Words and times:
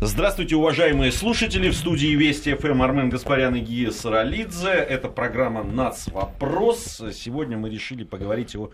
Здравствуйте, 0.00 0.54
уважаемые 0.54 1.10
слушатели. 1.10 1.70
В 1.70 1.74
студии 1.74 2.14
Вести 2.14 2.54
ФМ 2.54 2.82
Армен 2.82 3.10
Гаспарян 3.10 3.56
и 3.56 3.60
Гия 3.60 3.90
Саралидзе. 3.90 4.68
Это 4.68 5.08
программа 5.08 5.64
«Нац. 5.64 6.06
Вопрос». 6.06 7.02
Сегодня 7.12 7.58
мы 7.58 7.68
решили 7.68 8.04
поговорить 8.04 8.54
о 8.54 8.70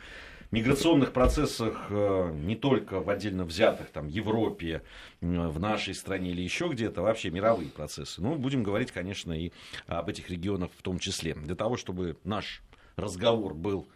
миграционных 0.50 1.14
процессах 1.14 1.87
э, 1.88 2.30
не 2.45 2.56
только 2.56 3.00
в 3.00 3.08
отдельно 3.08 3.46
взятых, 3.46 3.88
там, 3.88 4.06
Европе, 4.06 4.82
э, 5.22 5.26
в 5.26 5.58
нашей 5.58 5.95
стране 5.95 6.32
или 6.32 6.42
еще 6.42 6.69
где-то, 6.69 7.01
вообще 7.01 7.31
мировые 7.31 7.71
процессы. 7.71 8.21
Ну, 8.21 8.35
будем 8.35 8.63
говорить, 8.63 8.93
конечно, 8.93 9.33
и 9.33 9.51
об 9.87 10.11
этих 10.11 10.29
регионах 10.29 10.72
в 10.77 10.83
том 10.83 10.99
числе. 10.99 11.33
Для 11.33 11.54
того, 11.54 11.79
чтобы 11.79 12.19
наш 12.25 12.61
разговор 12.97 13.54
был 13.54 13.88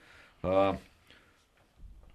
э, 0.43 0.77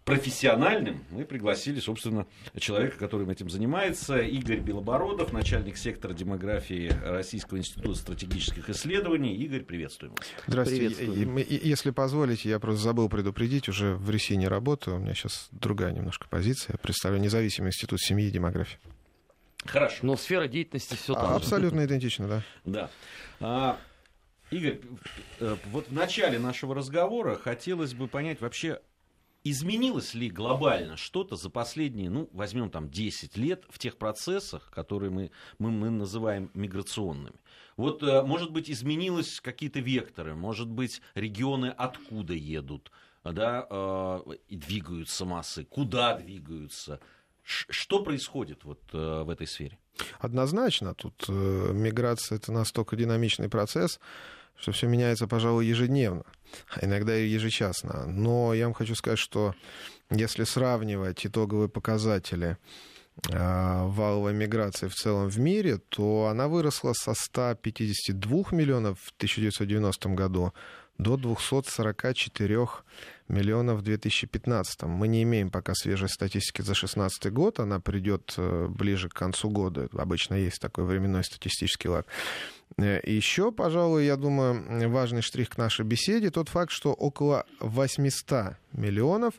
профессиональным, 0.06 1.04
мы 1.10 1.26
пригласили, 1.26 1.80
собственно, 1.80 2.28
человека, 2.58 2.98
который 2.98 3.30
этим 3.32 3.50
занимается, 3.50 4.18
Игорь 4.20 4.60
Белобородов, 4.60 5.32
начальник 5.32 5.78
сектора 5.78 6.14
демографии 6.14 6.92
Российского 7.04 7.58
института 7.58 7.98
стратегических 7.98 8.70
исследований. 8.70 9.36
Игорь, 9.36 9.62
приветствуем 9.62 10.14
вас. 10.16 10.28
Здравствуйте. 10.48 10.96
Приветствуем. 10.96 11.38
Если 11.38 11.92
позволите, 11.92 12.50
я 12.50 12.60
просто 12.60 12.82
забыл 12.82 13.10
предупредить, 13.10 13.70
уже 13.70 13.96
в 13.96 14.10
РИСИ 14.10 14.34
не 14.34 14.48
работаю, 14.48 14.98
у 14.98 15.00
меня 15.00 15.14
сейчас 15.14 15.48
другая 15.52 15.94
немножко 15.94 16.28
позиция. 16.28 16.74
Я 16.74 16.78
представляю 16.80 17.24
независимый 17.24 17.70
институт 17.70 18.00
семьи 18.02 18.28
и 18.28 18.32
демографии. 18.32 18.80
Хорошо. 19.66 19.98
Но 20.02 20.18
сфера 20.18 20.48
деятельности 20.48 20.96
все 20.96 21.14
та 21.14 21.28
же. 21.28 21.34
Абсолютно 21.36 21.86
идентично, 21.86 22.28
да. 22.28 22.44
Да. 22.66 22.90
А, 23.40 23.80
Игорь, 24.52 24.82
э, 25.40 25.56
вот 25.72 25.88
в 25.88 25.94
начале 25.94 26.38
нашего 26.38 26.76
разговора 26.76 27.36
хотелось 27.36 27.94
бы 27.94 28.08
понять 28.08 28.42
вообще, 28.42 28.80
Изменилось 29.46 30.14
ли 30.14 30.30
глобально 30.30 30.96
что-то 30.96 31.36
за 31.36 31.50
последние, 31.50 32.10
ну, 32.10 32.30
возьмем 32.32 32.70
там 32.70 32.90
10 32.90 33.36
лет 33.36 33.66
в 33.70 33.78
тех 33.78 33.98
процессах, 33.98 34.72
которые 34.72 35.10
мы, 35.10 35.32
мы, 35.60 35.70
мы 35.70 35.90
называем 35.90 36.50
миграционными? 36.54 37.36
Вот, 37.76 38.02
э, 38.04 38.22
может 38.24 38.52
быть, 38.52 38.72
изменилось 38.72 39.42
какие-то 39.42 39.82
векторы, 39.82 40.34
может 40.34 40.70
быть, 40.70 41.02
регионы 41.14 41.68
откуда 41.68 42.34
едут, 42.34 42.90
да, 43.26 43.68
э, 43.70 44.20
двигаются 44.50 45.26
массы, 45.26 45.66
куда 45.66 46.16
двигаются, 46.16 47.02
что 47.44 48.02
происходит 48.02 48.64
вот 48.64 48.82
э, 48.94 49.24
в 49.24 49.30
этой 49.30 49.48
сфере? 49.48 49.78
Однозначно, 50.20 50.96
тут 50.96 51.28
миграция 51.28 52.38
это 52.38 52.54
настолько 52.54 52.96
динамичный 52.96 53.50
процесс, 53.50 54.00
что 54.58 54.72
все 54.72 54.88
меняется, 54.88 55.28
пожалуй, 55.28 55.66
ежедневно, 55.66 56.24
а 56.70 56.86
иногда 56.86 57.16
и 57.18 57.28
ежечасно. 57.28 58.06
Но 58.08 58.54
я 58.54 58.66
вам 58.66 58.74
хочу 58.74 58.96
сказать, 58.96 59.20
что 59.20 59.56
если 60.10 60.44
сравнивать 60.44 61.26
итоговые 61.26 61.70
показатели 61.70 62.58
а, 63.32 63.86
валовой 63.88 64.34
миграции 64.34 64.88
в 64.88 64.96
целом 64.96 65.30
в 65.30 65.40
мире, 65.40 65.78
то 65.90 66.28
она 66.28 66.48
выросла 66.48 66.94
со 66.94 67.14
152 67.14 68.46
миллионов 68.52 69.00
в 69.00 69.12
1990 69.18 70.10
году 70.10 70.54
до 70.98 71.18
244 71.18 72.68
миллионов 73.28 73.80
в 73.80 73.82
2015. 73.82 74.84
Мы 74.84 75.08
не 75.08 75.24
имеем 75.24 75.50
пока 75.50 75.74
свежей 75.74 76.10
статистики 76.10 76.62
за 76.62 76.74
2016 76.74 77.32
год, 77.32 77.60
она 77.60 77.80
придет 77.80 78.34
э, 78.38 78.68
ближе 78.68 79.10
к 79.10 79.14
концу 79.14 79.50
года. 79.50 79.90
Обычно 79.94 80.36
есть 80.36 80.60
такой 80.60 80.86
временной 80.86 81.24
статистический 81.24 81.90
лаг. 81.90 82.06
Э, 82.78 83.00
еще, 83.04 83.52
пожалуй, 83.52 84.06
я 84.06 84.16
думаю, 84.18 84.90
важный 84.90 85.22
штрих 85.22 85.50
к 85.50 85.58
нашей 85.58 85.86
беседе 85.86 86.30
тот 86.30 86.50
факт, 86.50 86.72
что 86.72 86.94
около 86.94 87.46
800 87.60 88.56
миллионов 88.74 89.34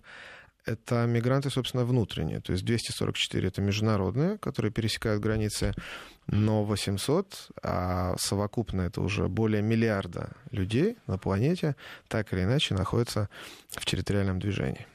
это 0.66 1.04
мигранты, 1.06 1.50
собственно, 1.50 1.84
внутренние. 1.84 2.40
То 2.40 2.52
есть 2.52 2.64
244 2.64 3.48
это 3.48 3.60
международные, 3.60 4.38
которые 4.38 4.72
пересекают 4.72 5.22
границы, 5.22 5.74
но 6.26 6.64
800, 6.64 7.50
а 7.62 8.14
совокупно 8.18 8.82
это 8.82 9.00
уже 9.00 9.28
более 9.28 9.62
миллиарда 9.62 10.32
людей 10.50 10.96
на 11.06 11.18
планете, 11.18 11.76
так 12.08 12.32
или 12.32 12.42
иначе 12.42 12.74
находятся 12.74 13.28
в 13.68 13.84
территориальном 13.84 14.40
движении. 14.40 14.86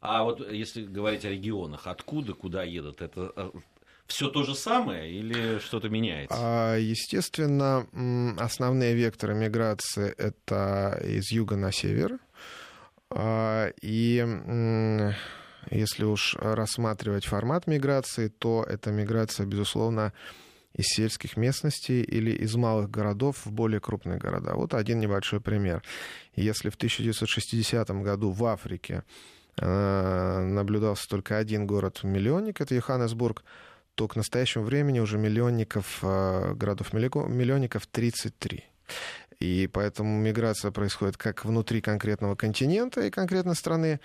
А 0.00 0.22
вот 0.22 0.50
если 0.50 0.84
говорить 0.84 1.24
о 1.24 1.30
регионах, 1.30 1.86
откуда, 1.86 2.32
куда 2.32 2.62
едут, 2.62 3.02
это 3.02 3.32
э, 3.34 3.50
все 4.06 4.28
то 4.28 4.44
же 4.44 4.54
самое 4.54 5.12
или 5.12 5.58
что-то 5.58 5.88
меняется? 5.88 6.36
А, 6.38 6.76
естественно, 6.76 7.86
основные 8.38 8.94
векторы 8.94 9.34
миграции 9.34 10.12
это 10.16 11.00
из 11.04 11.30
юга 11.32 11.56
на 11.56 11.72
север. 11.72 12.18
А, 13.10 13.70
и 13.80 14.24
если 15.70 16.04
уж 16.04 16.36
рассматривать 16.36 17.26
формат 17.26 17.66
миграции, 17.66 18.28
то 18.28 18.64
это 18.68 18.90
миграция, 18.90 19.46
безусловно, 19.46 20.12
из 20.74 20.86
сельских 20.86 21.36
местностей 21.36 22.02
или 22.02 22.30
из 22.30 22.54
малых 22.54 22.90
городов 22.90 23.44
в 23.44 23.52
более 23.52 23.80
крупные 23.80 24.18
города. 24.18 24.54
Вот 24.54 24.74
один 24.74 25.00
небольшой 25.00 25.40
пример. 25.40 25.82
Если 26.34 26.70
в 26.70 26.76
1960 26.76 27.90
году 28.02 28.30
в 28.30 28.44
Африке 28.44 29.02
э, 29.56 30.38
наблюдался 30.40 31.08
только 31.08 31.36
один 31.36 31.66
город-миллионник, 31.66 32.60
это 32.60 32.74
Йоханнесбург, 32.74 33.44
то 33.94 34.06
к 34.06 34.14
настоящему 34.14 34.64
времени 34.64 35.00
уже 35.00 35.18
миллионников, 35.18 35.98
э, 36.02 36.54
городов-миллионников 36.54 37.86
33. 37.86 38.64
И 39.40 39.68
поэтому 39.72 40.18
миграция 40.18 40.70
происходит 40.70 41.16
как 41.16 41.44
внутри 41.44 41.80
конкретного 41.80 42.34
континента 42.34 43.00
и 43.00 43.10
конкретной 43.10 43.54
страны, 43.54 44.00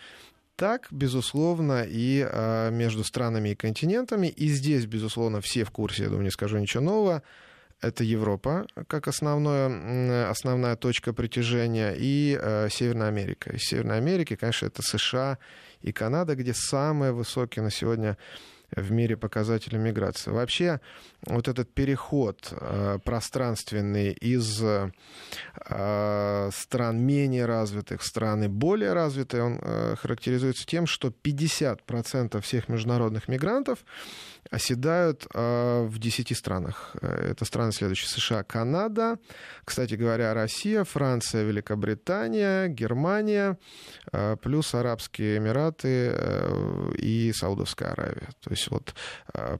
так, 0.56 0.88
безусловно, 0.92 1.84
и 1.88 2.28
э, 2.30 2.70
между 2.72 3.04
странами 3.04 3.50
и 3.50 3.56
континентами. 3.56 4.28
И 4.28 4.48
здесь, 4.48 4.86
безусловно, 4.86 5.42
все 5.42 5.64
в 5.64 5.72
курсе, 5.72 6.04
я 6.04 6.10
думаю, 6.10 6.26
не 6.26 6.32
скажу 6.32 6.58
ничего 6.58 6.84
нового. 6.84 7.24
Это 7.82 8.06
Европа 8.06 8.66
как 8.88 9.10
основное, 9.10 10.30
основная 10.30 10.78
точка 10.78 11.12
притяжения, 11.12 11.94
и 11.98 12.38
э, 12.42 12.70
Северная 12.72 13.10
Америка. 13.10 13.52
Из 13.52 13.64
Северной 13.64 13.98
Америки, 13.98 14.36
конечно, 14.36 14.68
это 14.68 14.82
США 14.82 15.38
и 15.82 15.92
Канада, 15.92 16.36
где 16.36 16.54
самые 16.54 17.12
высокие 17.12 17.62
на 17.62 17.72
сегодня 17.72 18.18
в 18.76 18.92
мире 18.92 19.18
показатели 19.18 19.78
миграции. 19.78 20.32
Вообще, 20.32 20.80
вот 21.26 21.48
этот 21.48 21.74
переход 21.74 22.52
э, 22.52 23.00
пространственный 23.04 24.12
из 24.12 24.62
э, 24.62 24.92
стран 26.52 27.00
менее 27.00 27.46
развитых 27.46 28.04
страны 28.04 28.50
более 28.50 28.94
развитые, 28.94 29.44
он 29.44 29.60
э, 29.62 29.96
характеризуется 29.98 30.66
тем, 30.66 30.88
что 30.88 31.10
50% 31.10 32.42
всех 32.42 32.70
международных 32.70 33.28
мигрантов 33.28 33.80
оседают 34.50 35.28
э, 35.34 35.84
в 35.84 36.00
10 36.00 36.38
странах. 36.38 36.96
Э, 37.02 37.32
это 37.32 37.46
страны 37.46 37.72
следующие. 37.72 38.10
США, 38.10 38.44
Канада, 38.44 39.18
кстати 39.66 39.96
говоря, 39.96 40.34
Россия, 40.34 40.84
Франция, 40.84 41.44
Великобритания, 41.44 42.68
Германия, 42.68 43.58
э, 44.12 44.36
плюс 44.42 44.74
Арабские 44.76 45.38
Эмираты 45.38 46.14
и 46.98 47.32
Саудовская 47.34 47.92
Аравия. 47.92 48.30
То 48.42 48.52
есть 48.52 48.70
вот 48.70 48.94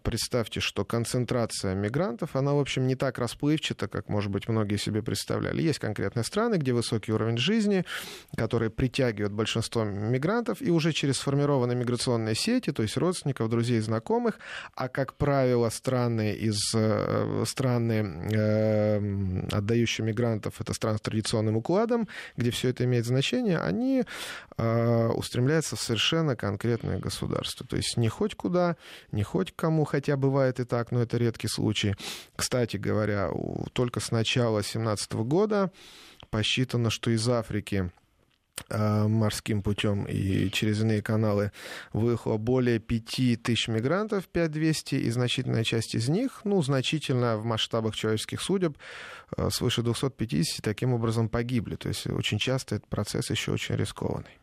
представьте, 0.04 0.60
что 0.60 0.86
концентрация 0.86 1.74
мигрантов, 1.76 2.36
она, 2.36 2.54
в 2.54 2.60
общем, 2.60 2.88
не 2.88 2.96
так 2.96 3.18
расплывчата, 3.18 3.88
как, 3.88 4.10
может 4.10 4.32
быть, 4.32 4.48
многие 4.48 4.78
себе 4.78 5.02
представляли. 5.02 5.62
Есть 5.62 5.80
конкретные 5.80 6.24
страны, 6.24 6.56
где 6.56 6.74
высокий 6.74 7.12
уровень 7.12 7.38
жизни, 7.38 7.86
которые 8.36 8.70
притягивают 8.70 9.34
большинство 9.34 9.84
мигрантов, 9.84 10.62
и 10.62 10.70
уже 10.70 10.92
через 10.92 11.18
сформированные 11.18 11.76
миграционные 11.76 12.36
сети, 12.36 12.72
то 12.72 12.84
есть 12.84 12.98
родственников, 12.98 13.50
друзей, 13.50 13.80
знакомых, 13.80 14.40
а, 14.76 14.88
как 14.88 15.14
правило, 15.16 15.70
страны 15.70 16.34
из 16.34 16.74
э, 16.74 17.44
страны, 17.46 18.28
э, 18.34 19.48
отдающие 19.52 20.06
мигрантов, 20.06 20.60
это 20.60 20.74
страны 20.74 20.98
с 20.98 21.02
традиционным 21.02 21.58
укладом, 21.58 22.08
где 22.38 22.50
все 22.50 22.70
это 22.70 22.84
имеет 22.86 23.06
значение, 23.06 23.60
они 23.60 24.04
э, 24.58 25.08
устремляются 25.10 25.76
в 25.76 25.82
совершенно 25.82 26.36
конкретное 26.36 26.98
государство. 26.98 27.68
То 27.68 27.76
есть 27.76 27.98
не 27.98 28.10
хоть 28.10 28.34
куда, 28.34 28.76
не 29.12 29.22
хоть 29.22 29.56
кому, 29.56 29.84
хотя 29.84 30.18
бывает 30.18 30.60
и 30.60 30.64
так, 30.64 30.92
но 30.92 31.04
это 31.04 31.18
редкий 31.18 31.48
случай. 31.48 31.96
Кстати 32.36 32.78
говоря, 32.78 33.30
только 33.74 34.00
с 34.00 34.10
начала 34.10 34.62
2017 34.62 35.14
года 35.14 35.72
посчитано, 36.32 36.90
что 36.90 37.12
из 37.12 37.30
Африки 37.30 37.92
морским 38.70 39.62
путем 39.62 40.06
и 40.06 40.50
через 40.52 40.82
иные 40.82 41.02
каналы 41.02 41.52
выехало 41.92 42.38
более 42.38 42.80
5 42.80 43.42
тысяч 43.42 43.68
мигрантов, 43.68 44.28
5200, 44.28 44.96
и 44.96 45.10
значительная 45.10 45.64
часть 45.64 45.96
из 45.96 46.10
них, 46.10 46.42
ну, 46.44 46.62
значительно 46.62 47.38
в 47.38 47.46
масштабах 47.46 47.96
человеческих 47.96 48.42
судеб, 48.42 48.78
э, 49.38 49.50
свыше 49.50 49.82
250 49.82 50.64
таким 50.64 50.94
образом 50.94 51.30
погибли. 51.30 51.76
То 51.76 51.90
есть 51.90 52.08
очень 52.08 52.40
часто 52.40 52.76
этот 52.76 52.88
процесс 52.88 53.30
еще 53.30 53.52
очень 53.52 53.76
рискованный. 53.76 54.40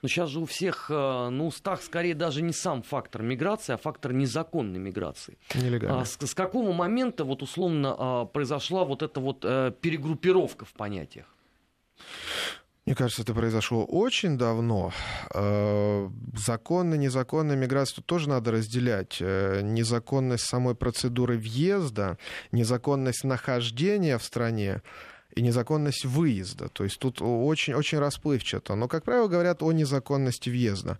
Но 0.00 0.08
сейчас 0.08 0.30
же 0.30 0.40
у 0.40 0.46
всех 0.46 0.90
э, 0.90 0.94
на 0.94 1.44
устах 1.44 1.82
скорее 1.82 2.14
даже 2.14 2.40
не 2.42 2.52
сам 2.52 2.82
фактор 2.82 3.22
миграции, 3.22 3.72
а 3.72 3.78
фактор 3.78 4.12
незаконной 4.12 4.78
миграции. 4.78 5.38
Нелегально. 5.54 6.02
А 6.02 6.04
с, 6.04 6.16
с 6.20 6.34
какого 6.34 6.72
момента 6.72 7.24
вот 7.24 7.42
условно 7.42 8.26
произошла 8.32 8.84
вот 8.84 9.02
эта 9.02 9.18
вот 9.18 9.40
перегруппировка 9.40 10.64
в 10.64 10.72
понятиях? 10.74 11.26
Мне 12.88 12.94
кажется, 12.94 13.20
это 13.20 13.34
произошло 13.34 13.84
очень 13.84 14.38
давно. 14.38 14.94
Э, 15.34 16.08
законная, 16.34 16.96
незаконная 16.96 17.54
миграция 17.54 18.02
тоже 18.02 18.30
надо 18.30 18.50
разделять. 18.50 19.18
Э, 19.20 19.60
незаконность 19.62 20.46
самой 20.46 20.74
процедуры 20.74 21.36
въезда, 21.36 22.16
незаконность 22.50 23.24
нахождения 23.24 24.16
в 24.16 24.24
стране 24.24 24.80
и 25.36 25.42
незаконность 25.42 26.06
выезда. 26.06 26.70
То 26.70 26.84
есть 26.84 26.98
тут 26.98 27.20
очень, 27.20 27.74
очень 27.74 27.98
расплывчато. 27.98 28.74
Но, 28.74 28.88
как 28.88 29.04
правило, 29.04 29.28
говорят 29.28 29.62
о 29.62 29.70
незаконности 29.72 30.48
въезда. 30.48 30.98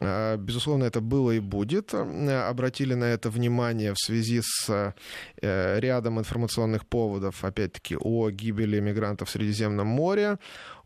Э, 0.00 0.36
безусловно, 0.36 0.82
это 0.82 1.00
было 1.00 1.30
и 1.30 1.38
будет. 1.38 1.94
Обратили 1.94 2.94
на 2.94 3.04
это 3.04 3.30
внимание 3.30 3.92
в 3.94 3.98
связи 4.04 4.40
с 4.42 4.92
рядом 5.40 6.18
информационных 6.18 6.84
поводов, 6.84 7.44
опять-таки, 7.44 7.96
о 7.96 8.30
гибели 8.30 8.80
мигрантов 8.80 9.28
в 9.28 9.30
Средиземном 9.30 9.86
море, 9.86 10.38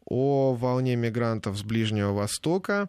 о 0.07 0.55
волне 0.55 0.97
мигрантов 0.97 1.59
с 1.59 1.63
Ближнего 1.63 2.13
Востока, 2.13 2.89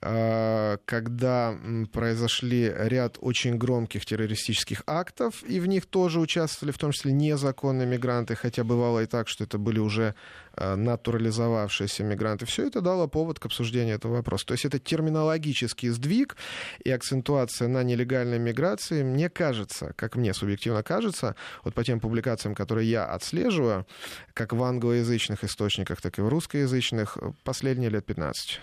а, 0.00 0.78
когда 0.84 1.56
произошли 1.92 2.72
ряд 2.74 3.18
очень 3.20 3.56
громких 3.56 4.04
террористических 4.04 4.82
актов, 4.86 5.42
и 5.44 5.60
в 5.60 5.66
них 5.66 5.86
тоже 5.86 6.20
участвовали, 6.20 6.72
в 6.72 6.78
том 6.78 6.92
числе 6.92 7.12
незаконные 7.12 7.86
мигранты, 7.86 8.34
хотя 8.34 8.64
бывало 8.64 9.02
и 9.02 9.06
так, 9.06 9.28
что 9.28 9.44
это 9.44 9.58
были 9.58 9.78
уже 9.78 10.14
а, 10.54 10.76
натурализовавшиеся 10.76 12.04
мигранты. 12.04 12.46
Все 12.46 12.66
это 12.66 12.80
дало 12.80 13.08
повод 13.08 13.38
к 13.38 13.46
обсуждению 13.46 13.96
этого 13.96 14.16
вопроса. 14.16 14.46
То 14.46 14.52
есть 14.54 14.64
это 14.64 14.78
терминологический 14.78 15.90
сдвиг 15.90 16.36
и 16.82 16.90
акцентуация 16.90 17.68
на 17.68 17.82
нелегальной 17.82 18.38
миграции, 18.38 19.02
мне 19.02 19.28
кажется, 19.28 19.92
как 19.96 20.16
мне 20.16 20.34
субъективно 20.34 20.82
кажется, 20.82 21.36
вот 21.62 21.74
по 21.74 21.84
тем 21.84 22.00
публикациям, 22.00 22.54
которые 22.54 22.90
я 22.90 23.04
отслеживаю, 23.06 23.86
как 24.32 24.52
в 24.52 24.62
англоязычных 24.62 25.44
источниках, 25.44 26.00
так 26.00 26.18
и 26.18 26.22
в 26.22 26.28
русскоязычных, 26.34 27.16
последние 27.44 27.90
лет 27.90 28.04
15. 28.04 28.60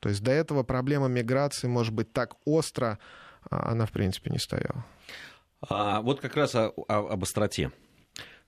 То 0.00 0.08
есть 0.08 0.20
до 0.20 0.32
этого 0.32 0.64
проблема 0.64 1.06
миграции, 1.06 1.68
может 1.68 1.94
быть, 1.94 2.12
так 2.12 2.34
остро, 2.44 2.98
а, 3.48 3.70
она, 3.70 3.86
в 3.86 3.92
принципе, 3.92 4.30
не 4.30 4.38
стояла. 4.38 4.84
А 5.68 6.00
вот 6.00 6.20
как 6.20 6.34
раз 6.34 6.56
о, 6.56 6.70
о, 6.70 7.12
об 7.12 7.22
остроте. 7.22 7.70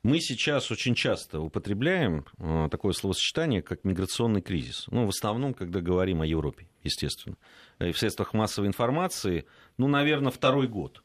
Мы 0.02 0.20
сейчас 0.20 0.72
очень 0.72 0.96
часто 0.96 1.40
употребляем 1.40 2.26
а, 2.38 2.69
такое 2.69 2.92
словосочетание, 2.92 3.62
как 3.62 3.84
миграционный 3.84 4.42
кризис. 4.42 4.87
Ну, 4.88 5.06
в 5.06 5.10
основном, 5.10 5.54
когда 5.54 5.80
говорим 5.80 6.22
о 6.22 6.26
Европе, 6.26 6.66
естественно. 6.82 7.37
И 7.78 7.92
в 7.92 7.98
средствах 7.98 8.34
массовой 8.34 8.66
информации, 8.66 9.46
ну, 9.78 9.87
наверное, 9.87 10.32
второй 10.32 10.66
год 10.66 11.04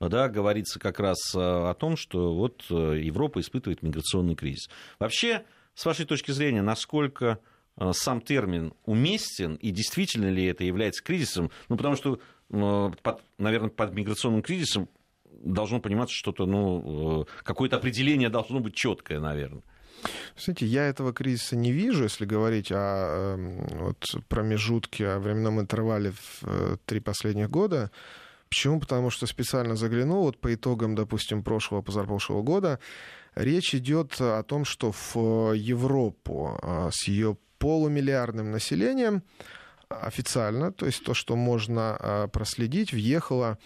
да, 0.00 0.30
говорится 0.30 0.78
как 0.78 0.98
раз 0.98 1.18
о 1.34 1.74
том, 1.74 1.98
что 1.98 2.34
вот 2.34 2.64
э, 2.70 3.00
Европа 3.02 3.38
испытывает 3.40 3.82
миграционный 3.82 4.34
кризис. 4.34 4.70
Вообще, 4.98 5.44
с 5.80 5.84
вашей 5.84 6.04
точки 6.04 6.30
зрения, 6.30 6.62
насколько 6.62 7.40
Э, 7.80 7.92
сам 7.94 8.20
термин 8.20 8.74
уместен 8.84 9.54
и 9.54 9.70
действительно 9.70 10.30
ли 10.30 10.44
это 10.44 10.64
является 10.64 11.02
кризисом. 11.02 11.50
Ну, 11.68 11.76
потому 11.76 11.96
что, 11.96 12.20
э, 12.50 12.90
под, 13.02 13.22
наверное, 13.38 13.70
под 13.70 13.94
миграционным 13.94 14.42
кризисом 14.42 14.88
должно 15.42 15.80
пониматься 15.80 16.14
что-то, 16.14 16.44
ну, 16.46 17.22
э, 17.22 17.24
какое-то 17.42 17.76
определение 17.76 18.28
должно 18.28 18.60
быть 18.60 18.74
четкое, 18.74 19.18
наверное. 19.18 19.62
Знаете, 20.36 20.66
я 20.66 20.86
этого 20.86 21.12
кризиса 21.12 21.56
не 21.56 21.72
вижу, 21.72 22.04
если 22.04 22.24
говорить 22.24 22.70
о 22.72 23.34
эм, 23.34 23.66
вот, 23.78 24.14
промежутке, 24.28 25.08
о 25.08 25.18
временном 25.18 25.60
интервале 25.60 26.12
в 26.12 26.78
три 26.86 27.00
последних 27.00 27.50
года. 27.50 27.90
Почему? 28.48 28.80
Потому 28.80 29.10
что 29.10 29.26
специально 29.26 29.76
заглянул 29.76 30.24
вот 30.24 30.38
по 30.38 30.52
итогам, 30.54 30.94
допустим, 30.94 31.42
прошлого, 31.42 31.82
позапрошлого 31.82 32.42
года. 32.42 32.80
Речь 33.34 33.74
идет 33.74 34.20
о 34.20 34.42
том, 34.42 34.64
что 34.64 34.92
в 34.92 35.52
Европу 35.54 36.58
с 36.92 37.06
ее 37.06 37.36
полумиллиардным 37.58 38.50
населением 38.50 39.22
официально, 39.88 40.72
то 40.72 40.86
есть 40.86 41.04
то, 41.04 41.14
что 41.14 41.36
можно 41.36 41.96
а, 41.98 42.28
проследить, 42.28 42.92
въехало 42.92 43.58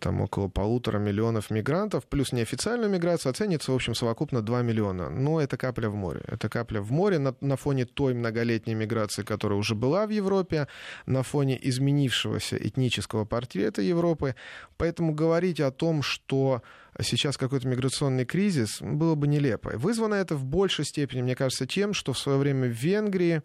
там 0.00 0.20
около 0.20 0.48
полутора 0.48 0.98
миллионов 0.98 1.50
мигрантов, 1.50 2.04
плюс 2.06 2.32
неофициальную 2.32 2.90
миграцию 2.90 3.30
оценится, 3.30 3.72
в 3.72 3.74
общем, 3.74 3.94
совокупно 3.94 4.42
2 4.42 4.62
миллиона. 4.62 5.08
Но 5.08 5.40
это 5.40 5.56
капля 5.56 5.88
в 5.88 5.94
море. 5.94 6.22
Это 6.26 6.48
капля 6.48 6.80
в 6.80 6.90
море 6.90 7.18
на, 7.18 7.34
на 7.40 7.56
фоне 7.56 7.86
той 7.86 8.14
многолетней 8.14 8.74
миграции, 8.74 9.22
которая 9.22 9.58
уже 9.58 9.74
была 9.74 10.06
в 10.06 10.10
Европе, 10.10 10.68
на 11.06 11.22
фоне 11.22 11.58
изменившегося 11.62 12.56
этнического 12.56 13.24
портрета 13.24 13.80
Европы. 13.80 14.34
Поэтому 14.76 15.14
говорить 15.14 15.60
о 15.60 15.70
том, 15.70 16.02
что 16.02 16.62
сейчас 17.00 17.36
какой-то 17.36 17.66
миграционный 17.66 18.24
кризис, 18.24 18.80
было 18.80 19.14
бы 19.14 19.26
нелепо. 19.26 19.70
Вызвано 19.76 20.14
это 20.14 20.36
в 20.36 20.44
большей 20.44 20.84
степени, 20.84 21.22
мне 21.22 21.34
кажется, 21.34 21.66
тем, 21.66 21.94
что 21.94 22.12
в 22.12 22.18
свое 22.18 22.38
время 22.38 22.68
в 22.68 22.72
Венгрии, 22.72 23.42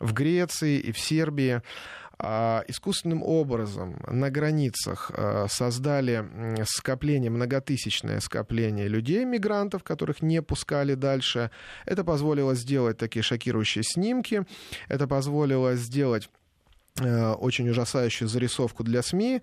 в 0.00 0.12
Греции 0.12 0.78
и 0.78 0.92
в 0.92 0.98
Сербии 0.98 1.60
а, 1.60 2.07
искусственным 2.20 3.22
образом 3.22 4.02
на 4.08 4.30
границах 4.30 5.12
а, 5.14 5.46
создали 5.48 6.24
скопление, 6.64 7.30
многотысячное 7.30 8.20
скопление 8.20 8.88
людей, 8.88 9.24
мигрантов, 9.24 9.84
которых 9.84 10.20
не 10.20 10.42
пускали 10.42 10.94
дальше. 10.94 11.50
Это 11.86 12.02
позволило 12.02 12.54
сделать 12.54 12.98
такие 12.98 13.22
шокирующие 13.22 13.84
снимки, 13.84 14.44
это 14.88 15.06
позволило 15.06 15.76
сделать 15.76 16.28
э, 17.00 17.32
очень 17.32 17.68
ужасающую 17.68 18.28
зарисовку 18.28 18.82
для 18.82 19.02
СМИ, 19.02 19.36
а, 19.36 19.42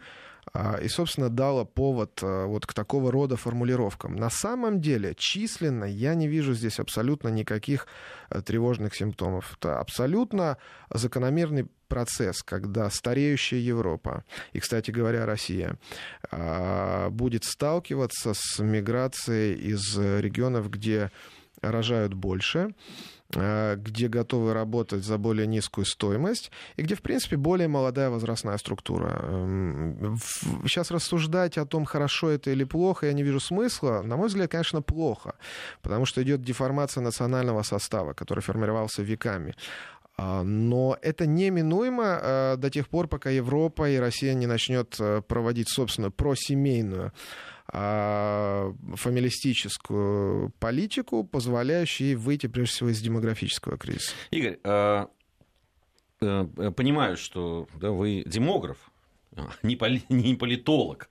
и, 0.81 0.88
собственно, 0.88 1.30
дало 1.30 1.65
повод 1.65 2.19
а, 2.21 2.45
вот 2.45 2.65
к 2.65 2.74
такого 2.74 3.12
рода 3.12 3.36
формулировкам. 3.36 4.15
На 4.15 4.30
самом 4.30 4.80
деле, 4.80 5.13
численно 5.18 5.86
я 5.86 6.15
не 6.15 6.27
вижу 6.27 6.53
здесь 6.53 6.80
абсолютно 6.80 7.30
никаких 7.30 7.88
а, 8.30 8.42
тревожных 8.42 8.95
симптомов. 8.95 9.57
Это 9.57 9.80
абсолютно 9.80 10.57
закономерный 10.89 11.68
процесс, 11.88 12.42
когда 12.42 12.89
стареющая 12.89 13.59
Европа, 13.59 14.24
и, 14.53 14.59
кстати 14.59 14.92
говоря, 14.92 15.25
Россия, 15.27 15.77
будет 17.12 17.44
сталкиваться 17.44 18.33
с 18.33 18.59
миграцией 18.59 19.53
из 19.53 19.95
регионов, 19.95 20.71
где 20.71 21.12
рожают 21.62 22.15
больше, 22.15 22.74
где 23.36 24.08
готовы 24.08 24.54
работать 24.54 25.04
за 25.04 25.18
более 25.18 25.48
низкую 25.48 25.86
стоимость, 25.86 26.52
и 26.78 26.82
где, 26.82 26.96
в 26.96 27.02
принципе, 27.02 27.38
более 27.38 27.68
молодая 27.68 28.10
возрастная 28.10 28.58
структура. 28.58 29.20
Эм, 29.24 30.18
сейчас 30.64 30.92
рассуждать 30.92 31.58
о 31.58 31.66
том, 31.66 31.86
хорошо 31.86 32.30
это 32.30 32.52
или 32.52 32.64
плохо, 32.64 33.08
я 33.08 33.14
не 33.14 33.24
вижу 33.24 33.40
смысла. 33.40 34.02
На 34.04 34.18
мой 34.18 34.28
взгляд, 34.28 34.52
конечно, 34.52 34.82
плохо, 34.82 35.36
потому 35.82 36.06
что 36.06 36.22
идет 36.24 36.42
деформация 36.42 37.02
национального 37.02 37.64
состава, 37.64 38.14
который 38.14 38.42
формировался 38.42 39.02
веками. 39.04 39.56
А, 40.18 40.44
но 40.44 40.98
это 41.02 41.26
неминуемо 41.26 42.20
э, 42.22 42.56
до 42.58 42.70
тех 42.70 42.88
пор, 42.88 43.08
пока 43.08 43.30
Европа 43.30 43.90
и 43.90 43.98
Россия 43.98 44.34
не 44.34 44.48
начнет 44.48 44.96
э, 45.00 45.22
проводить 45.22 45.70
собственную 45.70 46.12
просемейную 46.12 47.12
а, 47.68 48.74
фамилистическую 48.94 50.52
политику, 50.60 51.24
позволяющую 51.24 52.18
выйти, 52.18 52.48
прежде 52.48 52.76
всего, 52.76 52.90
из 52.90 53.02
демографического 53.02 53.78
кризиса. 53.78 54.14
Игорь, 54.31 54.60
а, 54.64 55.10
э, 56.22 56.72
понимаю, 56.76 57.18
что 57.18 57.68
да, 57.80 57.92
вы 57.92 58.24
демограф, 58.26 58.78
не, 59.64 59.78
не 60.10 60.36
политолог, 60.36 61.10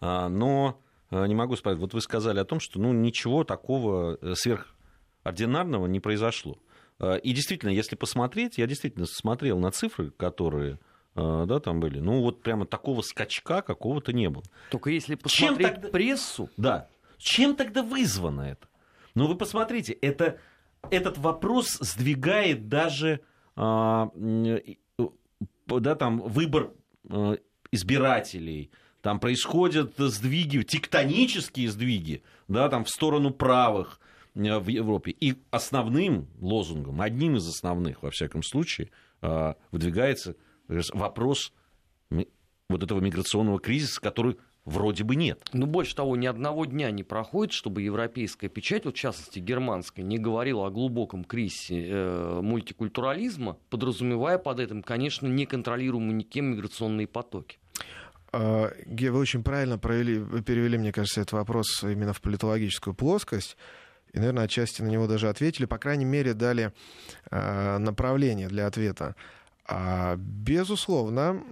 а, 0.00 0.28
но 0.28 0.80
не 1.10 1.34
могу 1.34 1.54
сказать, 1.56 1.78
вот 1.78 1.94
вы 1.94 2.00
сказали 2.00 2.40
о 2.40 2.44
том, 2.44 2.58
что 2.58 2.80
ну, 2.80 2.92
ничего 2.92 3.44
такого 3.44 4.18
э, 4.20 4.34
сверхординарного 4.34 5.86
не 5.86 6.00
произошло. 6.00 6.58
И 7.00 7.32
действительно, 7.32 7.70
если 7.70 7.94
посмотреть, 7.94 8.58
я 8.58 8.66
действительно 8.66 9.06
смотрел 9.06 9.58
на 9.58 9.70
цифры, 9.70 10.10
которые 10.12 10.78
а, 11.16 11.46
да, 11.46 11.60
там 11.60 11.80
были. 11.80 11.98
Ну, 11.98 12.20
вот 12.20 12.42
прямо 12.42 12.66
такого 12.66 13.00
скачка 13.00 13.62
какого-то 13.62 14.12
не 14.12 14.28
было. 14.28 14.44
Только 14.70 14.90
если 14.90 15.14
посмотреть 15.14 15.58
Чем 15.58 15.74
тогда... 15.74 15.88
прессу... 15.88 16.50
Да. 16.56 16.88
Чем 17.18 17.56
тогда 17.56 17.82
вызвано 17.82 18.42
это? 18.42 18.68
Ну, 19.14 19.26
вы 19.26 19.36
посмотрите, 19.36 19.94
это, 19.94 20.38
этот 20.90 21.16
вопрос 21.16 21.78
сдвигает 21.80 22.68
даже 22.68 23.20
а, 23.56 24.10
да, 25.66 25.94
там, 25.94 26.20
выбор 26.20 26.72
а, 27.08 27.36
избирателей, 27.72 28.70
там 29.00 29.18
происходят 29.18 29.94
сдвиги, 29.96 30.62
тектонические 30.62 31.70
сдвиги, 31.70 32.22
да, 32.48 32.68
там 32.68 32.84
в 32.84 32.90
сторону 32.90 33.30
правых 33.30 34.00
в 34.36 34.68
Европе. 34.68 35.10
И 35.12 35.36
основным 35.50 36.28
лозунгом, 36.38 37.00
одним 37.00 37.36
из 37.36 37.48
основных, 37.48 38.02
во 38.02 38.10
всяком 38.10 38.42
случае, 38.42 38.90
а, 39.22 39.56
выдвигается 39.72 40.36
вопрос 40.68 41.52
вот 42.68 42.82
этого 42.82 43.00
миграционного 43.00 43.58
кризиса, 43.60 44.00
который 44.00 44.36
вроде 44.64 45.04
бы 45.04 45.16
нет. 45.16 45.40
Ну, 45.52 45.66
больше 45.66 45.94
того, 45.94 46.16
ни 46.16 46.26
одного 46.26 46.66
дня 46.66 46.90
не 46.90 47.04
проходит, 47.04 47.54
чтобы 47.54 47.82
европейская 47.82 48.48
печать, 48.48 48.84
вот 48.84 48.96
в 48.96 48.98
частности 48.98 49.38
германская, 49.38 50.04
не 50.04 50.18
говорила 50.18 50.66
о 50.66 50.70
глубоком 50.70 51.24
кризисе 51.24 51.86
э, 51.88 52.40
мультикультурализма, 52.42 53.58
подразумевая 53.70 54.38
под 54.38 54.60
этим, 54.60 54.82
конечно, 54.82 55.28
неконтролируемые 55.28 56.12
никем 56.12 56.46
миграционные 56.46 57.06
потоки. 57.06 57.58
А, 58.32 58.70
вы 58.84 59.18
очень 59.18 59.44
правильно 59.44 59.78
провели, 59.78 60.42
перевели, 60.42 60.76
мне 60.76 60.92
кажется, 60.92 61.20
этот 61.20 61.32
вопрос 61.32 61.82
именно 61.84 62.12
в 62.12 62.20
политологическую 62.20 62.92
плоскость. 62.92 63.56
И, 64.16 64.18
наверное, 64.18 64.44
отчасти 64.44 64.80
на 64.80 64.88
него 64.88 65.06
даже 65.06 65.28
ответили, 65.28 65.66
по 65.66 65.76
крайней 65.76 66.06
мере, 66.06 66.32
дали 66.32 66.72
направление 67.30 68.48
для 68.48 68.66
ответа. 68.66 69.14
А, 69.66 70.16
безусловно, 70.16 71.42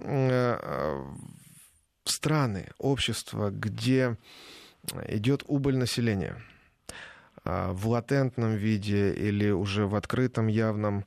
страны, 2.05 2.71
общества, 2.79 3.51
где 3.51 4.17
идет 5.07 5.43
убыль 5.47 5.77
населения 5.77 6.41
в 7.43 7.87
латентном 7.87 8.55
виде 8.55 9.13
или 9.13 9.51
уже 9.51 9.85
в 9.85 9.93
открытом 9.93 10.47
явном, 10.47 11.05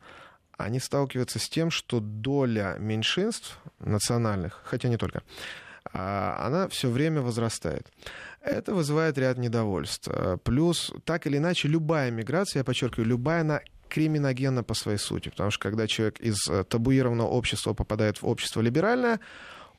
они 0.57 0.79
сталкиваются 0.79 1.41
с 1.41 1.49
тем, 1.49 1.73
что 1.73 1.99
доля 1.99 2.77
меньшинств 2.79 3.59
национальных, 3.81 4.61
хотя 4.65 4.89
не 4.89 4.97
только, 4.97 5.23
а, 5.93 6.47
она 6.47 6.69
все 6.69 6.91
время 6.91 7.21
возрастает. 7.21 7.91
Это 8.43 8.75
вызывает 8.75 9.19
ряд 9.19 9.39
недовольств. 9.39 10.09
Плюс, 10.45 10.93
так 11.05 11.27
или 11.27 11.37
иначе, 11.39 11.69
любая 11.69 12.11
миграция, 12.11 12.61
я 12.61 12.65
подчеркиваю, 12.65 13.09
любая, 13.09 13.41
она 13.43 13.61
криминогенна 13.89 14.63
по 14.63 14.75
своей 14.75 14.99
сути. 14.99 15.31
Потому 15.31 15.51
что 15.51 15.63
когда 15.63 15.87
человек 15.87 16.21
из 16.21 16.49
э, 16.49 16.65
табуированного 16.65 17.29
общества 17.29 17.75
попадает 17.75 18.23
в 18.23 18.27
общество 18.27 18.61
либеральное, 18.61 19.21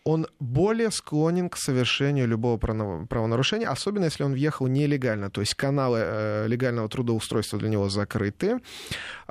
он 0.03 0.27
более 0.39 0.91
склонен 0.91 1.49
к 1.49 1.57
совершению 1.57 2.27
любого 2.27 2.57
правонарушения, 2.57 3.69
особенно 3.69 4.05
если 4.05 4.23
он 4.23 4.33
въехал 4.33 4.67
нелегально, 4.67 5.29
то 5.29 5.41
есть 5.41 5.55
каналы 5.55 5.99
э, 6.01 6.47
легального 6.47 6.87
трудоустройства 6.87 7.59
для 7.59 7.69
него 7.69 7.89
закрыты, 7.89 8.59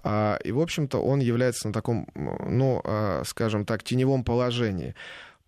э, 0.04 0.36
и, 0.44 0.52
в 0.52 0.60
общем-то, 0.60 0.98
он 0.98 1.20
является 1.20 1.68
на 1.68 1.72
таком, 1.72 2.06
ну, 2.14 2.82
э, 2.84 3.22
скажем 3.26 3.64
так, 3.64 3.82
теневом 3.82 4.24
положении. 4.24 4.94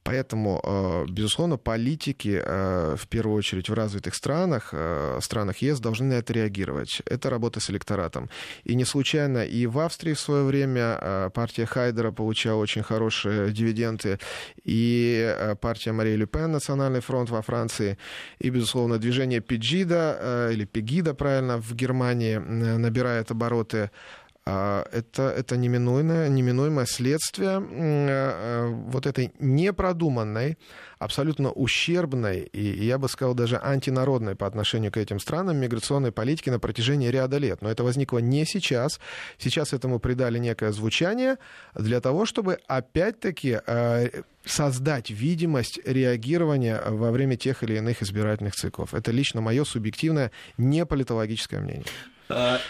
Поэтому, 0.02 0.60
э, 0.64 1.06
безусловно, 1.10 1.58
политики, 1.58 2.40
э, 2.42 2.96
в 2.96 3.06
первую 3.08 3.36
очередь 3.36 3.68
в 3.68 3.74
развитых 3.74 4.14
странах, 4.14 4.70
э, 4.72 5.18
странах 5.20 5.58
ЕС, 5.58 5.78
должны 5.80 6.06
на 6.06 6.14
это 6.14 6.32
реагировать. 6.32 7.02
Это 7.04 7.28
работа 7.30 7.60
с 7.60 7.70
электоратом. 7.70 8.30
И 8.64 8.74
не 8.74 8.84
случайно 8.84 9.44
и 9.44 9.66
в 9.66 9.78
Австрии 9.78 10.14
в 10.14 10.20
свое 10.20 10.44
время 10.44 11.30
партия 11.34 11.66
Хайдера 11.66 12.12
получала 12.12 12.62
очень 12.62 12.82
хорошие 12.82 13.52
дивиденды, 13.52 14.18
и 14.64 15.56
партия 15.60 15.92
Марии 15.92 16.16
Люпен, 16.16 16.52
Национальный 16.52 17.00
фронт 17.00 17.30
во 17.30 17.42
Франции, 17.42 17.98
и, 18.38 18.50
безусловно, 18.50 18.98
движение 18.98 19.40
Пегида, 19.40 20.50
или 20.52 20.64
Пегида, 20.64 21.14
правильно, 21.14 21.58
в 21.58 21.74
Германии 21.74 22.36
набирает 22.38 23.30
обороты 23.30 23.90
это, 24.92 25.22
это 25.30 25.56
неминуемое, 25.56 26.28
неминуемое 26.28 26.86
следствие 26.86 27.60
э, 27.60 28.66
вот 28.66 29.06
этой 29.06 29.32
непродуманной, 29.38 30.56
абсолютно 30.98 31.50
ущербной 31.50 32.40
и, 32.40 32.84
я 32.84 32.98
бы 32.98 33.08
сказал, 33.08 33.34
даже 33.34 33.58
антинародной 33.62 34.34
по 34.36 34.46
отношению 34.46 34.92
к 34.92 34.96
этим 34.96 35.18
странам 35.18 35.56
миграционной 35.56 36.12
политики 36.12 36.50
на 36.50 36.58
протяжении 36.58 37.08
ряда 37.08 37.38
лет. 37.38 37.62
Но 37.62 37.70
это 37.70 37.84
возникло 37.84 38.18
не 38.18 38.44
сейчас. 38.44 39.00
Сейчас 39.38 39.72
этому 39.72 39.98
придали 39.98 40.38
некое 40.38 40.72
звучание 40.72 41.36
для 41.74 42.00
того, 42.00 42.26
чтобы 42.26 42.58
опять-таки 42.66 43.60
э, 43.66 44.22
создать 44.44 45.10
видимость 45.10 45.80
реагирования 45.84 46.80
во 46.86 47.10
время 47.10 47.36
тех 47.36 47.62
или 47.62 47.76
иных 47.76 48.02
избирательных 48.02 48.54
циклов. 48.54 48.94
Это 48.94 49.10
лично 49.12 49.40
мое 49.40 49.64
субъективное, 49.64 50.30
не 50.58 50.84
политологическое 50.86 51.60
мнение. 51.60 51.84
А, 52.30 52.60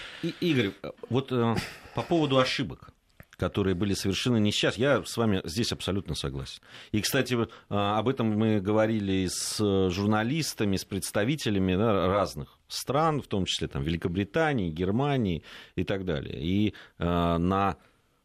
Игорь, 0.41 0.73
вот 1.09 1.31
э, 1.33 1.55
по 1.95 2.03
поводу 2.03 2.39
ошибок 2.39 2.93
которые 3.41 3.75
были 3.75 3.95
совершены 3.95 4.39
не 4.39 4.53
сейчас. 4.53 4.77
Я 4.77 5.03
с 5.03 5.17
вами 5.17 5.41
здесь 5.45 5.73
абсолютно 5.73 6.15
согласен. 6.15 6.61
И, 6.93 7.01
кстати, 7.01 7.35
а, 7.71 7.99
об 7.99 8.09
этом 8.09 8.27
мы 8.39 8.61
говорили 8.61 9.27
с 9.31 9.57
журналистами, 9.89 10.77
с 10.77 10.85
представителями 10.85 11.75
да, 11.75 12.07
разных 12.07 12.59
стран, 12.69 13.23
в 13.23 13.29
том 13.29 13.47
числе 13.47 13.67
там, 13.67 13.83
Великобритании, 13.83 14.71
Германии 14.71 15.43
и 15.75 15.85
так 15.85 16.05
далее. 16.05 16.39
И 16.39 16.75
э, 16.99 17.05
на 17.39 17.79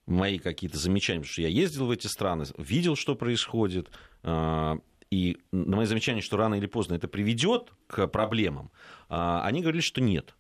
мои 0.06 0.38
какие-то 0.38 0.78
замечания, 0.78 1.24
что 1.24 1.42
я 1.42 1.48
ездил 1.48 1.88
в 1.88 1.92
эти 1.92 2.08
страны, 2.08 2.44
видел, 2.58 2.98
что 2.98 3.16
происходит, 3.16 3.90
э, 4.24 4.74
и 5.12 5.38
на 5.54 5.78
мои 5.78 5.86
замечания, 5.86 6.22
что 6.22 6.36
рано 6.36 6.56
или 6.56 6.68
поздно 6.68 6.96
это 6.96 7.08
приведет 7.08 7.72
к 7.88 8.06
проблемам, 8.08 8.70
э, 9.10 9.16
они 9.44 9.62
говорили, 9.62 9.82
что 9.82 10.02
нет 10.02 10.36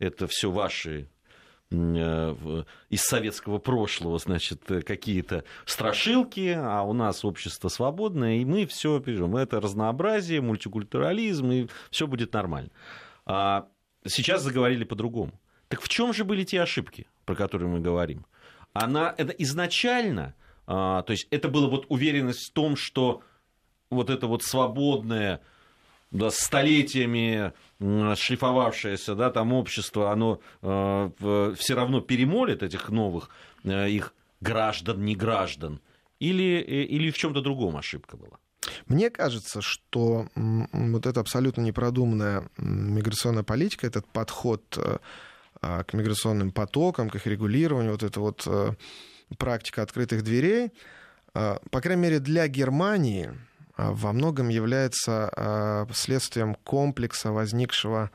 это 0.00 0.26
все 0.26 0.50
ваши 0.50 1.08
э, 1.70 2.64
из 2.88 3.02
советского 3.02 3.58
прошлого, 3.58 4.18
значит, 4.18 4.62
какие-то 4.84 5.44
страшилки, 5.66 6.56
а 6.56 6.82
у 6.82 6.92
нас 6.92 7.24
общество 7.24 7.68
свободное, 7.68 8.38
и 8.38 8.44
мы 8.44 8.66
все 8.66 8.98
переживем. 8.98 9.36
Это 9.36 9.60
разнообразие, 9.60 10.40
мультикультурализм, 10.40 11.52
и 11.52 11.68
все 11.90 12.08
будет 12.08 12.32
нормально. 12.32 12.70
А 13.26 13.68
сейчас 14.04 14.42
заговорили 14.42 14.82
по-другому. 14.82 15.32
Так 15.68 15.82
в 15.82 15.88
чем 15.88 16.12
же 16.12 16.24
были 16.24 16.42
те 16.42 16.60
ошибки, 16.62 17.06
про 17.24 17.36
которые 17.36 17.68
мы 17.68 17.78
говорим? 17.78 18.26
Она 18.72 19.14
это 19.16 19.32
изначально, 19.32 20.34
а, 20.66 21.02
то 21.02 21.12
есть 21.12 21.28
это 21.30 21.48
была 21.48 21.68
вот 21.68 21.86
уверенность 21.88 22.50
в 22.50 22.52
том, 22.52 22.76
что 22.76 23.22
вот 23.90 24.10
это 24.10 24.26
вот 24.26 24.42
свободное, 24.42 25.40
да, 26.10 26.30
столетиями 26.30 27.52
шлифовавшееся 27.78 29.14
да, 29.14 29.30
там 29.30 29.52
общество, 29.52 30.12
оно 30.12 30.40
э, 30.62 31.54
все 31.56 31.74
равно 31.74 32.00
перемолит 32.00 32.62
этих 32.62 32.90
новых 32.90 33.30
э, 33.64 33.88
их 33.88 34.14
граждан, 34.40 35.04
не 35.04 35.14
граждан, 35.14 35.80
или, 36.18 36.58
э, 36.58 36.82
или 36.84 37.10
в 37.10 37.16
чем-то 37.16 37.40
другом 37.40 37.76
ошибка 37.76 38.16
была? 38.16 38.38
Мне 38.86 39.08
кажется, 39.08 39.60
что 39.62 40.28
вот 40.34 41.06
эта 41.06 41.20
абсолютно 41.20 41.62
непродуманная 41.62 42.50
миграционная 42.58 43.42
политика, 43.42 43.86
этот 43.86 44.06
подход 44.06 44.62
э, 44.76 44.98
а, 45.62 45.84
к 45.84 45.94
миграционным 45.94 46.50
потокам, 46.50 47.08
к 47.08 47.14
их 47.16 47.26
регулированию, 47.26 47.92
вот 47.92 48.02
эта 48.02 48.20
вот 48.20 48.42
э, 48.46 48.72
практика 49.38 49.82
открытых 49.82 50.22
дверей, 50.22 50.72
по 51.32 51.80
крайней 51.80 52.02
мере, 52.02 52.18
для 52.18 52.48
Германии 52.48 53.30
во 53.90 54.12
многом 54.12 54.48
является 54.48 55.30
а, 55.34 55.86
следствием 55.92 56.54
комплекса, 56.54 57.32
возникшего 57.32 58.10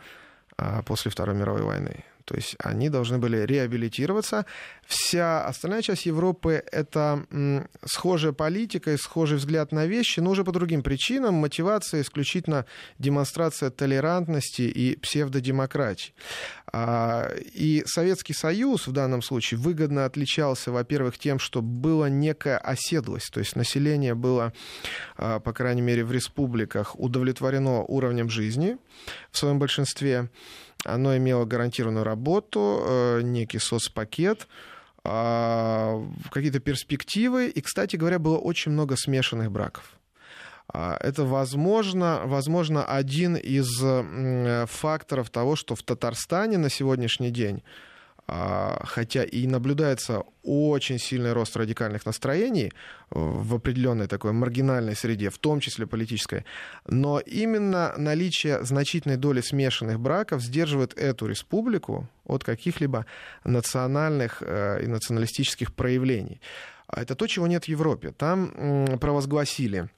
а, 0.57 0.81
после 0.84 1.12
Второй 1.12 1.36
мировой 1.36 1.63
войны. 1.63 2.03
То 2.25 2.36
есть 2.36 2.55
они 2.60 2.89
должны 2.89 3.20
были 3.20 3.38
реабилитироваться. 3.38 4.46
Вся 4.86 5.46
остальная 5.46 5.82
часть 5.82 6.05
Европы— 6.05 6.63
это 6.72 7.25
схожая 7.86 8.34
политика 8.34 8.91
и 8.91 8.98
схожий 8.98 9.38
взгляд 9.38 9.72
на 9.72 9.86
вещи, 9.86 10.20
но 10.20 10.32
уже 10.32 10.44
по 10.44 10.51
другим 10.51 10.84
причинам. 10.84 11.36
Мотивация 11.36 12.01
исключительно 12.01 12.65
демонстрация 12.98 13.70
толерантности 13.70 14.63
и 14.63 14.96
псевдодемократии. 14.98 16.13
А, 16.74 17.29
и 17.53 17.84
Советский 17.86 18.34
Союз 18.34 18.88
в 18.88 18.91
данном 18.91 19.22
случае 19.22 19.60
выгодно 19.60 20.05
отличался, 20.05 20.72
во-первых, 20.72 21.17
тем, 21.17 21.39
что 21.39 21.62
была 21.62 22.10
некая 22.10 22.58
оседлость, 22.58 23.32
то 23.32 23.39
есть 23.39 23.55
население 23.55 24.15
было, 24.15 24.51
а, 25.15 25.39
по 25.39 25.53
крайней 25.53 25.82
мере, 25.82 26.03
в 26.03 26.12
республиках 26.12 27.00
удовлетворено 27.00 27.84
уровнем 27.84 28.29
жизни 28.29 28.77
в 29.32 29.38
своем 29.38 29.60
большинстве. 29.60 30.29
Оно 30.86 31.18
имело 31.18 31.46
гарантированную 31.46 32.06
работу, 32.06 32.82
э, 32.86 33.22
некий 33.24 33.60
соцпакет, 33.60 34.48
а, 35.04 36.01
какие-то 36.32 36.60
перспективы. 36.60 37.48
И, 37.48 37.62
кстати 37.62 37.96
говоря, 37.96 38.20
было 38.20 38.38
очень 38.38 38.72
много 38.72 38.96
смешанных 38.96 39.51
браков. 39.51 40.00
А, 40.68 40.98
это, 41.00 41.25
возможно, 41.25 42.22
возможно, 42.25 42.86
один 42.86 43.36
из 43.36 43.68
факторов 44.70 45.30
того, 45.30 45.56
что 45.56 45.75
в 45.75 45.84
Татарстане 45.84 46.58
на 46.58 46.70
сегодняшний 46.70 47.30
день 47.30 47.62
хотя 48.27 49.24
и 49.24 49.46
наблюдается 49.46 50.24
очень 50.44 50.98
сильный 50.98 51.34
рост 51.34 51.55
радикальных 51.55 52.05
настроений 52.05 52.74
в 53.12 53.55
определенной 53.55 54.08
такой 54.08 54.32
маргинальной 54.32 54.96
среде, 54.96 55.29
в 55.29 55.38
том 55.38 55.60
числе 55.60 55.86
политической, 55.86 56.44
но 56.88 57.20
именно 57.20 57.94
наличие 57.98 58.63
значительной 58.63 59.17
доли 59.17 59.41
смешанных 59.41 60.00
браков 60.00 60.41
сдерживает 60.41 60.98
эту 60.98 61.27
республику 61.27 62.08
от 62.25 62.44
каких-либо 62.44 63.05
национальных 63.44 64.41
э, 64.41 64.84
и 64.84 64.88
националистических 64.88 65.74
проявлений. 65.74 66.41
А 66.88 67.01
это 67.01 67.15
то, 67.15 67.27
чего 67.27 67.46
нет 67.48 67.65
в 67.65 67.67
Европе. 67.67 68.12
Там 68.12 68.98
провозгласили 69.00 69.89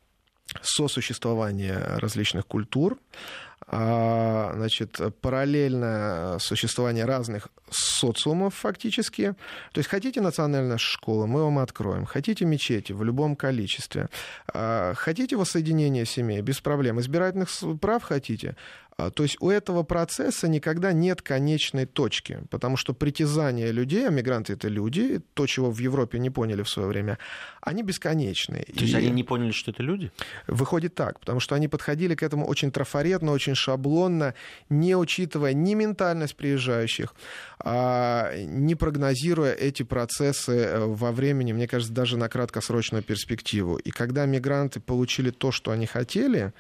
сосуществование 0.61 1.77
различных 1.77 2.45
культур, 2.45 2.97
а, 2.97 3.46
значит, 3.69 4.97
параллельное 5.21 6.39
существование 6.39 7.05
разных 7.05 7.49
социумов 7.69 8.55
фактически. 8.55 9.33
То 9.73 9.79
есть 9.79 9.89
хотите 9.89 10.21
национальная 10.21 10.77
школа, 10.77 11.25
мы 11.25 11.43
вам 11.43 11.59
откроем. 11.59 12.05
Хотите 12.05 12.45
мечети 12.45 12.93
в 12.93 13.03
любом 13.03 13.35
количестве. 13.35 14.07
А, 14.53 14.93
хотите 14.95 15.35
воссоединение 15.35 16.05
семей, 16.05 16.41
без 16.41 16.61
проблем. 16.61 16.99
Избирательных 16.99 17.49
прав 17.81 18.03
хотите, 18.03 18.55
а, 18.86 18.86
то 18.97 19.21
есть 19.23 19.37
у 19.39 19.51
этого 19.51 19.83
процесса 19.83 20.47
никогда 20.47 20.91
нет 20.91 21.21
конечной 21.21 21.85
точки, 21.85 22.41
потому 22.49 22.77
что 22.77 22.95
притязания 22.95 23.69
людей, 23.69 24.07
а 24.07 24.09
мигранты 24.09 24.53
это 24.53 24.69
люди, 24.69 25.21
то, 25.35 25.45
чего 25.45 25.69
в 25.69 25.77
Европе 25.77 26.17
не 26.17 26.31
поняли 26.31 26.63
в 26.63 26.69
свое 26.69 26.87
время, 26.87 27.19
они 27.61 27.83
бесконечны. 27.83 28.65
То 28.75 28.81
есть 28.81 28.93
и... 28.93 28.97
они 28.97 29.11
не 29.11 29.23
поняли, 29.23 29.51
что 29.51 29.69
это 29.69 29.83
люди? 29.83 30.11
Выходит 30.47 30.95
так, 30.95 31.19
потому 31.19 31.39
что 31.39 31.53
они 31.53 31.67
подходили 31.67 32.15
к 32.15 32.23
этому 32.23 32.47
очень 32.47 32.71
трафаретно, 32.71 33.31
очень 33.33 33.53
шаблонно, 33.53 34.33
не 34.69 34.95
учитывая 34.95 35.53
ни 35.53 35.75
ментальность 35.75 36.35
приезжающих, 36.35 37.13
а, 37.59 38.35
не 38.35 38.73
прогнозируя 38.73 39.53
эти 39.53 39.83
процессы 39.83 40.53
э, 40.53 40.85
во 40.85 41.11
времени, 41.11 41.53
мне 41.53 41.67
кажется, 41.67 41.93
даже 41.93 42.17
на 42.17 42.29
краткосрочную 42.29 43.03
перспективу. 43.03 43.77
И 43.77 43.91
когда 43.91 44.25
мигранты 44.25 44.79
получили 44.79 45.29
то, 45.29 45.51
что 45.51 45.69
они 45.69 45.85
хотели, 45.85 46.53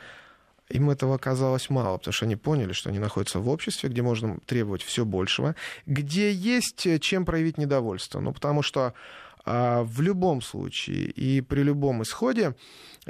им 0.69 0.89
этого 0.89 1.15
оказалось 1.15 1.69
мало, 1.69 1.97
потому 1.97 2.13
что 2.13 2.25
они 2.25 2.35
поняли, 2.35 2.73
что 2.73 2.89
они 2.89 2.99
находятся 2.99 3.39
в 3.39 3.49
обществе, 3.49 3.89
где 3.89 4.01
можно 4.01 4.39
требовать 4.45 4.83
все 4.83 5.05
большего, 5.05 5.55
где 5.85 6.31
есть 6.31 6.85
э, 6.85 6.99
чем 6.99 7.25
проявить 7.25 7.57
недовольство. 7.57 8.19
Ну, 8.19 8.33
потому 8.33 8.61
что 8.61 8.93
в 9.47 10.01
любом 10.01 10.41
случае 10.41 11.05
и 11.05 11.41
при 11.41 11.61
любом 11.61 12.03
исходе 12.03 12.55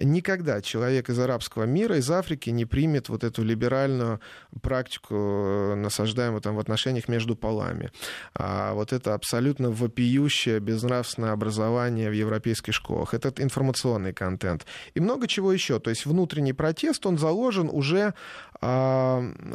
никогда 0.05 0.61
человек 0.61 1.09
из 1.09 1.19
арабского 1.19 1.63
мира, 1.63 1.97
из 1.97 2.09
Африки 2.11 2.49
не 2.49 2.65
примет 2.65 3.09
вот 3.09 3.23
эту 3.23 3.43
либеральную 3.43 4.19
практику, 4.61 5.15
э, 5.15 5.75
насаждаемую 5.75 6.41
там 6.41 6.55
в 6.55 6.59
отношениях 6.59 7.07
между 7.07 7.35
полами. 7.35 7.91
А 8.33 8.73
вот 8.73 8.93
это 8.93 9.13
абсолютно 9.13 9.71
вопиющее 9.71 10.59
безнравственное 10.59 11.31
образование 11.31 12.09
в 12.09 12.13
европейских 12.13 12.73
школах. 12.73 13.13
Этот 13.13 13.39
информационный 13.39 14.13
контент. 14.13 14.65
И 14.93 14.99
много 14.99 15.27
чего 15.27 15.51
еще. 15.51 15.79
То 15.79 15.89
есть 15.89 16.05
внутренний 16.05 16.53
протест, 16.53 17.05
он 17.05 17.17
заложен 17.17 17.69
уже 17.71 18.13
а, 18.56 18.56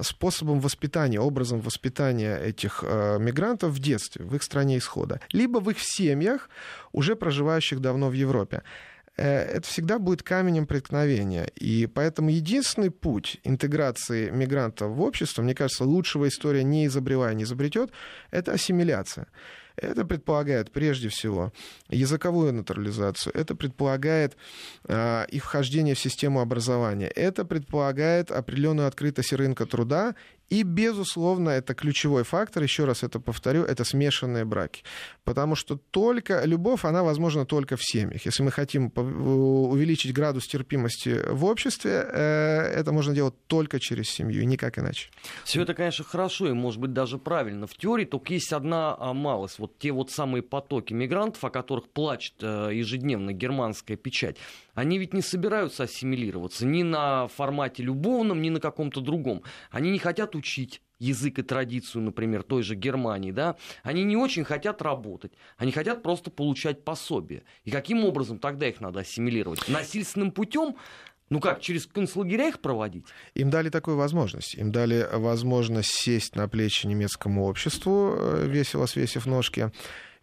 способом 0.02 0.60
воспитания, 0.60 1.20
образом 1.20 1.60
воспитания 1.60 2.38
этих 2.38 2.84
а, 2.86 3.18
мигрантов 3.18 3.72
в 3.72 3.78
детстве, 3.78 4.24
в 4.24 4.34
их 4.34 4.42
стране 4.42 4.78
исхода. 4.78 5.20
Либо 5.32 5.58
в 5.58 5.70
их 5.70 5.78
семьях, 5.80 6.48
уже 6.92 7.16
проживающих 7.16 7.80
давно 7.80 8.08
в 8.08 8.12
Европе. 8.12 8.62
Э, 9.16 9.56
это 9.56 9.68
всегда 9.68 9.98
будет 9.98 10.22
каменем 10.22 10.66
преткновения. 10.66 11.50
И 11.56 11.86
поэтому 11.86 12.30
единственный 12.30 12.90
путь 12.90 13.38
интеграции 13.44 14.30
мигрантов 14.30 14.92
в 14.92 15.02
общество, 15.02 15.42
мне 15.42 15.54
кажется, 15.54 15.84
лучшего 15.84 16.28
история 16.28 16.64
не 16.64 16.86
изобрела 16.86 17.32
не 17.34 17.44
изобретет, 17.44 17.90
это 18.30 18.52
ассимиляция. 18.52 19.26
Это 19.76 20.04
предполагает 20.04 20.70
прежде 20.70 21.08
всего 21.08 21.52
языковую 21.88 22.52
натурализацию, 22.52 23.32
это 23.34 23.54
предполагает 23.54 24.36
э, 24.84 25.26
их 25.28 25.44
вхождение 25.44 25.94
в 25.94 25.98
систему 25.98 26.40
образования, 26.40 27.08
это 27.08 27.44
предполагает 27.44 28.30
определенную 28.30 28.88
открытость 28.88 29.32
рынка 29.32 29.66
труда 29.66 30.14
и, 30.52 30.64
безусловно, 30.64 31.48
это 31.48 31.72
ключевой 31.72 32.24
фактор, 32.24 32.62
еще 32.62 32.84
раз 32.84 33.02
это 33.02 33.18
повторю, 33.18 33.62
это 33.64 33.84
смешанные 33.84 34.44
браки. 34.44 34.82
Потому 35.24 35.54
что 35.54 35.76
только 35.76 36.44
любовь, 36.44 36.84
она 36.84 37.02
возможна 37.02 37.46
только 37.46 37.76
в 37.76 37.82
семьях. 37.82 38.26
Если 38.26 38.42
мы 38.42 38.50
хотим 38.50 38.92
увеличить 38.94 40.12
градус 40.12 40.46
терпимости 40.46 41.20
в 41.30 41.46
обществе, 41.46 42.06
э, 42.06 42.80
это 42.80 42.92
можно 42.92 43.14
делать 43.14 43.34
только 43.46 43.80
через 43.80 44.10
семью, 44.10 44.42
и 44.42 44.44
никак 44.44 44.78
иначе. 44.78 45.08
Все 45.44 45.62
это, 45.62 45.72
конечно, 45.72 46.04
хорошо 46.04 46.48
и, 46.48 46.52
может 46.52 46.80
быть, 46.80 46.92
даже 46.92 47.16
правильно 47.16 47.66
в 47.66 47.74
теории, 47.74 48.04
только 48.04 48.34
есть 48.34 48.52
одна 48.52 48.94
а, 48.98 49.14
малость. 49.14 49.58
Вот 49.58 49.78
те 49.78 49.90
вот 49.90 50.10
самые 50.10 50.42
потоки 50.42 50.92
мигрантов, 50.92 51.42
о 51.44 51.48
которых 51.50 51.88
плачет 51.88 52.34
э, 52.42 52.72
ежедневно 52.74 53.32
германская 53.32 53.96
печать, 53.96 54.36
они 54.74 54.98
ведь 54.98 55.14
не 55.14 55.22
собираются 55.22 55.84
ассимилироваться 55.84 56.66
ни 56.66 56.82
на 56.82 57.28
формате 57.28 57.82
любовном, 57.82 58.42
ни 58.42 58.50
на 58.50 58.60
каком-то 58.60 59.00
другом. 59.00 59.42
Они 59.70 59.90
не 59.90 59.98
хотят 59.98 60.34
учить 60.42 60.82
язык 60.98 61.38
и 61.38 61.42
традицию, 61.42 62.02
например, 62.02 62.42
той 62.42 62.62
же 62.62 62.74
Германии, 62.74 63.30
да, 63.30 63.56
они 63.84 64.02
не 64.02 64.16
очень 64.16 64.44
хотят 64.44 64.82
работать, 64.82 65.32
они 65.56 65.70
хотят 65.70 66.02
просто 66.02 66.30
получать 66.30 66.84
пособие. 66.84 67.42
И 67.64 67.70
каким 67.70 68.04
образом 68.04 68.38
тогда 68.38 68.68
их 68.68 68.80
надо 68.80 69.00
ассимилировать? 69.00 69.68
Насильственным 69.68 70.32
путем? 70.32 70.76
Ну 71.30 71.40
как, 71.40 71.60
через 71.60 71.86
концлагеря 71.86 72.48
их 72.48 72.60
проводить? 72.60 73.06
Им 73.34 73.50
дали 73.50 73.70
такую 73.70 73.96
возможность. 73.96 74.54
Им 74.54 74.70
дали 74.70 75.08
возможность 75.12 75.90
сесть 75.90 76.36
на 76.36 76.48
плечи 76.48 76.86
немецкому 76.86 77.46
обществу, 77.46 78.14
э, 78.16 78.46
весело 78.48 78.86
свесив 78.86 79.26
ножки, 79.26 79.70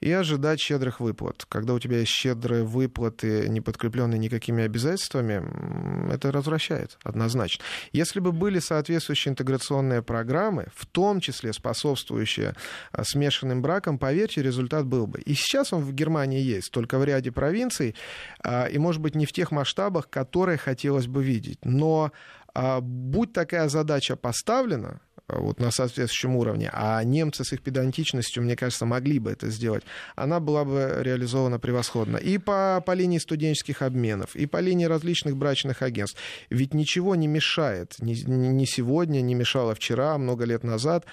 и 0.02 0.12
ожидать 0.12 0.60
щедрых 0.60 1.00
выплат. 1.00 1.46
Когда 1.50 1.74
у 1.74 1.80
тебя 1.80 2.00
есть 2.00 2.12
щедрые 2.12 2.64
выплаты, 2.64 3.48
не 3.50 3.62
подкрепленные 3.62 4.20
никакими 4.20 4.64
обязательствами, 4.64 6.12
это 6.12 6.32
развращает 6.32 6.98
однозначно. 7.04 7.64
Если 7.92 8.20
бы 8.20 8.32
были 8.32 8.60
соответствующие 8.60 9.32
интеграционные 9.32 10.02
программы, 10.02 10.68
в 10.76 10.86
том 10.86 11.20
числе 11.20 11.54
способствующие 11.54 12.56
а, 12.92 13.04
смешанным 13.04 13.62
бракам, 13.62 13.98
поверьте, 13.98 14.42
результат 14.42 14.86
был 14.86 15.08
бы. 15.08 15.20
И 15.22 15.34
сейчас 15.34 15.74
он 15.74 15.82
в 15.82 15.94
Германии 15.94 16.42
есть, 16.42 16.72
только 16.72 16.98
в 16.98 17.04
ряде 17.04 17.32
провинций, 17.32 17.96
а, 18.44 18.66
и, 18.66 18.78
может 18.78 19.02
быть, 19.02 19.16
не 19.16 19.26
в 19.26 19.34
тех 19.34 19.52
масштабах, 19.52 20.10
которые 20.10 20.58
хотелось 20.58 21.08
бы 21.08 21.24
видеть. 21.24 21.60
Но 21.64 22.12
а, 22.54 22.82
будь 22.82 23.34
такая 23.34 23.70
задача 23.70 24.16
поставлена, 24.16 25.02
вот 25.30 25.60
на 25.60 25.72
соответствующем 25.72 26.36
уровне, 26.36 26.70
а 26.74 27.04
немцы 27.04 27.44
с 27.44 27.54
их 27.54 27.62
педантичностью, 27.62 28.44
мне 28.44 28.56
кажется, 28.56 28.86
могли 28.86 29.20
бы 29.20 29.32
это 29.32 29.50
сделать, 29.50 29.84
она 30.16 30.40
была 30.40 30.66
бы 30.66 30.98
реализована 31.02 31.60
превосходно. 31.60 32.18
И 32.18 32.38
по, 32.38 32.82
по 32.86 32.94
линии 32.94 33.18
студенческих 33.18 33.82
обменов, 33.82 34.36
и 34.36 34.46
по 34.46 34.58
линии 34.58 34.86
различных 34.86 35.38
брачных 35.38 35.82
агентств. 35.82 36.20
Ведь 36.50 36.74
ничего 36.74 37.16
не 37.16 37.28
мешает, 37.28 37.96
ни, 38.00 38.14
ни 38.14 38.66
сегодня, 38.66 39.22
не 39.22 39.36
мешало 39.36 39.76
вчера, 39.76 40.18
много 40.18 40.46
лет 40.46 40.64
назад, 40.64 41.06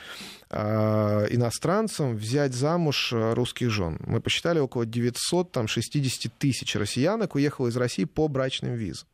э, 0.51 1.27
иностранцам 1.31 2.17
взять 2.17 2.55
замуж 2.55 3.13
русских 3.13 3.71
жен. 3.71 3.99
Мы 4.07 4.21
посчитали, 4.21 4.59
около 4.59 4.87
960 4.87 6.33
тысяч 6.39 6.75
россиянок 6.77 7.35
уехало 7.35 7.69
из 7.69 7.77
России 7.77 8.05
по 8.05 8.29
брачным 8.29 8.75
визам. 8.75 9.09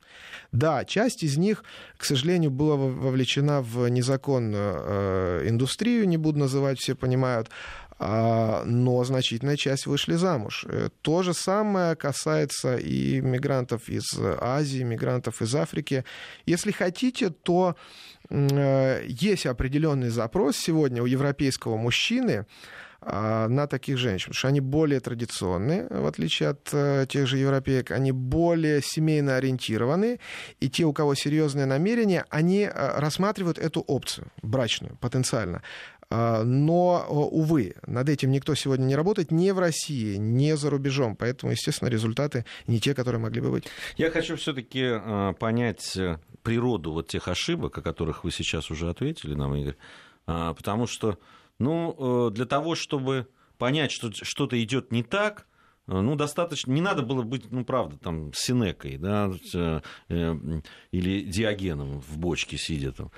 Да, 0.52 0.84
часть 0.84 1.22
из 1.22 1.38
них, 1.38 1.64
к 1.96 2.04
сожалению, 2.04 2.50
была 2.50 2.76
вовлечена 2.76 3.62
в 3.62 3.88
незаконную 3.88 4.74
э, 4.78 5.48
индустрию, 5.48 6.06
не 6.06 6.18
буду 6.18 6.38
называть, 6.38 6.78
все 6.78 6.94
понимают, 6.94 7.48
а, 8.04 8.64
но 8.64 9.04
значительная 9.04 9.56
часть 9.56 9.86
вышли 9.86 10.14
замуж. 10.14 10.66
Э, 10.68 10.88
то 11.02 11.22
же 11.22 11.34
самое 11.34 11.94
касается 11.94 12.76
и 12.76 13.20
мигрантов 13.20 13.88
из 13.88 14.18
Азии, 14.18 14.82
мигрантов 14.82 15.40
из 15.40 15.54
Африки. 15.54 16.04
Если 16.44 16.72
хотите, 16.72 17.30
то 17.30 17.76
э, 18.28 19.04
есть 19.06 19.46
определенный 19.46 20.08
запрос 20.08 20.56
сегодня 20.56 21.00
у 21.00 21.06
европейского 21.06 21.76
мужчины 21.76 22.46
на 23.04 23.66
таких 23.66 23.98
женщин, 23.98 24.26
потому 24.26 24.38
что 24.38 24.48
они 24.48 24.60
более 24.60 25.00
традиционные, 25.00 25.86
в 25.88 26.06
отличие 26.06 26.50
от 26.50 26.68
э, 26.72 27.06
тех 27.08 27.26
же 27.26 27.38
европеек, 27.38 27.90
они 27.90 28.12
более 28.12 28.80
семейно 28.82 29.36
ориентированы, 29.36 30.20
и 30.60 30.68
те, 30.68 30.84
у 30.84 30.92
кого 30.92 31.14
серьезные 31.14 31.66
намерения, 31.66 32.24
они 32.30 32.60
э, 32.62 32.98
рассматривают 32.98 33.58
эту 33.58 33.80
опцию 33.80 34.28
брачную 34.42 34.96
потенциально. 34.96 35.62
А, 36.10 36.44
но, 36.44 37.06
увы, 37.08 37.74
над 37.86 38.08
этим 38.08 38.30
никто 38.30 38.54
сегодня 38.54 38.84
не 38.84 38.96
работает 38.96 39.30
ни 39.30 39.50
в 39.50 39.58
России, 39.58 40.16
ни 40.16 40.52
за 40.52 40.70
рубежом. 40.70 41.16
Поэтому, 41.16 41.52
естественно, 41.52 41.88
результаты 41.88 42.44
не 42.66 42.80
те, 42.80 42.94
которые 42.94 43.20
могли 43.20 43.40
бы 43.40 43.50
быть. 43.50 43.64
Я 43.96 44.10
хочу 44.10 44.36
все-таки 44.36 44.82
э, 44.82 45.32
понять 45.38 45.98
природу 46.42 46.92
вот 46.92 47.08
тех 47.08 47.28
ошибок, 47.28 47.78
о 47.78 47.82
которых 47.82 48.24
вы 48.24 48.30
сейчас 48.30 48.70
уже 48.70 48.90
ответили 48.90 49.34
нам, 49.34 49.54
Игорь. 49.54 49.76
А, 50.26 50.54
потому 50.54 50.86
что 50.86 51.18
ну, 51.58 52.28
э, 52.28 52.30
для 52.32 52.46
того, 52.46 52.74
чтобы 52.74 53.28
понять, 53.58 53.92
что 53.92 54.10
что-то 54.12 54.62
идет 54.62 54.92
не 54.92 55.02
так, 55.02 55.46
э, 55.86 56.00
ну, 56.00 56.16
достаточно, 56.16 56.72
не 56.72 56.80
надо 56.80 57.02
было 57.02 57.22
быть, 57.22 57.50
ну, 57.50 57.64
правда, 57.64 57.98
там, 57.98 58.32
Синекой, 58.34 58.96
да, 58.96 59.30
э, 59.54 59.80
или 60.90 61.20
Диогеном 61.22 62.00
в 62.00 62.18
бочке 62.18 62.56
сидя 62.56 62.92
там. 62.92 63.10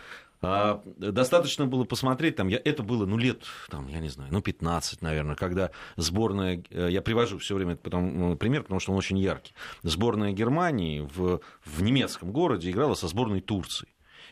А 0.46 0.82
достаточно 0.98 1.64
было 1.64 1.84
посмотреть, 1.84 2.36
там, 2.36 2.48
я, 2.48 2.60
это 2.62 2.82
было, 2.82 3.06
ну, 3.06 3.16
лет, 3.16 3.44
там, 3.70 3.88
я 3.88 3.98
не 4.00 4.10
знаю, 4.10 4.30
ну, 4.30 4.42
15, 4.42 5.00
наверное, 5.00 5.36
когда 5.36 5.70
сборная, 5.96 6.62
я 6.70 7.00
привожу 7.00 7.38
все 7.38 7.54
время 7.54 7.76
потом, 7.76 8.36
пример, 8.36 8.62
потому 8.62 8.78
что 8.78 8.92
он 8.92 8.98
очень 8.98 9.18
яркий, 9.18 9.54
сборная 9.82 10.32
Германии 10.32 11.00
в, 11.00 11.40
в 11.64 11.82
немецком 11.82 12.30
городе 12.30 12.70
играла 12.70 12.92
со 12.92 13.08
сборной 13.08 13.40
Турции. 13.40 13.88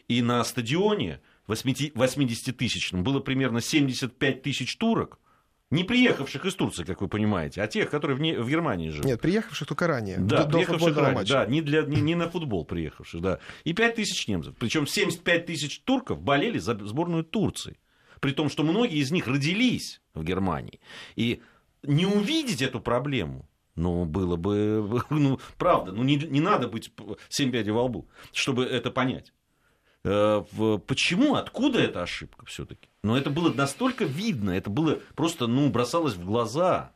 И 0.09 0.21
на 0.21 0.45
стадионе 0.45 1.21
80-тысячном 1.49 3.03
было 3.03 3.21
примерно 3.21 3.61
75 3.61 4.43
тысяч 4.43 4.77
турок, 4.77 5.19
не 5.73 5.85
приехавших 5.85 6.45
из 6.45 6.55
Турции, 6.55 6.85
как 6.85 7.01
вы 7.01 7.09
понимаете, 7.09 7.63
а 7.63 7.67
тех, 7.67 7.89
которые 7.91 8.17
в, 8.17 8.21
не, 8.21 8.35
в 8.35 8.49
Германии 8.49 8.91
живут. 8.91 9.07
Нет, 9.07 9.21
приехавших 9.23 9.67
только 9.67 9.87
ранее. 9.87 10.19
Да, 10.19 10.45
до, 10.45 10.59
приехавших 10.59 10.97
ранее, 10.97 11.15
матча. 11.15 11.33
да, 11.33 11.47
не, 11.47 11.63
для, 11.63 11.83
не, 11.83 12.03
не 12.03 12.15
на 12.15 12.29
футбол 12.29 12.67
приехавших, 12.67 13.23
да. 13.23 13.39
И 13.65 13.73
5 13.73 13.95
тысяч 13.95 14.29
немцев. 14.29 14.55
Причем 14.59 14.87
75 14.87 15.47
тысяч 15.47 15.81
турков 15.81 16.21
болели 16.21 16.59
за 16.59 16.75
сборную 16.87 17.25
Турции. 17.25 17.79
При 18.21 18.33
том, 18.33 18.51
что 18.51 18.65
многие 18.65 18.99
из 18.99 19.11
них 19.11 19.27
родились 19.27 20.03
в 20.13 20.23
Германии. 20.23 20.81
И 21.17 21.41
не 21.83 22.05
увидеть 22.05 22.61
эту 22.61 22.79
проблему, 22.79 23.49
ну, 23.75 24.05
было 24.05 24.37
бы, 24.37 25.03
ну, 25.11 25.41
правда, 25.57 25.93
ну, 25.93 26.03
не, 26.03 26.17
не 26.17 26.41
надо 26.41 26.69
быть 26.69 26.93
7 27.31 27.51
пядей 27.51 27.73
во 27.73 27.85
лбу, 27.85 28.09
чтобы 28.33 28.65
это 28.65 28.91
понять. 28.91 29.33
Э, 30.05 30.43
почему, 30.87 31.35
откуда 31.37 31.81
эта 31.81 32.03
ошибка 32.03 32.45
все-таки? 32.47 32.89
Но 33.03 33.17
это 33.17 33.31
было 33.31 33.53
настолько 33.53 34.05
видно, 34.05 34.51
это 34.51 34.71
было 34.71 35.01
просто, 35.15 35.47
ну, 35.47 35.71
бросалось 35.71 36.15
в 36.15 36.25
глаза. 36.25 36.93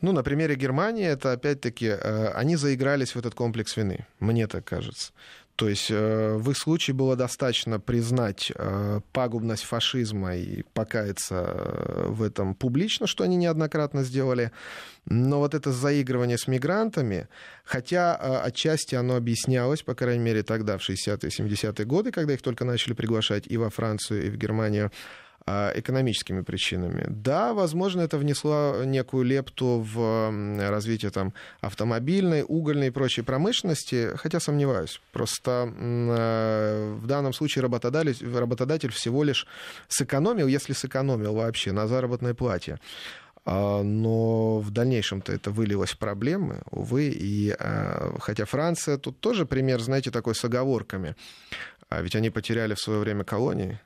Ну, 0.00 0.12
на 0.12 0.22
примере 0.22 0.54
Германии, 0.54 1.06
это 1.06 1.32
опять-таки, 1.32 1.86
э, 1.86 2.28
они 2.34 2.56
заигрались 2.56 3.14
в 3.14 3.18
этот 3.18 3.34
комплекс 3.34 3.76
вины, 3.76 4.06
мне 4.20 4.46
так 4.46 4.64
кажется. 4.64 5.12
То 5.56 5.68
есть 5.68 5.90
э, 5.90 6.34
в 6.36 6.50
их 6.50 6.56
случае 6.56 6.94
было 6.94 7.14
достаточно 7.14 7.78
признать 7.78 8.50
э, 8.54 9.00
пагубность 9.12 9.64
фашизма 9.64 10.34
и 10.34 10.62
покаяться 10.72 11.44
э, 11.46 12.06
в 12.08 12.22
этом 12.22 12.54
публично, 12.54 13.06
что 13.06 13.22
они 13.22 13.36
неоднократно 13.36 14.02
сделали. 14.02 14.50
Но 15.04 15.40
вот 15.40 15.54
это 15.54 15.70
заигрывание 15.70 16.38
с 16.38 16.46
мигрантами, 16.48 17.28
хотя 17.64 18.14
отчасти 18.14 18.94
оно 18.94 19.16
объяснялось, 19.16 19.82
по 19.82 19.94
крайней 19.94 20.24
мере 20.24 20.42
тогда, 20.42 20.78
в 20.78 20.88
60-е, 20.88 21.28
70-е 21.28 21.84
годы, 21.84 22.12
когда 22.12 22.32
их 22.32 22.40
только 22.40 22.64
начали 22.64 22.94
приглашать 22.94 23.44
и 23.46 23.56
во 23.56 23.68
Францию, 23.68 24.26
и 24.26 24.30
в 24.30 24.36
Германию, 24.36 24.90
экономическими 25.46 26.42
причинами. 26.42 27.04
Да, 27.08 27.52
возможно, 27.52 28.00
это 28.02 28.18
внесло 28.18 28.84
некую 28.84 29.24
лепту 29.24 29.84
в 29.92 30.32
развитие 30.70 31.10
там, 31.10 31.32
автомобильной, 31.60 32.44
угольной 32.46 32.88
и 32.88 32.90
прочей 32.90 33.22
промышленности, 33.22 34.10
хотя 34.16 34.40
сомневаюсь. 34.40 35.00
Просто 35.12 35.72
э, 35.74 36.94
в 37.00 37.06
данном 37.06 37.32
случае 37.32 37.62
работодатель, 37.62 38.34
работодатель 38.34 38.90
всего 38.92 39.24
лишь 39.24 39.46
сэкономил, 39.88 40.46
если 40.46 40.72
сэкономил 40.72 41.34
вообще, 41.34 41.72
на 41.72 41.86
заработной 41.86 42.34
плате. 42.34 42.78
А, 43.44 43.82
но 43.82 44.58
в 44.60 44.70
дальнейшем-то 44.70 45.32
это 45.32 45.50
вылилось 45.50 45.90
в 45.90 45.98
проблемы, 45.98 46.62
увы. 46.70 47.08
И, 47.08 47.50
а, 47.58 48.16
хотя 48.20 48.44
Франция 48.44 48.98
тут 48.98 49.20
тоже 49.20 49.46
пример, 49.46 49.80
знаете, 49.80 50.10
такой 50.10 50.34
с 50.34 50.44
оговорками. 50.44 51.16
Ведь 51.90 52.16
они 52.16 52.30
потеряли 52.30 52.74
в 52.74 52.80
свое 52.80 53.00
время 53.00 53.22
колонии. 53.22 53.78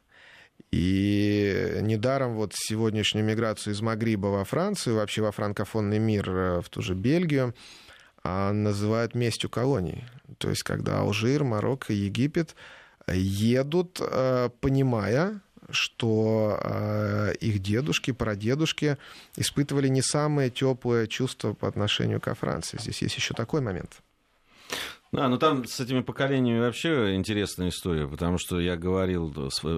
И 0.77 1.79
недаром 1.81 2.35
вот 2.35 2.53
сегодняшнюю 2.55 3.25
миграцию 3.25 3.73
из 3.73 3.81
Магриба 3.81 4.27
во 4.27 4.45
Францию, 4.45 4.97
вообще 4.97 5.23
во 5.23 5.33
франкофонный 5.33 5.99
мир, 5.99 6.29
э, 6.29 6.61
в 6.61 6.69
ту 6.69 6.83
же 6.83 6.95
Бельгию, 6.95 7.55
а, 8.23 8.53
называют 8.53 9.15
местью 9.15 9.49
колоний. 9.49 10.05
То 10.37 10.51
есть 10.51 10.65
когда 10.65 11.01
Алжир, 11.01 11.45
Марокко, 11.45 11.95
Египет 11.95 12.57
едут, 13.07 14.01
э, 14.03 14.51
понимая, 14.61 15.41
что 15.71 16.61
э, 16.62 17.33
их 17.41 17.61
дедушки, 17.61 18.11
прадедушки 18.11 18.99
испытывали 19.37 19.89
не 19.89 20.03
самые 20.03 20.51
теплые 20.51 21.09
чувства 21.09 21.55
по 21.55 21.69
отношению 21.69 22.21
к 22.21 22.35
Франции. 22.35 22.77
Здесь 22.79 23.01
есть 23.01 23.17
еще 23.17 23.33
такой 23.33 23.62
момент. 23.62 24.03
Да, 25.12 25.29
ну 25.29 25.38
там 25.38 25.64
с 25.64 25.79
этими 25.79 26.01
поколениями 26.01 26.61
вообще 26.61 27.14
интересная 27.14 27.69
история, 27.69 28.09
потому 28.09 28.38
что 28.38 28.59
я 28.59 28.77
говорил, 28.77 29.33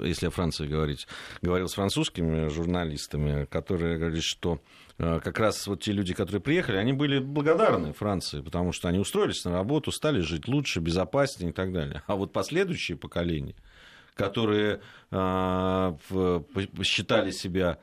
если 0.04 0.26
о 0.26 0.30
Франции 0.30 0.66
говорить, 0.66 1.06
говорил 1.42 1.68
с 1.68 1.74
французскими 1.74 2.48
журналистами, 2.48 3.44
которые 3.44 3.98
говорили, 3.98 4.20
что 4.20 4.60
э, 4.96 5.20
как 5.22 5.38
раз 5.38 5.66
вот 5.66 5.82
те 5.82 5.92
люди, 5.92 6.14
которые 6.14 6.40
приехали, 6.40 6.78
они 6.78 6.94
были 6.94 7.18
благодарны 7.18 7.92
Франции, 7.92 8.40
потому 8.40 8.72
что 8.72 8.88
они 8.88 8.98
устроились 8.98 9.44
на 9.44 9.52
работу, 9.52 9.92
стали 9.92 10.20
жить 10.20 10.48
лучше, 10.48 10.80
безопаснее 10.80 11.50
и 11.50 11.52
так 11.52 11.72
далее. 11.72 12.02
А 12.06 12.16
вот 12.16 12.32
последующие 12.32 12.96
поколения, 12.96 13.54
которые 14.14 14.80
э, 15.10 15.92
считали 16.82 17.30
себя 17.32 17.78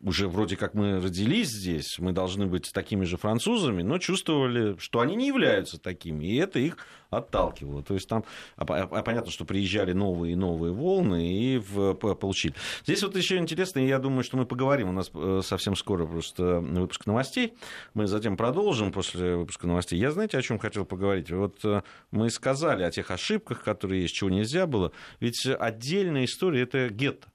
уже 0.00 0.28
вроде 0.28 0.56
как 0.56 0.74
мы 0.74 1.00
родились 1.00 1.48
здесь, 1.48 1.98
мы 1.98 2.12
должны 2.12 2.46
быть 2.46 2.70
такими 2.74 3.04
же 3.04 3.16
французами, 3.16 3.82
но 3.82 3.96
чувствовали, 3.98 4.76
что 4.78 5.00
они 5.00 5.16
не 5.16 5.28
являются 5.28 5.78
такими, 5.78 6.26
и 6.26 6.36
это 6.36 6.58
их 6.58 6.76
отталкивало. 7.08 7.82
То 7.82 7.94
есть 7.94 8.06
там, 8.06 8.24
а, 8.56 8.64
а, 8.68 8.82
а 8.82 9.02
понятно, 9.02 9.30
что 9.30 9.46
приезжали 9.46 9.92
новые 9.92 10.34
и 10.34 10.36
новые 10.36 10.72
волны 10.72 11.26
и 11.26 11.58
получили. 11.58 12.54
Здесь 12.84 13.02
вот 13.02 13.16
еще 13.16 13.38
интересно, 13.38 13.78
я 13.80 13.98
думаю, 13.98 14.24
что 14.24 14.36
мы 14.36 14.44
поговорим, 14.44 14.90
у 14.90 14.92
нас 14.92 15.10
э, 15.14 15.40
совсем 15.42 15.74
скоро 15.74 16.06
просто 16.06 16.60
выпуск 16.60 17.06
новостей, 17.06 17.54
мы 17.94 18.06
затем 18.06 18.36
продолжим 18.36 18.92
после 18.92 19.36
выпуска 19.36 19.66
новостей. 19.66 19.98
Я, 19.98 20.10
знаете, 20.10 20.36
о 20.36 20.42
чем 20.42 20.58
хотел 20.58 20.84
поговорить? 20.84 21.30
Вот 21.30 21.64
э, 21.64 21.82
мы 22.10 22.28
сказали 22.28 22.82
о 22.82 22.90
тех 22.90 23.10
ошибках, 23.10 23.64
которые 23.64 24.02
есть, 24.02 24.14
чего 24.14 24.28
нельзя 24.28 24.66
было, 24.66 24.92
ведь 25.18 25.46
отдельная 25.46 26.26
история– 26.26 26.62
это 26.62 26.90
гетто 26.90 27.28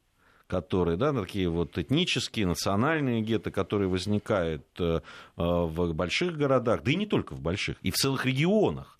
которые, 0.47 0.97
да, 0.97 1.13
такие 1.13 1.49
вот 1.49 1.77
этнические, 1.77 2.47
национальные 2.47 3.21
гетто, 3.21 3.51
которые 3.51 3.89
возникают 3.89 4.65
э, 4.79 5.01
в 5.35 5.93
больших 5.93 6.37
городах, 6.37 6.83
да 6.83 6.91
и 6.91 6.95
не 6.95 7.05
только 7.05 7.33
в 7.33 7.41
больших, 7.41 7.77
и 7.81 7.91
в 7.91 7.95
целых 7.95 8.25
регионах 8.25 8.95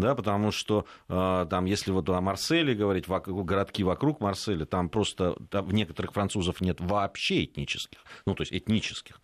да, 0.00 0.14
потому 0.14 0.50
что 0.50 0.86
э, 1.08 1.46
там, 1.48 1.64
если 1.66 1.92
вот 1.92 2.08
о 2.08 2.20
Марселе 2.20 2.74
говорить, 2.74 3.08
вокруг, 3.08 3.44
городки 3.44 3.84
вокруг 3.84 4.20
Марселя, 4.20 4.64
там 4.64 4.88
просто 4.88 5.36
там, 5.50 5.70
некоторых 5.70 6.12
французов 6.12 6.60
нет 6.60 6.80
вообще 6.80 7.44
этнических, 7.44 7.98
ну, 8.26 8.34
то 8.34 8.42
есть 8.42 8.52
этнических 8.52 9.20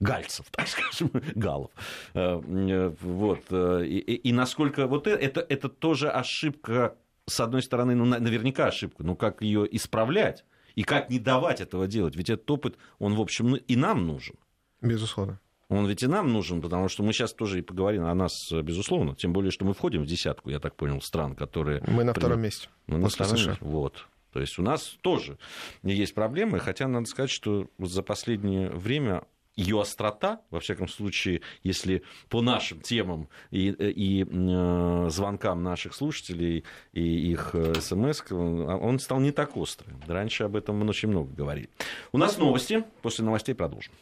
гальцев, 0.00 0.46
так 0.50 0.68
скажем, 0.68 1.10
галов. 1.34 1.70
Э, 2.14 2.92
вот. 3.00 3.52
И, 3.52 3.98
и 3.98 4.32
насколько 4.32 4.86
вот 4.86 5.06
это, 5.06 5.40
это 5.40 5.68
тоже 5.68 6.10
ошибка 6.10 6.96
с 7.26 7.40
одной 7.40 7.62
стороны, 7.62 7.94
ну, 7.94 8.04
наверняка 8.04 8.66
ошибка, 8.66 9.02
но 9.02 9.16
как 9.16 9.42
ее 9.42 9.66
исправлять 9.76 10.44
и 10.74 10.82
как 10.82 11.10
не 11.10 11.18
давать 11.18 11.60
этого 11.60 11.86
делать? 11.86 12.16
Ведь 12.16 12.30
этот 12.30 12.50
опыт, 12.50 12.76
он, 12.98 13.14
в 13.14 13.20
общем, 13.20 13.50
ну, 13.50 13.56
и 13.56 13.76
нам 13.76 14.06
нужен. 14.06 14.36
Безусловно. 14.80 15.40
Он 15.68 15.86
ведь 15.86 16.04
и 16.04 16.06
нам 16.06 16.32
нужен, 16.32 16.62
потому 16.62 16.88
что 16.88 17.02
мы 17.02 17.12
сейчас 17.12 17.32
тоже 17.32 17.58
и 17.58 17.62
поговорим 17.62 18.04
о 18.04 18.14
нас, 18.14 18.52
безусловно. 18.52 19.16
Тем 19.16 19.32
более, 19.32 19.50
что 19.50 19.64
мы 19.64 19.74
входим 19.74 20.02
в 20.02 20.06
десятку, 20.06 20.50
я 20.50 20.60
так 20.60 20.76
понял, 20.76 21.00
стран, 21.02 21.34
которые... 21.34 21.82
Мы 21.88 22.04
на 22.04 22.14
втором 22.14 22.40
месте. 22.40 22.68
Мы 22.86 22.98
на 22.98 23.08
втором 23.08 23.32
месте. 23.32 23.56
Вот. 23.60 24.06
То 24.32 24.40
есть 24.40 24.58
у 24.58 24.62
нас 24.62 24.96
тоже 25.00 25.38
есть 25.82 26.14
проблемы, 26.14 26.60
хотя 26.60 26.86
надо 26.86 27.06
сказать, 27.06 27.30
что 27.30 27.68
за 27.78 28.02
последнее 28.02 28.70
время 28.70 29.24
ее 29.56 29.80
острота, 29.80 30.40
во 30.50 30.60
всяком 30.60 30.86
случае, 30.86 31.40
если 31.62 32.02
по 32.28 32.42
нашим 32.42 32.80
темам 32.80 33.28
и, 33.50 33.70
и 33.70 34.24
э, 34.24 35.08
звонкам 35.10 35.62
наших 35.62 35.94
слушателей 35.94 36.64
и 36.92 37.30
их 37.32 37.50
э, 37.54 37.74
смс, 37.80 38.22
он 38.30 38.98
стал 38.98 39.20
не 39.20 39.32
так 39.32 39.56
острым. 39.56 40.00
Раньше 40.06 40.44
об 40.44 40.56
этом 40.56 40.76
мы 40.76 40.88
очень 40.88 41.08
много 41.08 41.32
говорили. 41.32 41.70
У 42.12 42.18
нас 42.18 42.38
новости. 42.38 42.84
После 43.02 43.24
новостей 43.24 43.54
продолжим. 43.54 43.92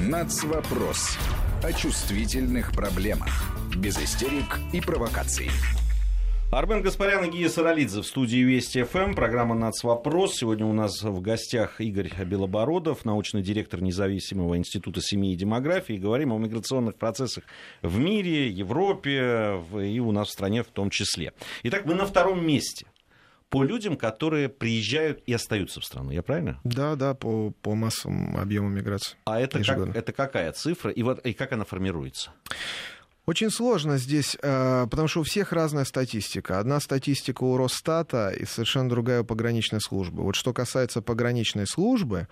Нацвопрос. 0.00 1.16
О 1.62 1.72
чувствительных 1.72 2.72
проблемах. 2.72 3.54
Без 3.76 3.98
истерик 3.98 4.58
и 4.72 4.80
провокаций. 4.80 5.50
Армен 6.52 6.82
Гаспарян 6.82 7.24
и 7.24 7.30
Гия 7.30 7.48
Саралидзе 7.48 8.02
в 8.02 8.06
студии 8.06 8.44
Вести 8.44 8.82
ФМ. 8.82 9.14
Программа 9.14 9.54
«Нацвопрос». 9.54 10.34
Сегодня 10.34 10.66
у 10.66 10.74
нас 10.74 11.02
в 11.02 11.18
гостях 11.22 11.80
Игорь 11.80 12.12
Белобородов, 12.26 13.06
научный 13.06 13.40
директор 13.40 13.80
независимого 13.80 14.58
института 14.58 15.00
семьи 15.00 15.32
и 15.32 15.36
демографии. 15.36 15.94
Говорим 15.94 16.30
о 16.30 16.36
миграционных 16.36 16.96
процессах 16.96 17.44
в 17.80 17.98
мире, 17.98 18.50
Европе 18.50 19.62
и 19.80 19.98
у 19.98 20.12
нас 20.12 20.28
в 20.28 20.32
стране 20.32 20.62
в 20.62 20.66
том 20.66 20.90
числе. 20.90 21.32
Итак, 21.62 21.86
мы 21.86 21.94
на 21.94 22.04
втором 22.04 22.46
месте 22.46 22.84
по 23.48 23.64
людям, 23.64 23.96
которые 23.96 24.50
приезжают 24.50 25.22
и 25.24 25.32
остаются 25.32 25.80
в 25.80 25.86
страну. 25.86 26.10
Я 26.10 26.22
правильно? 26.22 26.60
Да, 26.64 26.96
да, 26.96 27.14
по, 27.14 27.52
по 27.62 27.74
массовому 27.74 28.38
объему 28.38 28.68
миграции. 28.68 29.16
А 29.24 29.40
это, 29.40 29.64
как, 29.64 29.96
это 29.96 30.12
какая 30.12 30.52
цифра 30.52 30.90
и, 30.90 31.02
вот, 31.02 31.24
и 31.24 31.32
как 31.32 31.52
она 31.52 31.64
формируется? 31.64 32.30
Очень 33.24 33.50
сложно 33.50 33.98
здесь, 33.98 34.36
э, 34.42 34.86
потому 34.90 35.06
что 35.06 35.20
у 35.20 35.22
всех 35.22 35.52
разная 35.52 35.84
статистика. 35.84 36.58
Одна 36.58 36.80
статистика 36.80 37.44
у 37.44 37.56
Росстата 37.56 38.30
и 38.30 38.44
совершенно 38.44 38.88
другая 38.88 39.22
у 39.22 39.24
пограничной 39.24 39.80
службы. 39.80 40.24
Вот 40.24 40.34
что 40.34 40.52
касается 40.52 41.02
пограничной 41.02 41.68
службы, 41.68 42.26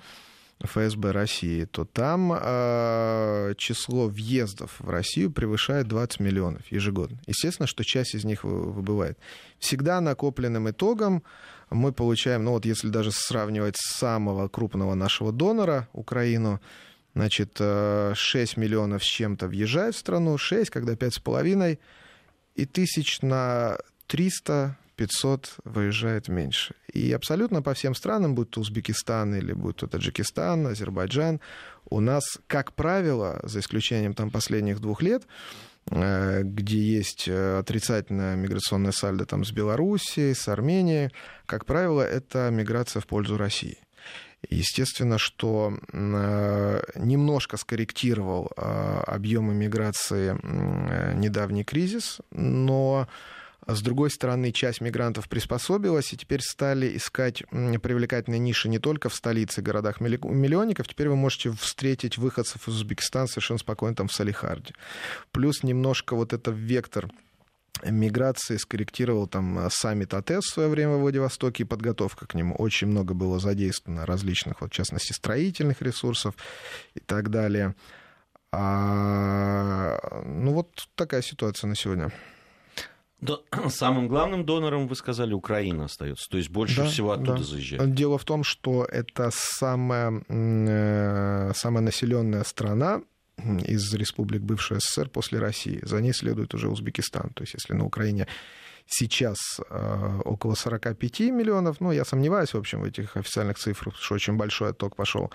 ФСБ 0.62 1.12
России, 1.12 1.64
то 1.64 1.84
там 1.84 2.32
э, 2.32 3.54
число 3.56 4.08
въездов 4.08 4.76
в 4.78 4.90
Россию 4.90 5.30
превышает 5.30 5.88
20 5.88 6.20
миллионов 6.20 6.62
ежегодно. 6.70 7.18
Естественно, 7.26 7.66
что 7.66 7.84
часть 7.84 8.14
из 8.14 8.24
них 8.24 8.44
выбывает. 8.44 9.18
Всегда 9.58 10.00
накопленным 10.00 10.68
итогом 10.70 11.22
мы 11.70 11.92
получаем, 11.92 12.44
ну 12.44 12.50
вот 12.52 12.66
если 12.66 12.88
даже 12.88 13.10
сравнивать 13.12 13.76
с 13.76 13.96
самого 13.96 14.48
крупного 14.48 14.94
нашего 14.94 15.32
донора, 15.32 15.88
Украину, 15.92 16.60
Значит, 17.14 17.56
6 17.58 17.60
э, 17.60 18.60
миллионов 18.60 19.02
с 19.02 19.06
чем-то 19.06 19.48
въезжают 19.48 19.96
в 19.96 19.98
страну, 19.98 20.38
6, 20.38 20.70
когда 20.70 20.94
5,5, 20.94 21.78
и 22.54 22.66
тысяч 22.66 23.22
на 23.22 23.78
300 24.06 24.76
500 25.00 25.54
выезжает 25.64 26.28
меньше. 26.28 26.74
И 26.92 27.10
абсолютно 27.12 27.62
по 27.62 27.72
всем 27.72 27.94
странам, 27.94 28.34
будь 28.34 28.50
то 28.50 28.60
Узбекистан 28.60 29.34
или 29.34 29.54
будь 29.54 29.76
то 29.76 29.86
Таджикистан, 29.86 30.66
Азербайджан, 30.66 31.40
у 31.88 32.00
нас, 32.00 32.22
как 32.46 32.74
правило, 32.74 33.40
за 33.42 33.60
исключением 33.60 34.12
там 34.12 34.30
последних 34.30 34.78
двух 34.78 35.00
лет, 35.00 35.22
э, 35.90 36.42
где 36.42 36.78
есть 36.78 37.28
э, 37.28 37.58
отрицательная 37.58 38.36
миграционная 38.36 38.92
сальдо 38.92 39.24
там, 39.24 39.42
с 39.46 39.52
Белоруссией, 39.52 40.34
с 40.34 40.46
Арменией, 40.48 41.10
как 41.46 41.64
правило, 41.64 42.02
это 42.02 42.50
миграция 42.50 43.00
в 43.00 43.06
пользу 43.06 43.38
России. 43.38 43.78
Естественно, 44.48 45.18
что 45.18 45.74
э, 45.92 46.82
немножко 46.96 47.56
скорректировал 47.58 48.50
э, 48.56 49.02
объемы 49.06 49.54
миграции 49.54 50.34
э, 50.34 51.14
недавний 51.14 51.62
кризис, 51.62 52.20
но 52.30 53.06
с 53.66 53.82
другой 53.82 54.10
стороны, 54.10 54.52
часть 54.52 54.80
мигрантов 54.80 55.28
приспособилась 55.28 56.12
и 56.12 56.16
теперь 56.16 56.40
стали 56.40 56.96
искать 56.96 57.44
привлекательные 57.50 58.38
ниши 58.38 58.68
не 58.68 58.78
только 58.78 59.10
в 59.10 59.14
столице, 59.14 59.60
городах 59.60 60.00
миллионников. 60.00 60.88
Теперь 60.88 61.10
вы 61.10 61.16
можете 61.16 61.52
встретить 61.52 62.16
выходцев 62.16 62.66
из 62.66 62.76
Узбекистана 62.76 63.26
совершенно 63.26 63.58
спокойно 63.58 63.94
там 63.94 64.08
в 64.08 64.12
Салихарде. 64.12 64.72
Плюс 65.30 65.62
немножко 65.62 66.16
вот 66.16 66.32
это 66.32 66.50
вектор 66.50 67.10
миграции 67.84 68.56
скорректировал 68.56 69.26
там 69.26 69.68
саммит 69.70 70.14
АТЭС 70.14 70.44
в 70.44 70.52
свое 70.52 70.68
время 70.68 70.96
в 70.96 71.00
Владивостоке 71.00 71.62
и 71.62 71.66
подготовка 71.66 72.26
к 72.26 72.34
нему. 72.34 72.54
Очень 72.56 72.88
много 72.88 73.14
было 73.14 73.38
задействовано 73.38 74.06
различных, 74.06 74.60
вот, 74.60 74.70
в 74.70 74.74
частности, 74.74 75.12
строительных 75.12 75.82
ресурсов 75.82 76.34
и 76.94 77.00
так 77.00 77.30
далее. 77.30 77.74
А, 78.52 80.22
ну 80.24 80.52
вот 80.52 80.88
такая 80.96 81.22
ситуация 81.22 81.68
на 81.68 81.76
сегодня. 81.76 82.12
Да, 83.20 83.38
самым 83.68 84.08
главным 84.08 84.44
донором, 84.44 84.88
вы 84.88 84.96
сказали, 84.96 85.32
Украина 85.34 85.84
остается. 85.84 86.28
То 86.28 86.38
есть 86.38 86.50
больше 86.50 86.82
Да, 86.82 86.86
всего 86.88 87.12
оттуда 87.12 87.38
да. 87.38 87.42
заезжает. 87.42 87.94
Дело 87.94 88.18
в 88.18 88.24
том, 88.24 88.44
что 88.44 88.84
это 88.84 89.30
самая, 89.32 90.22
э, 90.28 91.52
самая 91.54 91.82
населенная 91.82 92.44
страна 92.44 93.02
из 93.66 93.92
республик 93.94 94.42
бывшей 94.42 94.80
СССР 94.80 95.08
после 95.08 95.38
России. 95.38 95.80
За 95.82 96.00
ней 96.00 96.12
следует 96.12 96.54
уже 96.54 96.68
Узбекистан. 96.68 97.30
То 97.30 97.42
есть 97.42 97.54
если 97.54 97.74
на 97.74 97.84
Украине 97.84 98.26
сейчас 98.86 99.38
э, 99.68 100.20
около 100.24 100.54
45 100.54 101.20
миллионов, 101.20 101.80
ну, 101.80 101.92
я 101.92 102.04
сомневаюсь, 102.04 102.54
в 102.54 102.58
общем, 102.58 102.80
в 102.80 102.84
этих 102.84 103.16
официальных 103.16 103.58
цифрах, 103.58 103.96
что 103.96 104.14
очень 104.14 104.36
большой 104.36 104.70
отток 104.70 104.96
пошел. 104.96 105.30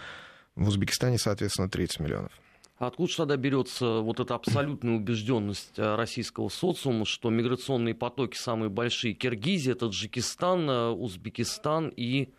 В 0.55 0.67
Узбекистане, 0.67 1.17
соответственно, 1.17 1.69
30 1.69 1.99
миллионов. 1.99 2.31
А 2.77 2.87
Откуда 2.87 3.09
же 3.09 3.17
тогда 3.17 3.37
берется 3.37 3.99
вот 3.99 4.19
эта 4.19 4.35
абсолютная 4.35 4.95
убежденность 4.95 5.79
э, 5.79 5.95
российского 5.95 6.49
социума, 6.49 7.05
что 7.05 7.29
миграционные 7.29 7.95
потоки 7.95 8.37
самые 8.37 8.69
большие 8.69 9.13
Киргизия, 9.13 9.75
Таджикистан, 9.75 10.69
э, 10.69 10.89
Узбекистан 10.89 11.93
и, 11.95 12.33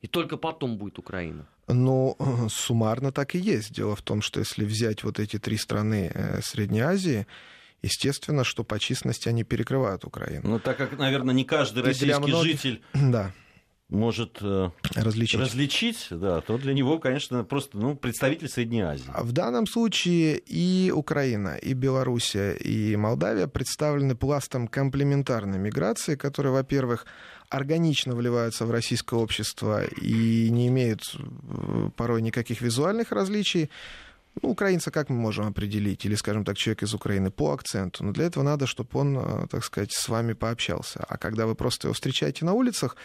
и 0.00 0.06
только 0.08 0.36
потом 0.36 0.76
будет 0.76 0.98
Украина? 0.98 1.46
Ну, 1.72 2.16
суммарно 2.50 3.12
так 3.12 3.34
и 3.34 3.38
есть. 3.38 3.72
Дело 3.72 3.94
в 3.96 4.02
том, 4.02 4.22
что 4.22 4.40
если 4.40 4.64
взять 4.64 5.04
вот 5.04 5.18
эти 5.18 5.38
три 5.38 5.56
страны 5.56 6.10
э, 6.14 6.40
Средней 6.42 6.80
Азии, 6.80 7.26
естественно, 7.82 8.44
что 8.44 8.64
по 8.64 8.78
численности 8.78 9.28
они 9.28 9.44
перекрывают 9.44 10.04
Украину. 10.04 10.48
Ну, 10.48 10.58
так 10.58 10.76
как, 10.76 10.98
наверное, 10.98 11.34
не 11.34 11.44
каждый 11.44 11.82
российский 11.82 12.20
многих- 12.20 12.52
житель 12.52 12.82
Да, 12.94 13.32
может 13.88 14.38
э, 14.40 14.70
различить. 14.94 15.40
различить, 15.40 16.06
да, 16.10 16.40
то 16.40 16.58
для 16.58 16.74
него, 16.74 16.98
конечно, 17.00 17.42
просто 17.42 17.76
ну, 17.76 17.96
представитель 17.96 18.48
Средней 18.48 18.82
Азии. 18.82 19.10
А 19.12 19.24
В 19.24 19.32
данном 19.32 19.66
случае 19.66 20.38
и 20.46 20.92
Украина, 20.94 21.56
и 21.56 21.72
Белоруссия, 21.74 22.52
и 22.52 22.94
Молдавия 22.96 23.48
представлены 23.48 24.14
пластом 24.14 24.68
комплементарной 24.68 25.58
миграции, 25.58 26.14
которые, 26.14 26.52
во-первых, 26.52 27.04
органично 27.50 28.14
вливаются 28.14 28.64
в 28.64 28.70
российское 28.70 29.16
общество 29.20 29.84
и 29.84 30.48
не 30.50 30.68
имеют 30.68 31.14
э, 31.14 31.90
порой 31.96 32.22
никаких 32.22 32.62
визуальных 32.62 33.12
различий. 33.12 33.70
Ну, 34.40 34.50
украинца 34.50 34.90
как 34.90 35.10
мы 35.10 35.16
можем 35.16 35.46
определить? 35.46 36.04
Или, 36.04 36.14
скажем 36.14 36.44
так, 36.44 36.56
человек 36.56 36.84
из 36.84 36.94
Украины 36.94 37.30
по 37.30 37.52
акценту. 37.52 38.04
Но 38.04 38.12
для 38.12 38.26
этого 38.26 38.44
надо, 38.44 38.66
чтобы 38.66 38.88
он, 38.92 39.18
э, 39.18 39.46
так 39.50 39.64
сказать, 39.64 39.92
с 39.92 40.08
вами 40.08 40.32
пообщался. 40.32 41.04
А 41.08 41.18
когда 41.18 41.46
вы 41.46 41.54
просто 41.54 41.88
его 41.88 41.94
встречаете 41.94 42.44
на 42.44 42.52
улицах, 42.52 42.96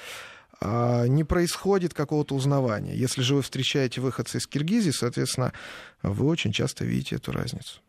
а, 0.62 1.05
не 1.05 1.23
происходит 1.23 1.93
какого-то 1.93 2.36
узнавания. 2.36 2.95
Если 2.95 3.21
же 3.21 3.36
вы 3.36 3.41
встречаете 3.41 4.01
выходца 4.01 4.38
из 4.38 4.47
Киргизии, 4.47 4.91
соответственно, 4.91 5.51
вы 6.01 6.27
очень 6.27 6.51
часто 6.51 6.86
видите 6.86 7.15
эту 7.15 7.31
разницу. 7.31 7.81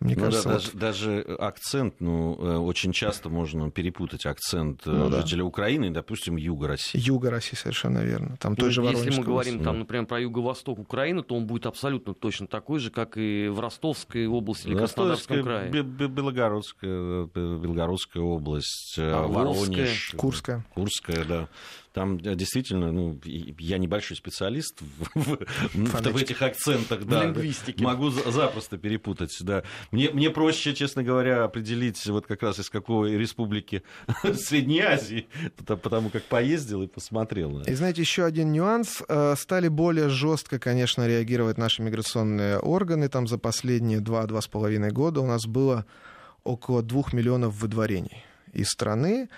Мне 0.00 0.14
Ну 0.16 0.22
кажется, 0.24 0.48
да, 0.48 0.54
вот- 0.54 0.74
даже, 0.74 1.22
даже 1.24 1.36
акцент, 1.38 2.00
ну, 2.00 2.36
э, 2.38 2.56
очень 2.58 2.92
часто 2.92 3.28
можно 3.28 3.70
перепутать 3.70 4.26
акцент 4.26 4.86
э, 4.86 4.90
Ну 4.90 5.10
да. 5.10 5.22
жителя 5.22 5.44
Украины 5.44 5.86
и, 5.86 5.90
допустим, 5.90 6.36
юга 6.36 6.68
России. 6.68 6.98
Юга 7.00 7.30
России 7.30 7.56
совершенно 7.56 7.98
верно. 8.00 8.36
Там 8.38 8.56
той 8.56 8.66
Ну, 8.66 8.70
же 8.72 8.82
Если 8.82 9.10
мы 9.10 9.24
говорим, 9.24 9.54
области. 9.54 9.64
там, 9.64 9.78
например, 9.80 10.06
про 10.06 10.20
юго-восток 10.20 10.78
Украины, 10.78 11.22
то 11.22 11.34
он 11.34 11.46
будет 11.46 11.66
абсолютно 11.66 12.14
точно 12.14 12.46
такой 12.46 12.78
же, 12.80 12.90
как 12.90 13.16
и 13.16 13.48
в 13.48 13.58
Ростовской 13.60 14.26
области 14.26 14.68
или 14.68 14.76
Краснодарском 14.76 15.42
крае. 15.42 15.70
Бе- 15.70 15.82
Бе- 15.82 16.08
Белогородская, 16.08 16.90
э, 17.34 17.58
Белгородская 17.62 18.22
область, 18.22 18.94
э, 18.98 19.12
Орловская. 19.12 19.66
Воронеж. 19.76 20.14
Курская. 20.16 20.64
Курская, 20.74 21.24
да. 21.24 21.48
Там 21.92 22.18
э, 22.18 22.36
действительно, 22.36 22.92
ну, 22.92 23.18
я 23.24 23.78
небольшой 23.78 24.16
специалист 24.16 24.80
в, 24.80 25.20
в- 25.20 25.38
в 25.74 25.86
Фонетике. 25.86 26.22
этих 26.22 26.42
акцентах, 26.42 27.04
да. 27.04 27.34
Могу 27.78 28.10
за- 28.10 28.30
запросто 28.30 28.78
перепутать, 28.78 29.36
да. 29.40 29.64
Мне, 29.90 30.10
мне 30.10 30.30
проще, 30.30 30.72
честно 30.74 31.02
говоря, 31.02 31.42
определить 31.42 32.06
вот 32.06 32.26
как 32.26 32.42
раз 32.44 32.60
из 32.60 32.70
какой 32.70 33.16
республики 33.16 33.82
Средней 34.34 34.80
Азии, 34.82 35.26
потому- 35.66 36.10
как 36.10 36.22
поездил 36.24 36.82
и 36.82 36.86
посмотрел. 36.86 37.60
И 37.62 37.74
знаете, 37.74 38.02
еще 38.02 38.24
один 38.24 38.52
нюанс. 38.52 39.02
Э, 39.08 39.34
Стали 39.36 39.66
более 39.68 40.08
жестко, 40.10 40.58
конечно, 40.60 41.08
реагировать 41.08 41.58
наши 41.58 41.82
миграционные 41.82 42.58
органы. 42.60 43.08
Там 43.08 43.26
за 43.26 43.36
последние 43.38 43.98
два-два 44.00 44.40
с 44.40 44.46
половиной 44.46 44.90
года 44.92 45.20
у 45.20 45.26
нас 45.26 45.44
было 45.46 45.84
около 46.44 46.82
двух 46.82 47.12
миллионов 47.12 47.54
выдворений 47.60 48.24
из 48.52 48.68
страны. 48.68 49.28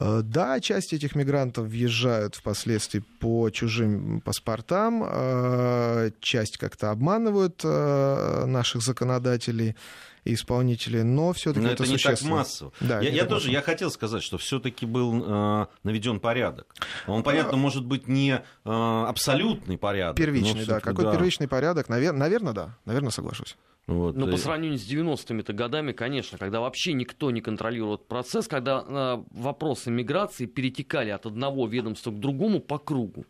Э, 0.00 0.22
Да, 0.24 0.58
часть 0.60 0.92
этих 0.92 1.14
мигрантов 1.14 1.66
въезжают 1.66 2.34
впоследствии 2.34 3.00
по 3.20 3.50
чужим 3.50 4.20
паспортам, 4.22 5.04
э, 5.06 6.10
часть 6.20 6.56
как-то 6.56 6.90
обманывают 6.90 7.60
э, 7.64 8.44
наших 8.46 8.82
законодателей 8.82 9.76
и 10.24 10.34
исполнителей, 10.34 11.02
но 11.02 11.32
все-таки 11.32 11.66
это, 11.66 11.82
это 11.84 11.92
не 11.92 11.98
так 11.98 12.20
массово. 12.22 12.72
Да, 12.80 13.00
я 13.00 13.10
я 13.10 13.24
тоже 13.24 13.46
массово. 13.46 13.52
я 13.52 13.62
хотел 13.62 13.90
сказать, 13.90 14.22
что 14.22 14.38
все-таки 14.38 14.86
был 14.86 15.22
э, 15.26 15.66
наведен 15.82 16.18
порядок. 16.20 16.74
Он, 17.06 17.22
понятно, 17.22 17.56
может 17.56 17.84
быть 17.84 18.08
не 18.08 18.42
э, 18.64 18.70
абсолютный 18.70 19.78
порядок. 19.78 20.16
Первичный, 20.16 20.64
да. 20.66 20.80
Какой 20.80 21.10
первичный 21.12 21.48
порядок? 21.48 21.88
Наверное, 21.88 22.52
да. 22.52 22.76
Наверное, 22.84 23.10
соглашусь. 23.10 23.56
Вот, 23.86 24.16
Ну, 24.16 24.28
э, 24.28 24.30
по 24.30 24.36
сравнению 24.36 24.78
с 24.78 24.86
90-ми-то 24.88 25.52
годами, 25.52 25.92
конечно, 25.92 26.38
когда 26.38 26.60
вообще 26.60 26.92
никто 26.92 27.30
не 27.30 27.40
контролирует 27.40 28.06
процесс, 28.06 28.46
когда 28.46 28.84
э, 28.86 29.24
вопросы 29.30 29.90
миграции 29.90 30.46
перетекали 30.46 31.10
от 31.10 31.26
одного 31.26 31.66
ведомства 31.66 32.10
к 32.10 32.18
другому 32.18 32.60
по 32.60 32.78
кругу. 32.78 33.24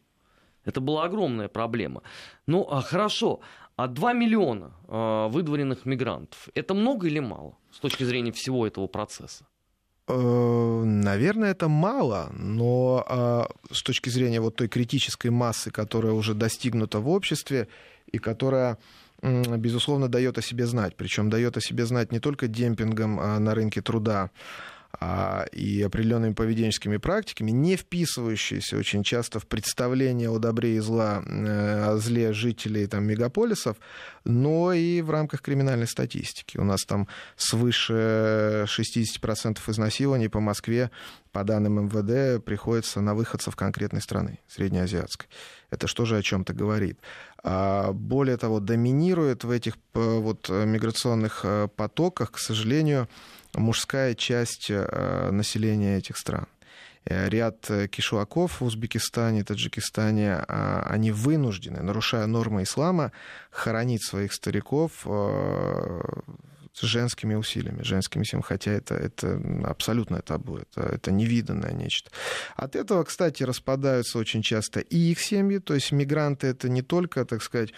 Это 0.65 0.81
была 0.81 1.05
огромная 1.05 1.49
проблема. 1.49 2.03
Ну, 2.47 2.67
а 2.71 2.83
хорошо, 2.83 3.41
а 3.77 3.87
2 3.87 4.13
миллиона 4.13 4.73
э, 4.89 5.29
выдворенных 5.31 5.87
мигрантов, 5.87 6.49
это 6.55 6.75
много 6.75 7.07
или 7.07 7.21
мало 7.21 7.57
с 7.73 7.79
точки 7.79 8.05
зрения 8.05 8.33
всего 8.33 8.67
этого 8.67 8.87
процесса? 8.87 9.47
Э, 10.09 10.83
Наверное, 10.85 11.53
это 11.53 11.69
мало, 11.69 12.31
но 12.33 13.05
а, 13.09 13.49
с 13.71 13.83
точки 13.83 14.11
зрения 14.11 14.41
вот 14.41 14.57
той 14.57 14.69
критической 14.69 15.31
массы, 15.31 15.71
которая 15.71 16.13
уже 16.13 16.35
достигнута 16.35 17.01
в 17.01 17.09
обществе 17.09 17.69
и 18.13 18.19
которая, 18.19 18.79
безусловно, 19.23 20.09
дает 20.09 20.39
о 20.39 20.43
себе 20.43 20.67
знать. 20.67 20.97
Причем 20.97 21.31
дает 21.31 21.57
о 21.57 21.61
себе 21.61 21.87
знать 21.87 22.13
не 22.13 22.21
только 22.21 22.49
демпингом 22.49 23.21
а, 23.21 23.39
на 23.39 23.55
рынке 23.55 23.83
труда, 23.83 24.31
и 25.53 25.83
определенными 25.83 26.35
поведенческими 26.35 26.99
практиками, 26.99 27.53
не 27.53 27.77
вписывающиеся 27.77 28.77
очень 28.77 29.03
часто 29.03 29.39
в 29.39 29.47
представление 29.47 30.29
о 30.29 30.39
добре 30.39 30.77
и 30.77 30.79
зла, 30.81 31.23
э, 31.25 31.93
о 31.93 31.97
зле 31.97 32.33
жителей 32.33 32.87
там, 32.87 33.05
мегаполисов, 33.05 33.79
но 34.25 34.73
и 34.73 35.01
в 35.01 35.11
рамках 35.11 35.41
криминальной 35.41 35.87
статистики. 35.87 36.59
У 36.59 36.65
нас 36.65 36.81
там 36.85 37.09
свыше 37.37 38.67
60% 38.67 39.59
изнасилований 39.69 40.29
по 40.29 40.41
Москве, 40.41 40.91
по 41.33 41.45
данным 41.45 41.87
МВД, 41.87 42.45
приходится 42.45 43.01
на 43.01 43.15
выходцев 43.15 43.57
конкретной 43.57 44.03
страны, 44.03 44.41
среднеазиатской. 44.49 45.29
Это 45.71 45.87
что 45.87 46.05
же 46.05 46.19
о 46.19 46.23
чем-то 46.23 46.53
говорит? 46.53 46.99
А, 47.43 47.93
Более 47.93 48.37
того, 48.37 48.61
доминирует 48.61 49.45
в 49.45 49.51
этих 49.51 49.77
э, 49.95 50.19
вот, 50.19 50.51
э, 50.51 50.67
миграционных 50.67 51.47
потоках, 51.77 52.33
к 52.33 52.39
сожалению, 52.39 53.09
мужская 53.55 54.15
часть 54.15 54.71
э, 54.71 55.31
населения 55.31 55.99
этих 55.99 56.17
стран. 56.17 56.47
Э, 57.05 57.29
Ряд 57.29 57.71
э, 57.71 57.89
кишлаков 57.89 58.61
в 58.61 58.65
Узбекистане, 58.65 59.45
Таджикистане, 59.45 60.37
они 60.37 61.11
вынуждены, 61.11 61.83
нарушая 61.83 62.27
нормы 62.27 62.63
ислама, 62.63 63.13
хоронить 63.51 64.05
своих 64.05 64.33
стариков 64.33 65.07
с 66.73 66.83
женскими 66.83 67.35
усилиями, 67.35 67.83
женскими 67.83 68.25
силами, 68.25 68.45
хотя 68.47 68.71
это, 68.71 68.95
это 68.95 69.41
абсолютно 69.65 70.23
табу, 70.23 70.59
это, 70.59 70.83
это 70.83 71.11
невиданное 71.11 71.73
нечто. 71.73 72.11
От 72.55 72.77
этого, 72.77 73.03
кстати, 73.05 73.43
распадаются 73.43 74.19
очень 74.19 74.43
часто 74.43 74.81
и 74.81 74.97
их 74.97 75.21
семьи, 75.21 75.59
то 75.59 75.75
есть 75.75 75.91
мигранты 75.93 76.47
это 76.47 76.69
не 76.69 76.83
только, 76.83 77.25
так 77.25 77.43
сказать, 77.43 77.73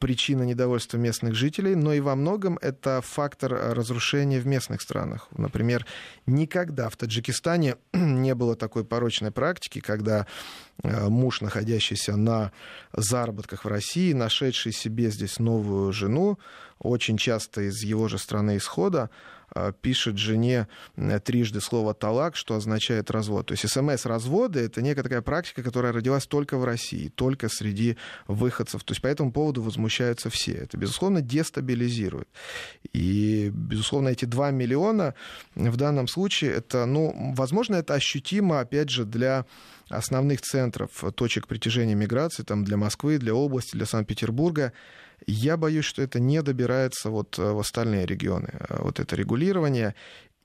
причина 0.00 0.42
недовольства 0.42 0.96
местных 0.96 1.34
жителей, 1.34 1.74
но 1.74 1.92
и 1.92 2.00
во 2.00 2.14
многом 2.14 2.58
это 2.60 3.00
фактор 3.02 3.54
э, 3.54 3.72
разрушения 3.72 4.40
в 4.40 4.46
местных 4.46 4.82
странах. 4.82 5.28
Например, 5.36 5.86
никогда 6.26 6.88
в 6.88 6.96
Таджикистане 6.96 7.76
не 7.92 8.34
было 8.34 8.56
такой 8.56 8.84
порочной 8.84 9.30
практики, 9.30 9.80
когда 9.80 10.26
муж, 10.84 11.40
находящийся 11.40 12.14
на 12.14 12.52
заработках 12.92 13.64
в 13.64 13.68
России, 13.68 14.12
нашедший 14.12 14.72
себе 14.72 15.10
здесь 15.10 15.40
новую 15.40 15.92
жену, 15.92 16.38
очень 16.78 17.16
часто 17.16 17.62
из 17.62 17.82
его 17.82 18.06
же 18.06 18.18
страны 18.18 18.58
исхода, 18.58 19.10
пишет 19.80 20.18
жене 20.18 20.68
трижды 21.24 21.60
слово 21.60 21.94
«талак», 21.94 22.36
что 22.36 22.54
означает 22.54 23.10
развод. 23.10 23.46
То 23.46 23.52
есть 23.52 23.68
СМС-разводы— 23.68 24.60
это 24.60 24.82
некая 24.82 25.02
такая 25.02 25.22
практика, 25.22 25.62
которая 25.62 25.92
родилась 25.92 26.26
только 26.26 26.58
в 26.58 26.64
России, 26.64 27.08
только 27.08 27.48
среди 27.48 27.96
выходцев. 28.26 28.84
То 28.84 28.92
есть 28.92 29.02
по 29.02 29.06
этому 29.06 29.32
поводу 29.32 29.62
возмущаются 29.62 30.30
все. 30.30 30.52
Это, 30.52 30.76
безусловно, 30.76 31.22
дестабилизирует. 31.22 32.28
И, 32.92 33.50
безусловно, 33.52 34.08
эти 34.08 34.24
2 34.24 34.50
миллиона 34.50 35.14
в 35.54 35.76
данном 35.76 36.08
случае, 36.08 36.52
это, 36.52 36.86
ну, 36.86 37.34
возможно, 37.34 37.76
это 37.76 37.94
ощутимо, 37.94 38.60
опять 38.60 38.90
же, 38.90 39.04
для 39.04 39.46
основных 39.88 40.42
центров, 40.42 40.90
точек 41.14 41.46
притяжения 41.46 41.94
миграции, 41.94 42.42
там, 42.42 42.64
для 42.64 42.76
Москвы, 42.76 43.18
для 43.18 43.34
области, 43.34 43.76
для 43.76 43.86
Санкт-Петербурга. 43.86 44.72
Я 45.26 45.56
боюсь, 45.56 45.84
что 45.84 46.02
это 46.02 46.20
не 46.20 46.42
добирается 46.42 47.10
вот 47.10 47.38
э, 47.38 47.42
в 47.42 47.58
остальные 47.58 48.06
регионы. 48.06 48.48
Э, 48.52 48.82
вот 48.82 49.00
это 49.00 49.16
регулирование. 49.16 49.94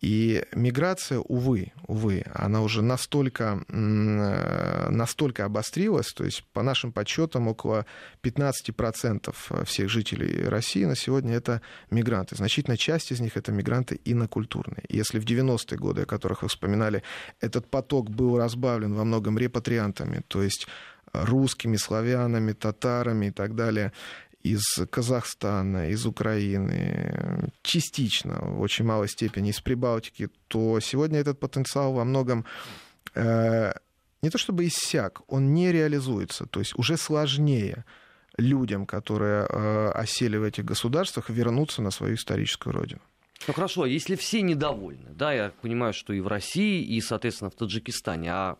И 0.01 0.43
миграция, 0.53 1.19
увы, 1.19 1.71
увы, 1.87 2.25
она 2.33 2.61
уже 2.61 2.81
настолько, 2.81 3.63
э, 3.69 4.89
настолько 4.89 5.45
обострилась, 5.45 6.11
то 6.11 6.25
есть 6.25 6.43
по 6.51 6.61
нашим 6.61 6.91
подсчетам 6.91 7.47
около 7.47 7.85
15% 8.21 9.33
всех 9.63 9.89
жителей 9.89 10.49
России 10.49 10.83
на 10.83 10.97
сегодня 10.97 11.35
это 11.35 11.61
мигранты. 11.89 12.35
Значительная 12.35 12.75
часть 12.75 13.13
из 13.13 13.21
них 13.21 13.37
это 13.37 13.53
мигранты 13.53 13.97
инокультурные. 14.03 14.83
Если 14.89 15.19
в 15.19 15.25
90-е 15.25 15.77
годы, 15.77 16.01
о 16.01 16.05
которых 16.05 16.41
вы 16.41 16.49
вспоминали, 16.49 17.01
этот 17.39 17.69
поток 17.69 18.09
был 18.09 18.37
разбавлен 18.37 18.93
во 18.93 19.05
многом 19.05 19.37
репатриантами, 19.37 20.21
то 20.27 20.43
есть 20.43 20.67
русскими, 21.13 21.77
славянами, 21.77 22.51
татарами 22.51 23.27
и 23.27 23.31
так 23.31 23.55
далее, 23.55 23.93
из 24.43 24.61
Казахстана, 24.89 25.89
из 25.89 26.05
Украины, 26.05 27.51
частично, 27.61 28.39
в 28.41 28.61
очень 28.61 28.85
малой 28.85 29.07
степени 29.07 29.49
из 29.49 29.61
Прибалтики, 29.61 30.29
то 30.47 30.79
сегодня 30.79 31.19
этот 31.19 31.39
потенциал 31.39 31.93
во 31.93 32.03
многом 32.03 32.45
э, 33.15 33.71
не 34.21 34.29
то 34.29 34.37
чтобы 34.37 34.67
иссяк, 34.67 35.21
он 35.27 35.53
не 35.53 35.71
реализуется. 35.71 36.45
То 36.45 36.59
есть 36.59 36.77
уже 36.77 36.97
сложнее 36.97 37.85
людям, 38.37 38.85
которые 38.85 39.45
э, 39.47 39.91
осели 39.91 40.37
в 40.37 40.43
этих 40.43 40.65
государствах, 40.65 41.29
вернуться 41.29 41.81
на 41.81 41.91
свою 41.91 42.15
историческую 42.15 42.73
родину. 42.73 43.01
Ну 43.47 43.53
хорошо, 43.53 43.83
а 43.83 43.87
если 43.87 44.15
все 44.15 44.41
недовольны, 44.41 45.09
да, 45.11 45.33
я 45.33 45.51
понимаю, 45.61 45.93
что 45.93 46.13
и 46.13 46.21
в 46.21 46.27
России, 46.27 46.81
и, 46.83 47.01
соответственно, 47.01 47.49
в 47.49 47.55
Таджикистане, 47.55 48.31
а 48.31 48.57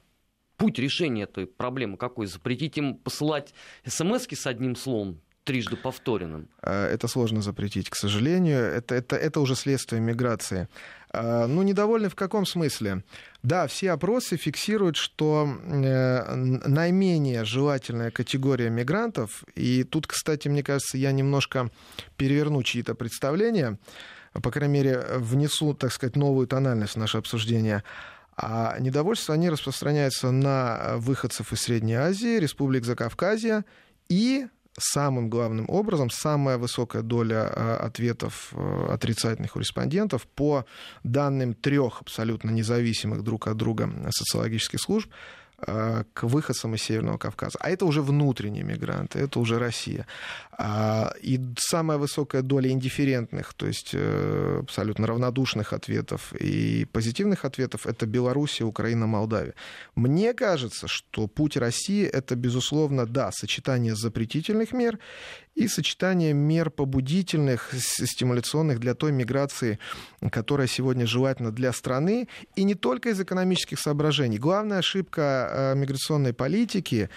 путь 0.58 0.80
решения 0.80 1.24
этой 1.24 1.48
проблемы 1.48 1.98
какой? 1.98 2.28
Запретить 2.28 2.78
им 2.78 2.96
посылать 2.96 3.54
смс 3.86 4.28
с 4.30 4.48
одним 4.48 4.76
словом, 4.76 5.22
трижды 5.44 5.76
повторенным? 5.76 6.48
А, 6.62 6.88
это 6.88 7.08
сложно 7.08 7.42
запретить, 7.42 7.90
к 7.90 7.96
сожалению. 7.96 8.60
Это, 8.60 8.96
это, 8.96 9.16
это 9.16 9.40
уже 9.40 9.56
следствие 9.56 10.02
миграции. 10.02 10.68
А, 11.12 11.48
ну, 11.48 11.62
недовольны 11.62 12.10
в 12.10 12.16
каком 12.16 12.46
смысле? 12.46 13.04
Да, 13.44 13.68
все 13.68 13.92
опросы 13.92 14.38
фиксируют, 14.38 14.96
что 14.96 15.48
э, 15.66 16.36
наименее 16.36 17.46
желательная 17.46 18.10
категория 18.10 18.70
мигрантов, 18.70 19.44
и 19.56 19.84
тут, 19.84 20.08
кстати, 20.08 20.48
мне 20.48 20.64
кажется, 20.64 20.98
я 20.98 21.12
немножко 21.12 21.70
переверну 22.18 22.64
чьи-то 22.64 22.96
представления, 22.96 23.78
по 24.34 24.50
крайней 24.50 24.74
мере, 24.74 25.06
внесу, 25.18 25.74
так 25.74 25.92
сказать, 25.92 26.16
новую 26.16 26.48
тональность 26.48 26.94
в 26.94 27.00
наше 27.00 27.18
обсуждение. 27.18 27.84
А 28.36 28.78
недовольство, 28.80 29.36
они 29.36 29.50
распространяются 29.50 30.32
на 30.32 30.96
выходцев 30.98 31.54
из 31.54 31.62
Средней 31.62 31.94
Азии, 31.94 32.40
республик 32.40 32.84
Закавказья 32.84 33.64
и 34.10 34.48
самым 34.78 35.30
главным 35.30 35.66
образом 35.68 36.10
самая 36.10 36.58
высокая 36.58 37.02
доля 37.02 37.52
э, 37.56 37.76
ответов 37.76 38.54
э, 38.54 38.88
отрицательных 38.92 39.56
у 39.56 39.60
респондентов 39.60 40.28
по 40.28 40.66
данным 41.04 41.54
трех 41.54 42.02
абсолютно 42.02 42.50
независимых 42.50 43.24
друг 43.24 43.48
от 43.48 43.58
друга 43.58 43.90
социологических 44.12 44.80
служб 44.80 45.10
Э, 45.12 45.43
к 46.14 46.24
выходцам 46.24 46.76
из 46.76 46.84
Северного 46.84 47.18
Кавказа. 47.18 47.58
А 47.60 47.70
это 47.70 47.86
уже 47.86 48.02
внутренние 48.02 48.64
мигранты, 48.64 49.20
это 49.20 49.40
уже 49.40 49.60
Россия. 49.60 50.06
А, 50.58 51.14
и 51.22 51.40
самая 51.58 51.98
высокая 51.98 52.42
доля 52.42 52.70
индифферентных, 52.70 53.54
то 53.54 53.66
есть 53.66 53.92
э, 53.94 54.60
абсолютно 54.62 55.08
равнодушных 55.08 55.74
ответов 55.74 56.34
и 56.34 56.86
позитивных 56.86 57.46
ответов, 57.46 57.88
это 57.88 58.06
Белоруссия, 58.06 58.64
Украина, 58.64 59.08
Молдавия. 59.08 59.56
Мне 59.96 60.34
кажется, 60.34 60.88
что 60.88 61.28
путь 61.28 61.58
России 61.58 62.06
это, 62.06 62.36
безусловно, 62.36 63.06
да, 63.06 63.32
сочетание 63.32 63.96
запретительных 63.96 64.74
мер 64.74 65.00
и 65.56 65.68
сочетание 65.68 66.34
мер 66.34 66.70
побудительных, 66.70 67.72
стимуляционных 67.74 68.80
для 68.80 68.96
той 68.96 69.12
миграции, 69.12 69.80
которая 70.32 70.68
сегодня 70.68 71.06
желательна 71.06 71.52
для 71.52 71.72
страны, 71.74 72.28
и 72.56 72.64
не 72.64 72.76
только 72.76 73.10
из 73.10 73.20
экономических 73.20 73.80
соображений. 73.80 74.38
Главная 74.38 74.80
ошибка 74.80 75.50
э, 75.52 75.53
миграционной 75.76 76.34
политики 76.34 77.10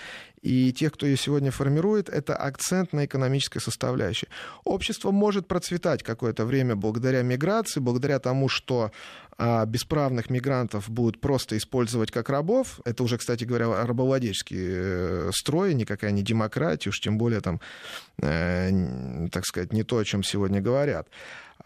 и 0.42 0.72
тех, 0.72 0.92
кто 0.92 1.06
ее 1.06 1.16
сегодня 1.16 1.50
формирует, 1.50 2.08
это 2.08 2.36
акцент 2.36 2.92
на 2.92 3.04
экономической 3.04 3.58
составляющей. 3.58 4.28
Общество 4.64 5.10
может 5.10 5.48
процветать 5.48 6.02
какое-то 6.04 6.44
время 6.44 6.76
благодаря 6.76 7.22
миграции, 7.22 7.80
благодаря 7.80 8.20
тому, 8.20 8.48
что 8.48 8.92
а, 9.38 9.66
бесправных 9.66 10.30
мигрантов 10.30 10.88
будут 10.88 11.20
просто 11.20 11.56
использовать 11.56 12.10
как 12.10 12.30
рабов. 12.30 12.80
Это 12.84 13.02
уже, 13.02 13.18
кстати 13.18 13.44
говоря, 13.44 13.84
рабовладельческие 13.84 14.70
э, 14.70 15.30
строи, 15.34 15.72
никакая 15.72 16.10
не 16.12 16.22
демократия, 16.22 16.90
уж 16.90 17.00
тем 17.00 17.18
более 17.18 17.40
там, 17.40 17.60
э, 18.22 19.28
так 19.32 19.44
сказать, 19.44 19.72
не 19.72 19.82
то, 19.82 19.98
о 19.98 20.04
чем 20.04 20.22
сегодня 20.22 20.60
говорят 20.60 21.08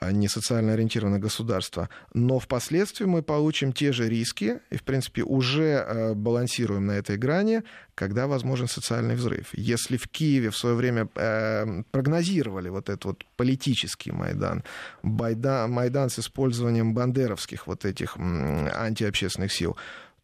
не 0.00 0.28
социально 0.28 0.72
ориентированное 0.72 1.18
государство. 1.18 1.88
Но 2.14 2.38
впоследствии 2.38 3.04
мы 3.04 3.22
получим 3.22 3.72
те 3.72 3.92
же 3.92 4.08
риски 4.08 4.60
и, 4.70 4.76
в 4.76 4.82
принципе, 4.82 5.22
уже 5.22 5.62
э, 5.62 6.14
балансируем 6.14 6.86
на 6.86 6.92
этой 6.92 7.16
грани, 7.16 7.62
когда 7.94 8.26
возможен 8.26 8.66
социальный 8.66 9.14
взрыв. 9.14 9.48
Если 9.52 9.96
в 9.96 10.08
Киеве 10.08 10.50
в 10.50 10.56
свое 10.56 10.74
время 10.74 11.08
э, 11.14 11.82
прогнозировали 11.90 12.70
вот 12.70 12.88
этот 12.88 13.04
вот 13.04 13.24
политический 13.36 14.12
Майдан, 14.12 14.64
Майдан 15.02 16.08
с 16.08 16.18
использованием 16.18 16.94
бандеровских 16.94 17.66
вот 17.66 17.84
этих 17.84 18.16
антиобщественных 18.16 19.52
сил, 19.52 19.76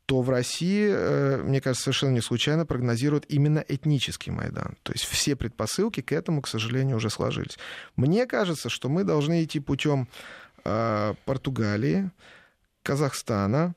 то 0.07 0.23
в 0.23 0.31
России, 0.31 0.88
э, 0.88 1.42
мне 1.42 1.61
кажется, 1.61 1.85
совершенно 1.85 2.12
не 2.12 2.21
случайно 2.21 2.64
прогнозируют 2.64 3.27
именно 3.29 3.64
этнический 3.66 4.31
Майдан. 4.31 4.77
То 4.85 4.92
есть 4.92 5.05
все 5.05 5.35
предпосылки 5.35 6.01
к 6.01 6.12
этому, 6.12 6.42
к 6.42 6.49
сожалению, 6.49 6.97
уже 6.97 7.11
сложились. 7.11 7.59
Мне 7.97 8.27
кажется, 8.27 8.69
что 8.69 8.88
мы 8.88 9.03
должны 9.03 9.42
идти 9.42 9.59
путем 9.59 10.09
э, 10.64 11.14
Португалии, 11.25 12.11
Казахстана, 12.85 13.75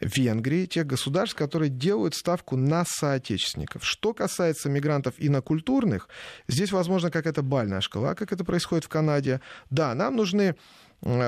Венгрии, 0.00 0.66
тех 0.66 0.86
государств, 0.86 1.36
которые 1.36 1.70
делают 1.70 2.14
ставку 2.14 2.56
на 2.56 2.84
соотечественников. 2.86 3.84
Что 3.84 4.12
касается 4.12 4.68
мигрантов 4.68 5.14
инокультурных, 5.16 6.08
здесь, 6.46 6.72
возможно, 6.72 7.10
какая-то 7.10 7.42
бальная 7.42 7.80
шкала, 7.80 8.14
как 8.14 8.32
это 8.32 8.44
происходит 8.44 8.84
в 8.84 8.88
Канаде. 8.88 9.40
Да, 9.70 9.94
нам 9.94 10.16
нужны 10.16 10.56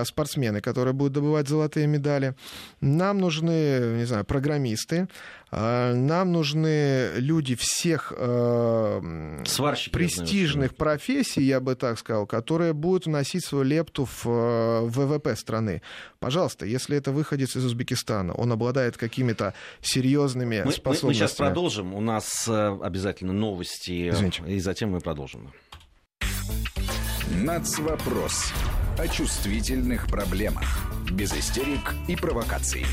спортсмены, 0.04 0.60
которые 0.60 0.94
будут 0.94 1.12
добывать 1.12 1.48
золотые 1.48 1.86
медали. 1.86 2.34
Нам 2.80 3.18
нужны, 3.18 3.96
не 3.96 4.04
знаю, 4.04 4.24
программисты. 4.24 5.08
Э, 5.52 5.94
нам 5.94 6.32
нужны 6.32 7.12
люди 7.16 7.54
всех 7.54 8.12
э, 8.16 9.42
Сварщики, 9.44 9.92
престижных 9.92 10.70
знаю, 10.70 10.76
профессий, 10.76 11.42
я 11.42 11.60
бы 11.60 11.74
так 11.74 11.98
сказал, 11.98 12.26
которые 12.26 12.72
будут 12.72 13.06
вносить 13.06 13.44
свою 13.44 13.64
лепту 13.64 14.06
в 14.06 14.86
ВВП 14.86 15.36
страны. 15.36 15.82
Пожалуйста, 16.18 16.66
если 16.66 16.96
это 16.96 17.12
выходец 17.12 17.56
из 17.56 17.64
Узбекистана, 17.64 18.34
он 18.34 18.52
обладает 18.52 18.96
какими-то 18.96 19.54
серьезными 19.80 20.62
мы, 20.64 20.72
способностями. 20.72 21.06
Мы, 21.06 21.08
мы 21.08 21.14
сейчас 21.14 21.32
продолжим. 21.34 21.94
У 21.94 22.00
нас 22.00 22.48
обязательно 22.48 23.32
новости. 23.32 24.10
Извините. 24.10 24.42
И 24.46 24.58
затем 24.58 24.90
мы 24.90 25.00
продолжим. 25.00 25.52
Нацвопрос 27.42 28.52
о 28.98 29.08
чувствительных 29.08 30.06
проблемах. 30.06 30.64
Без 31.12 31.32
истерик 31.32 31.94
и 32.08 32.16
провокаций. 32.16 32.84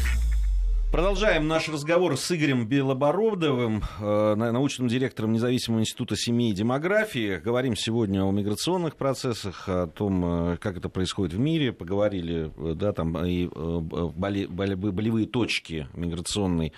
Продолжаем 0.91 1.47
наш 1.47 1.69
разговор 1.69 2.17
с 2.17 2.31
Игорем 2.31 2.67
Белобородовым, 2.67 3.83
э, 3.99 4.35
научным 4.35 4.87
директором 4.87 5.33
Независимого 5.33 5.79
института 5.79 6.15
семьи 6.15 6.51
и 6.51 6.53
демографии. 6.53 7.37
Говорим 7.37 7.75
сегодня 7.75 8.23
о 8.23 8.31
миграционных 8.31 8.95
процессах, 8.95 9.63
о 9.67 9.87
том, 9.87 10.53
э, 10.53 10.57
как 10.57 10.77
это 10.77 10.89
происходит 10.89 11.33
в 11.33 11.39
мире. 11.39 11.71
Поговорили, 11.73 12.51
э, 12.55 12.75
да, 12.75 12.91
там 12.91 13.17
и 13.25 13.47
болевые 13.47 15.25
точки 15.25 15.87
миграционной 15.95 16.73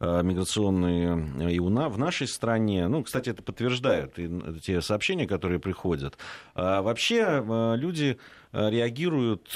миграционные 0.00 1.52
и 1.52 1.58
у 1.58 1.68
на, 1.68 1.88
в 1.88 1.98
нашей 1.98 2.28
стране. 2.28 2.86
Ну, 2.88 3.02
кстати, 3.02 3.30
это 3.30 3.42
подтверждают 3.42 4.18
и 4.18 4.30
те 4.62 4.80
сообщения, 4.80 5.26
которые 5.26 5.58
приходят. 5.58 6.16
А 6.54 6.82
вообще 6.82 7.44
э, 7.44 7.76
люди 7.76 8.18
э, 8.52 8.70
реагируют 8.70 9.52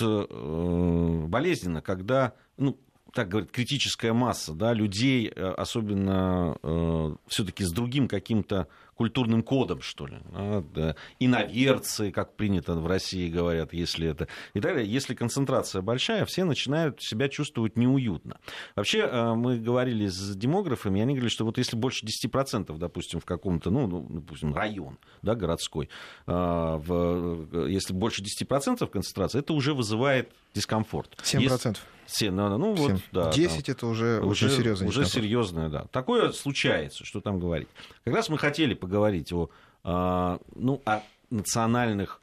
болезненно, 1.28 1.80
когда 1.80 2.32
ну, 2.56 2.78
так 3.12 3.28
говорит, 3.28 3.50
критическая 3.50 4.12
масса, 4.12 4.54
да, 4.54 4.72
людей, 4.72 5.30
э, 5.34 5.54
особенно 5.56 6.56
э, 6.62 7.14
все-таки 7.28 7.64
с 7.64 7.72
другим 7.72 8.08
каким-то 8.08 8.68
культурным 8.94 9.42
кодом, 9.42 9.82
что 9.82 10.06
ли. 10.06 10.18
А, 10.32 10.64
да. 10.74 10.96
Иноверцы, 11.18 12.10
как 12.10 12.36
принято 12.36 12.74
в 12.74 12.86
России 12.86 13.28
говорят, 13.28 13.72
если 13.72 14.08
это... 14.08 14.28
И 14.54 14.60
далее, 14.60 14.86
если 14.86 15.14
концентрация 15.14 15.82
большая, 15.82 16.24
все 16.24 16.44
начинают 16.44 17.02
себя 17.02 17.28
чувствовать 17.28 17.76
неуютно. 17.76 18.38
Вообще, 18.76 19.00
э, 19.00 19.34
мы 19.34 19.58
говорили 19.58 20.06
с 20.06 20.36
демографами, 20.36 21.00
и 21.00 21.02
они 21.02 21.14
говорили, 21.14 21.30
что 21.30 21.44
вот 21.44 21.58
если 21.58 21.76
больше 21.76 22.06
10%, 22.06 22.76
допустим, 22.78 23.20
в 23.20 23.24
каком-то, 23.24 23.70
ну, 23.70 23.86
ну, 23.86 24.06
допустим, 24.08 24.54
район, 24.54 24.98
да, 25.22 25.34
городской, 25.34 25.88
э, 26.26 26.32
в, 26.32 27.66
если 27.66 27.92
больше 27.92 28.22
10% 28.22 28.86
концентрации, 28.86 29.40
это 29.40 29.52
уже 29.52 29.74
вызывает 29.74 30.32
дискомфорт. 30.54 31.18
7%. 31.22 31.40
Есть... 31.40 31.82
7, 32.12 32.34
ну, 32.34 32.74
вот, 32.74 32.90
7. 32.90 33.00
да, 33.12 33.32
10 33.32 33.66
там, 33.66 33.74
это 33.74 33.86
уже, 33.86 34.20
уже, 34.20 34.46
уже 34.46 34.56
серьезно. 34.56 34.88
Уже 34.88 35.04
серьезное, 35.04 35.68
да. 35.68 35.84
Такое 35.90 36.32
случается, 36.32 37.04
что 37.04 37.20
там 37.20 37.38
говорить. 37.38 37.68
Как 38.04 38.14
раз 38.14 38.28
мы 38.28 38.38
хотели 38.38 38.74
поговорить 38.74 39.32
о, 39.32 39.50
а, 39.84 40.38
ну, 40.54 40.80
о 40.84 41.00
национальных 41.30 42.20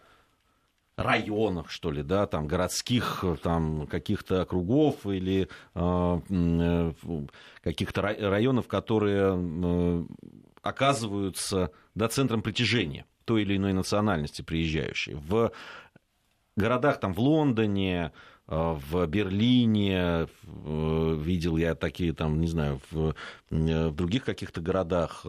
районах, 0.99 1.71
что 1.71 1.91
ли, 1.91 2.03
да, 2.03 2.27
там, 2.27 2.47
городских 2.47 3.23
там, 3.41 3.87
каких-то 3.87 4.41
округов 4.41 5.05
или 5.05 5.47
э, 5.75 6.93
каких-то 7.63 8.01
районов, 8.01 8.67
которые 8.67 9.33
э, 9.35 10.03
оказываются 10.61 11.71
да, 11.95 12.09
центром 12.09 12.41
притяжения 12.41 13.05
той 13.25 13.43
или 13.43 13.57
иной 13.57 13.73
национальности 13.73 14.41
приезжающей. 14.41 15.13
В 15.13 15.51
городах, 16.55 16.99
там, 16.99 17.13
в 17.13 17.19
Лондоне, 17.19 18.11
э, 18.11 18.11
в 18.49 19.05
Берлине, 19.05 20.27
э, 20.27 20.27
видел 21.21 21.57
я 21.57 21.75
такие 21.75 22.13
там, 22.13 22.41
не 22.41 22.47
знаю, 22.47 22.81
в, 22.89 23.13
э, 23.51 23.89
в 23.89 23.95
других 23.95 24.25
каких-то 24.25 24.59
городах, 24.59 25.25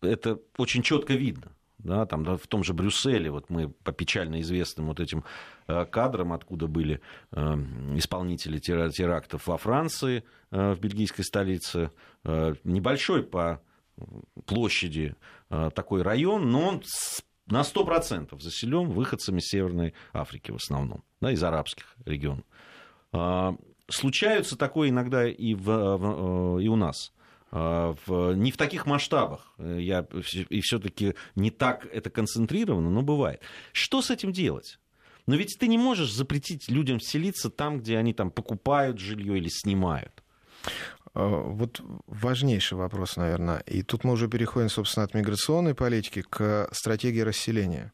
это 0.00 0.38
очень 0.58 0.82
четко 0.82 1.14
видно. 1.14 1.52
Да, 1.78 2.06
там, 2.06 2.24
да, 2.24 2.36
в 2.36 2.46
том 2.48 2.64
же 2.64 2.74
Брюсселе, 2.74 3.30
вот 3.30 3.50
мы 3.50 3.68
по 3.68 3.92
печально 3.92 4.40
известным 4.40 4.88
вот 4.88 4.98
этим 4.98 5.22
кадрам, 5.66 6.32
откуда 6.32 6.66
были 6.66 7.00
исполнители 7.32 8.58
терактов 8.58 9.46
во 9.46 9.56
Франции, 9.56 10.24
в 10.50 10.76
бельгийской 10.80 11.24
столице, 11.24 11.92
небольшой 12.24 13.22
по 13.22 13.62
площади 14.44 15.14
такой 15.48 16.02
район, 16.02 16.50
но 16.50 16.68
он 16.68 16.82
на 17.50 17.62
100% 17.62 18.40
заселен 18.40 18.88
выходцами 18.88 19.40
Северной 19.40 19.94
Африки 20.12 20.50
в 20.50 20.56
основном, 20.56 21.04
да, 21.20 21.32
из 21.32 21.42
арабских 21.42 21.94
регионов. 22.04 22.44
А, 23.12 23.56
случаются 23.88 24.56
такое 24.56 24.90
иногда 24.90 25.26
и, 25.28 25.54
в, 25.54 25.64
в, 25.64 26.58
и 26.58 26.68
у 26.68 26.76
нас. 26.76 27.12
А, 27.50 27.94
в, 28.06 28.34
не 28.34 28.52
в 28.52 28.56
таких 28.56 28.86
масштабах, 28.86 29.52
я, 29.58 30.06
и 30.50 30.60
все-таки 30.60 31.14
не 31.34 31.50
так 31.50 31.86
это 31.86 32.10
концентрировано, 32.10 32.90
но 32.90 33.02
бывает. 33.02 33.40
Что 33.72 34.02
с 34.02 34.10
этим 34.10 34.32
делать? 34.32 34.78
Но 35.26 35.36
ведь 35.36 35.58
ты 35.58 35.68
не 35.68 35.76
можешь 35.76 36.12
запретить 36.12 36.70
людям 36.70 37.00
селиться 37.00 37.50
там, 37.50 37.80
где 37.80 37.98
они 37.98 38.14
там 38.14 38.30
покупают 38.30 38.98
жилье 38.98 39.36
или 39.36 39.48
снимают. 39.48 40.22
А, 41.14 41.26
вот 41.26 41.80
важнейший 42.06 42.78
вопрос, 42.78 43.16
наверное. 43.16 43.58
И 43.60 43.82
тут 43.82 44.04
мы 44.04 44.12
уже 44.12 44.28
переходим, 44.28 44.68
собственно, 44.68 45.04
от 45.04 45.14
миграционной 45.14 45.74
политики 45.74 46.22
к 46.28 46.68
стратегии 46.72 47.20
расселения. 47.20 47.92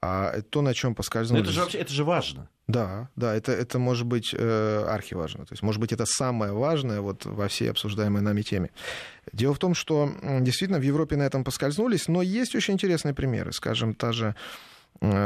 А 0.00 0.30
это 0.30 0.42
то, 0.42 0.62
на 0.62 0.74
чем 0.74 0.94
поскользнулись. 0.94 1.44
это 1.44 1.52
же, 1.52 1.60
вообще, 1.60 1.78
это 1.78 1.92
же 1.92 2.04
важно. 2.04 2.48
Да, 2.66 3.08
да, 3.16 3.34
это, 3.34 3.52
это 3.52 3.78
может 3.78 4.06
быть 4.06 4.34
э, 4.34 4.84
архиважно. 4.88 5.44
То 5.44 5.52
есть, 5.52 5.62
может 5.62 5.80
быть, 5.80 5.92
это 5.92 6.04
самое 6.06 6.52
важное 6.52 7.00
вот 7.00 7.24
во 7.26 7.48
всей 7.48 7.70
обсуждаемой 7.70 8.22
нами 8.22 8.42
теме. 8.42 8.70
Дело 9.32 9.54
в 9.54 9.58
том, 9.58 9.74
что 9.74 10.10
действительно 10.40 10.78
в 10.78 10.82
Европе 10.82 11.16
на 11.16 11.24
этом 11.24 11.44
поскользнулись, 11.44 12.08
но 12.08 12.22
есть 12.22 12.54
очень 12.54 12.74
интересные 12.74 13.14
примеры. 13.14 13.52
Скажем, 13.52 13.94
та 13.94 14.12
же 14.12 14.34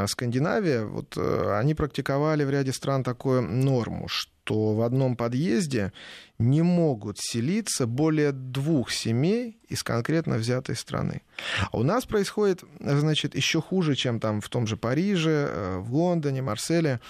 Скандинавия, 0.06 0.84
вот 0.84 1.16
э, 1.16 1.58
они 1.58 1.74
практиковали 1.74 2.44
в 2.44 2.50
ряде 2.50 2.72
стран 2.72 3.04
такую 3.04 3.42
норму, 3.42 4.08
что 4.08 4.74
в 4.74 4.82
одном 4.82 5.16
подъезде 5.16 5.92
не 6.38 6.62
могут 6.62 7.18
селиться 7.18 7.86
более 7.86 8.32
двух 8.32 8.90
семей 8.90 9.58
из 9.68 9.82
конкретно 9.82 10.36
взятой 10.36 10.74
страны. 10.74 11.22
А 11.70 11.76
у 11.76 11.82
нас 11.82 12.06
происходит, 12.06 12.64
значит, 12.80 13.36
еще 13.36 13.60
хуже, 13.60 13.94
чем 13.94 14.20
там 14.20 14.40
в 14.40 14.48
том 14.48 14.66
же 14.66 14.76
Париже, 14.76 15.48
э, 15.50 15.78
в 15.78 15.94
Лондоне, 15.94 16.42
Марселе. 16.42 17.00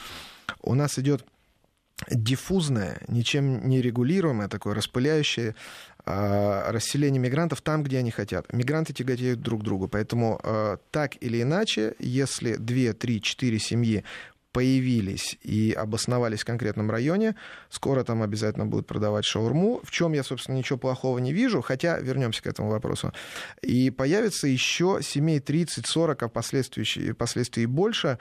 У 0.60 0.74
нас 0.74 0.98
идет 0.98 1.24
диффузное, 2.10 3.00
ничем 3.08 3.68
не 3.68 3.82
регулируемое, 3.82 4.48
такое 4.48 4.74
распыляющее 4.74 5.54
расселение 6.08 7.20
мигрантов 7.20 7.60
там, 7.60 7.82
где 7.82 7.98
они 7.98 8.10
хотят. 8.10 8.52
Мигранты 8.52 8.92
тяготеют 8.92 9.40
друг 9.40 9.60
к 9.60 9.64
другу, 9.64 9.88
поэтому 9.88 10.40
а, 10.42 10.78
так 10.90 11.22
или 11.22 11.42
иначе, 11.42 11.94
если 11.98 12.54
2, 12.56 12.92
3, 12.94 13.22
4 13.22 13.58
семьи 13.58 14.04
появились 14.52 15.38
и 15.42 15.72
обосновались 15.72 16.40
в 16.40 16.44
конкретном 16.44 16.90
районе, 16.90 17.36
скоро 17.68 18.02
там 18.02 18.22
обязательно 18.22 18.66
будут 18.66 18.86
продавать 18.86 19.24
шаурму, 19.24 19.80
в 19.84 19.90
чем 19.90 20.14
я, 20.14 20.24
собственно, 20.24 20.56
ничего 20.56 20.78
плохого 20.78 21.18
не 21.18 21.32
вижу, 21.32 21.60
хотя 21.60 21.98
вернемся 21.98 22.42
к 22.42 22.46
этому 22.46 22.70
вопросу. 22.70 23.12
И 23.62 23.90
появится 23.90 24.48
еще 24.48 25.00
семей 25.02 25.38
30-40, 25.38 26.16
а 26.20 26.28
впоследствии, 26.28 27.12
впоследствии 27.12 27.66
больше, 27.66 28.18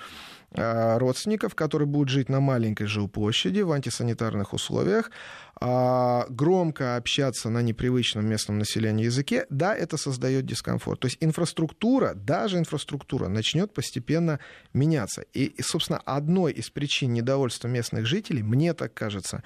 Э, 0.51 0.97
родственников, 0.97 1.55
которые 1.55 1.87
будут 1.87 2.07
жить 2.07 2.29
на 2.29 2.39
маленькой 2.39 2.87
жилплощади 2.87 3.61
в 3.61 3.71
антисанитарных 3.73 4.53
условиях, 4.53 5.11
а, 5.11 5.46
громко 5.59 6.97
общаться 6.97 7.49
на 7.49 7.61
непривычном 7.61 8.25
местном 8.25 8.59
населении 8.59 9.05
языке, 9.05 9.45
да, 9.49 9.75
это 9.75 9.97
создает 9.97 10.45
дискомфорт. 10.45 10.99
То 10.99 11.07
есть 11.07 11.17
инфраструктура, 11.19 12.13
даже 12.13 12.57
инфраструктура 12.57 13.27
начнет 13.27 13.73
постепенно 13.73 14.39
меняться. 14.73 15.23
И, 15.33 15.55
собственно, 15.61 15.99
одной 16.05 16.53
из 16.53 16.69
причин 16.69 17.13
недовольства 17.13 17.67
местных 17.67 18.05
жителей, 18.05 18.43
мне 18.43 18.73
так 18.73 18.93
кажется, 18.93 19.43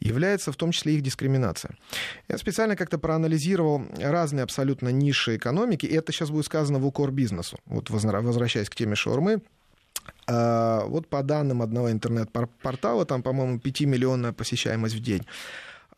является 0.00 0.52
в 0.52 0.56
том 0.56 0.72
числе 0.72 0.94
их 0.94 1.02
дискриминация. 1.02 1.76
Я 2.28 2.38
специально 2.38 2.76
как-то 2.76 2.98
проанализировал 2.98 3.82
разные 3.98 4.42
абсолютно 4.42 4.88
ниши 4.88 5.36
экономики, 5.36 5.86
и 5.86 5.94
это 5.94 6.12
сейчас 6.12 6.30
будет 6.30 6.46
сказано 6.46 6.78
в 6.78 6.86
укор 6.86 7.12
бизнесу. 7.12 7.58
Вот 7.66 7.90
возвращаясь 7.90 8.68
к 8.68 8.74
теме 8.74 8.96
шаурмы, 8.96 9.34
а, 9.34 9.40
вот 10.26 11.08
по 11.08 11.22
данным 11.22 11.62
одного 11.62 11.90
интернет-портала, 11.90 13.04
там, 13.04 13.22
по-моему, 13.22 13.58
5-миллионная 13.58 14.32
посещаемость 14.32 14.94
в 14.94 15.00
день 15.00 15.26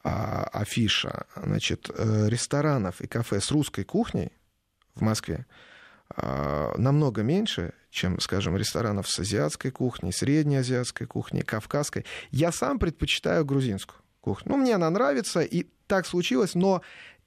а, 0.04 0.44
афиша, 0.52 1.26
значит, 1.34 1.90
э, 1.94 2.28
ресторанов 2.28 3.00
и 3.00 3.06
кафе 3.06 3.40
с 3.40 3.50
русской 3.50 3.84
кухней 3.84 4.32
в 4.94 5.00
Москве 5.00 5.46
а, 6.10 6.74
намного 6.76 7.22
меньше, 7.22 7.72
чем, 7.88 8.20
скажем, 8.20 8.54
ресторанов 8.54 9.08
с 9.08 9.18
азиатской 9.18 9.70
кухней, 9.70 10.12
среднеазиатской 10.12 11.06
кухней, 11.06 11.40
кавказской. 11.40 12.04
Я 12.30 12.52
сам 12.52 12.78
предпочитаю 12.78 13.46
грузинскую 13.46 13.98
кухню. 14.20 14.52
Ну, 14.52 14.58
мне 14.58 14.74
она 14.74 14.90
нравится, 14.90 15.40
и 15.40 15.66
так 15.86 16.06
случилось, 16.06 16.54
но 16.54 16.82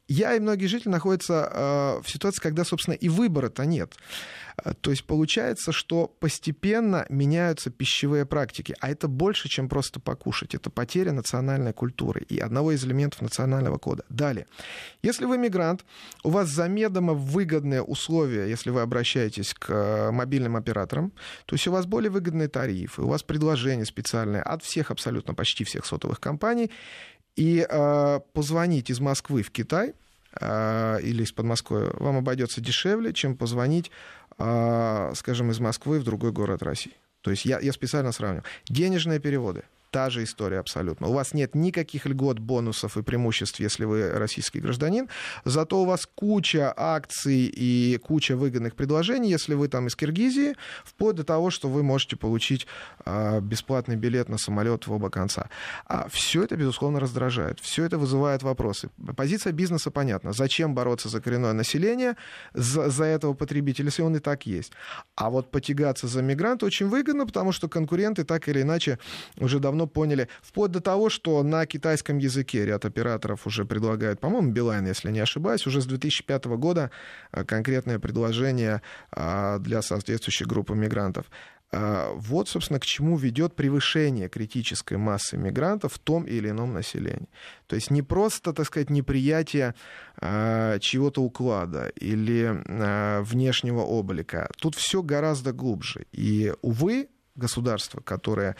я 0.07 0.35
и 0.35 0.39
многие 0.39 0.67
жители 0.67 0.89
находятся 0.89 1.51
э, 1.51 2.01
в 2.01 2.09
ситуации, 2.09 2.41
когда, 2.41 2.63
собственно, 2.63 2.95
и 2.95 3.09
выбора-то 3.09 3.65
нет. 3.65 3.95
Э, 4.63 4.73
то 4.79 4.91
есть 4.91 5.03
получается, 5.03 5.71
что 5.71 6.07
постепенно 6.07 7.05
меняются 7.09 7.69
пищевые 7.69 8.25
практики, 8.25 8.75
а 8.79 8.89
это 8.89 9.07
больше, 9.07 9.49
чем 9.49 9.67
просто 9.67 9.99
покушать. 9.99 10.55
Это 10.55 10.69
потеря 10.69 11.11
национальной 11.11 11.73
культуры 11.73 12.21
и 12.21 12.39
одного 12.39 12.71
из 12.71 12.85
элементов 12.85 13.21
национального 13.21 13.77
кода. 13.77 14.03
Далее. 14.09 14.47
Если 15.01 15.25
вы 15.25 15.37
мигрант, 15.37 15.85
у 16.23 16.29
вас 16.29 16.49
замедомо 16.49 17.13
выгодные 17.13 17.81
условия, 17.81 18.47
если 18.49 18.69
вы 18.69 18.81
обращаетесь 18.81 19.53
к 19.53 19.69
э, 19.69 20.11
мобильным 20.11 20.55
операторам, 20.55 21.11
то 21.45 21.55
есть 21.55 21.67
у 21.67 21.71
вас 21.71 21.85
более 21.85 22.09
выгодные 22.09 22.47
тарифы, 22.47 23.01
у 23.01 23.07
вас 23.07 23.23
предложения 23.23 23.85
специальные 23.85 24.41
от 24.41 24.63
всех, 24.63 24.91
абсолютно 24.91 25.33
почти 25.33 25.63
всех 25.65 25.85
сотовых 25.85 26.19
компаний, 26.19 26.71
и 27.37 27.65
э, 27.67 28.19
позвонить 28.33 28.89
из 28.89 28.99
Москвы 28.99 29.43
в 29.43 29.51
Китай 29.51 29.93
э, 30.41 30.99
или 31.01 31.23
из 31.23 31.31
Подмосковья 31.31 31.91
вам 31.93 32.17
обойдется 32.17 32.59
дешевле, 32.59 33.13
чем 33.13 33.37
позвонить, 33.37 33.91
э, 34.37 35.11
скажем, 35.15 35.51
из 35.51 35.59
Москвы 35.59 35.99
в 35.99 36.03
другой 36.03 36.31
город 36.31 36.63
России. 36.63 36.93
То 37.21 37.31
есть 37.31 37.45
я, 37.45 37.59
я 37.59 37.71
специально 37.71 38.11
сравниваю. 38.11 38.43
Денежные 38.67 39.19
переводы– 39.19 39.63
Та 39.91 40.09
же 40.09 40.23
история 40.23 40.59
абсолютно. 40.59 41.07
У 41.07 41.13
вас 41.13 41.33
нет 41.33 41.55
никаких 41.55 42.05
льгот, 42.05 42.39
бонусов 42.39 42.97
и 42.97 43.03
преимуществ, 43.03 43.59
если 43.59 43.85
вы 43.85 44.11
российский 44.11 44.59
гражданин. 44.59 45.07
Зато 45.45 45.81
у 45.81 45.85
вас 45.85 46.05
куча 46.05 46.73
акций 46.75 47.51
и 47.53 47.97
куча 48.03 48.35
выгодных 48.35 48.75
предложений, 48.75 49.29
если 49.29 49.53
вы 49.53 49.67
там 49.67 49.87
из 49.87 49.95
Киргизии, 49.95 50.55
вплоть 50.83 51.15
до 51.15 51.23
того, 51.23 51.49
что 51.51 51.69
вы 51.69 51.83
можете 51.83 52.15
получить 52.15 52.67
э, 53.05 53.39
бесплатный 53.41 53.95
билет 53.95 54.29
на 54.29 54.37
самолет 54.37 54.87
в 54.87 54.91
оба 54.91 55.09
конца. 55.09 55.49
А 55.85 56.07
все 56.09 56.43
это, 56.43 56.55
безусловно, 56.57 56.99
раздражает. 56.99 57.59
Все 57.59 57.85
это 57.85 57.97
вызывает 57.97 58.43
вопросы. 58.43 58.89
Позиция 59.15 59.53
бизнеса 59.53 59.91
понятна. 59.91 60.33
Зачем 60.33 60.75
бороться 60.75 61.09
за 61.09 61.21
коренное 61.21 61.53
население, 61.53 62.15
за, 62.53 62.89
за 62.89 63.05
этого 63.05 63.33
потребителя, 63.33 63.85
если 63.85 64.01
он 64.01 64.15
и 64.15 64.19
так 64.19 64.45
есть. 64.45 64.73
А 65.15 65.29
вот 65.29 65.49
потягаться 65.49 66.07
за 66.07 66.21
мигранта 66.21 66.65
очень 66.65 66.87
выгодно, 66.87 67.25
потому 67.25 67.51
что 67.51 67.69
конкуренты 67.69 68.23
так 68.23 68.49
или 68.49 68.61
иначе 68.61 68.99
уже 69.37 69.59
давно 69.59 69.76
давно 69.77 69.87
поняли, 69.87 70.27
вплоть 70.41 70.71
до 70.71 70.81
того, 70.81 71.09
что 71.09 71.43
на 71.43 71.65
китайском 71.65 72.17
языке 72.17 72.65
ряд 72.65 72.85
операторов 72.85 73.45
уже 73.45 73.63
предлагают, 73.63 74.19
по-моему, 74.19 74.51
Билайн, 74.51 74.87
если 74.87 75.11
не 75.11 75.19
ошибаюсь, 75.19 75.67
уже 75.67 75.81
с 75.81 75.85
2005 75.85 76.45
года 76.57 76.89
а, 77.31 77.43
конкретное 77.43 77.99
предложение 77.99 78.81
а, 79.11 79.59
для 79.59 79.81
соответствующей 79.81 80.45
группы 80.45 80.73
мигрантов. 80.73 81.25
А, 81.71 82.11
вот, 82.15 82.49
собственно, 82.49 82.79
к 82.79 82.85
чему 82.85 83.17
ведет 83.17 83.55
превышение 83.55 84.29
критической 84.29 84.97
массы 84.97 85.37
мигрантов 85.37 85.93
в 85.93 85.99
том 85.99 86.23
или 86.23 86.49
ином 86.49 86.73
населении. 86.73 87.29
То 87.67 87.75
есть 87.75 87.91
не 87.91 88.01
просто, 88.01 88.53
так 88.53 88.65
сказать, 88.65 88.89
неприятие 88.89 89.75
э, 90.21 90.79
чего-то 90.81 91.21
уклада 91.21 91.91
или 92.01 92.63
э, 92.65 93.21
внешнего 93.21 93.81
облика. 93.81 94.49
Тут 94.57 94.75
все 94.75 95.03
гораздо 95.03 95.51
глубже. 95.51 96.05
И, 96.13 96.53
увы, 96.61 97.09
государство, 97.37 98.01
которое 98.01 98.55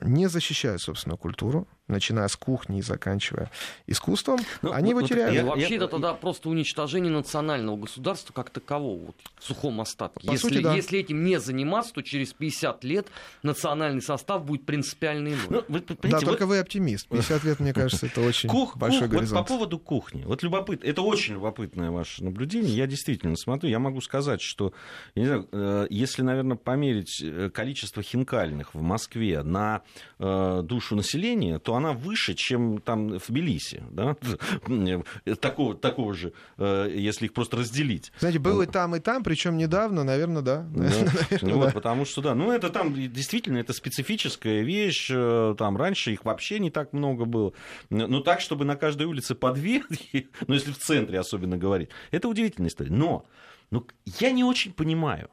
не 0.00 0.28
защищает 0.28 0.80
собственную 0.80 1.18
культуру, 1.18 1.66
начиная 1.88 2.28
с 2.28 2.36
кухни 2.36 2.78
и 2.78 2.82
заканчивая 2.82 3.50
искусством, 3.86 4.40
ну, 4.62 4.72
они 4.72 4.90
его 4.90 5.02
теряют. 5.02 5.34
Я, 5.34 5.44
Вообще 5.44 5.70
я... 5.70 5.76
это 5.76 5.88
тогда 5.88 6.14
просто 6.14 6.48
уничтожение 6.48 7.12
национального 7.12 7.76
государства 7.76 8.32
как 8.32 8.50
такового, 8.50 9.06
вот, 9.06 9.16
в 9.38 9.44
сухом 9.44 9.80
остатке. 9.80 10.26
По 10.26 10.32
если, 10.32 10.48
сути, 10.48 10.62
да. 10.62 10.74
если 10.74 10.98
этим 10.98 11.24
не 11.24 11.38
заниматься, 11.40 11.94
то 11.94 12.02
через 12.02 12.32
50 12.32 12.84
лет 12.84 13.06
национальный 13.42 14.02
состав 14.02 14.44
будет 14.44 14.66
принципиально 14.66 15.28
иной. 15.28 15.46
Ну, 15.48 15.64
вы, 15.68 15.80
да, 15.80 15.96
вот... 16.18 16.24
только 16.24 16.46
вы 16.46 16.58
оптимист. 16.58 17.08
50 17.08 17.44
лет, 17.44 17.60
мне 17.60 17.72
кажется, 17.72 18.06
это 18.06 18.20
очень 18.20 18.48
Кух, 18.48 18.76
большой 18.76 19.02
кух, 19.02 19.10
горизонт. 19.10 19.38
Вот 19.38 19.46
по 19.46 19.54
поводу 19.54 19.78
кухни. 19.78 20.24
Вот 20.24 20.42
любопытно, 20.42 20.86
это 20.86 21.02
очень 21.02 21.34
любопытное 21.34 21.90
ваше 21.90 22.24
наблюдение. 22.24 22.74
Я 22.74 22.86
действительно 22.86 23.36
смотрю, 23.36 23.70
я 23.70 23.78
могу 23.78 24.00
сказать, 24.00 24.40
что, 24.40 24.72
я 25.14 25.22
не 25.22 25.26
знаю, 25.28 25.48
э, 25.52 25.86
если, 25.90 26.22
наверное, 26.22 26.56
померить 26.56 27.22
э, 27.22 27.50
количество 27.50 28.02
хинкальных 28.02 28.74
в 28.74 28.80
Москве 28.80 29.42
на 29.42 29.82
э, 30.18 30.62
душу 30.64 30.96
населения, 30.96 31.58
то 31.58 31.75
она 31.76 31.92
выше, 31.92 32.34
чем 32.34 32.78
там 32.78 33.18
в 33.18 33.26
Тбилиси, 33.28 33.82
да? 33.90 34.16
такого, 35.40 35.74
такого 35.74 36.14
же, 36.14 36.32
э, 36.58 36.92
если 36.94 37.26
их 37.26 37.32
просто 37.32 37.58
разделить. 37.58 38.12
Знаете, 38.18 38.38
было 38.38 38.62
и 38.62 38.66
там, 38.66 38.96
и 38.96 39.00
там, 39.00 39.22
причем 39.22 39.56
недавно, 39.56 40.04
наверное, 40.04 40.42
да. 40.42 40.66
да. 40.70 40.82
наверное, 41.30 41.54
вот, 41.54 41.66
да. 41.66 41.72
Потому 41.72 42.04
что, 42.04 42.22
да, 42.22 42.34
ну 42.34 42.50
это 42.50 42.70
там 42.70 42.94
действительно, 42.94 43.58
это 43.58 43.72
специфическая 43.72 44.62
вещь, 44.62 45.10
э, 45.10 45.54
там 45.58 45.76
раньше 45.76 46.12
их 46.12 46.24
вообще 46.24 46.58
не 46.58 46.70
так 46.70 46.92
много 46.92 47.24
было. 47.24 47.52
Но 47.90 48.20
так, 48.20 48.40
чтобы 48.40 48.64
на 48.64 48.76
каждой 48.76 49.06
улице 49.06 49.34
по 49.34 49.52
две, 49.52 49.82
ну 50.46 50.54
если 50.54 50.72
в 50.72 50.78
центре 50.78 51.18
особенно 51.18 51.56
говорить, 51.56 51.90
это 52.10 52.28
удивительная 52.28 52.70
история. 52.70 52.92
Но 52.92 53.26
ну, 53.70 53.86
я 54.20 54.30
не 54.30 54.44
очень 54.44 54.72
понимаю, 54.72 55.28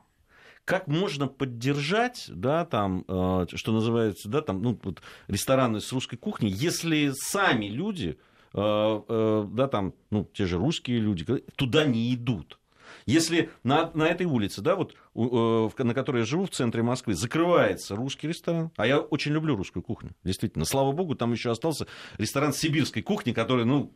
как 0.65 0.87
можно 0.87 1.27
поддержать, 1.27 2.25
да, 2.29 2.65
там, 2.65 3.03
э, 3.07 3.45
что 3.53 3.71
называется, 3.71 4.29
да, 4.29 4.41
там, 4.41 4.61
ну, 4.61 4.79
вот, 4.81 5.01
рестораны 5.27 5.81
с 5.81 5.91
русской 5.91 6.17
кухней, 6.17 6.51
если 6.51 7.11
сами 7.15 7.65
люди, 7.65 8.17
э, 8.53 9.01
э, 9.07 9.47
да, 9.51 9.67
там, 9.67 9.93
ну, 10.09 10.25
те 10.33 10.45
же 10.45 10.57
русские 10.57 10.99
люди, 10.99 11.25
туда 11.55 11.85
не 11.85 12.13
идут. 12.13 12.59
Если 13.05 13.49
на, 13.63 13.91
на 13.93 14.03
этой 14.03 14.25
улице, 14.25 14.61
да, 14.61 14.77
вот, 14.77 14.95
на 15.13 15.93
которой 15.93 16.19
я 16.19 16.25
живу, 16.25 16.45
в 16.45 16.51
центре 16.51 16.83
Москвы, 16.83 17.15
закрывается 17.15 17.95
русский 17.95 18.29
ресторан, 18.29 18.71
а 18.77 18.87
я 18.87 18.99
очень 18.99 19.33
люблю 19.33 19.57
русскую 19.57 19.83
кухню, 19.83 20.11
действительно, 20.23 20.63
слава 20.63 20.93
богу, 20.93 21.15
там 21.15 21.33
еще 21.33 21.51
остался 21.51 21.87
ресторан 22.17 22.53
сибирской 22.53 23.01
кухни, 23.01 23.33
который, 23.33 23.65
ну, 23.65 23.93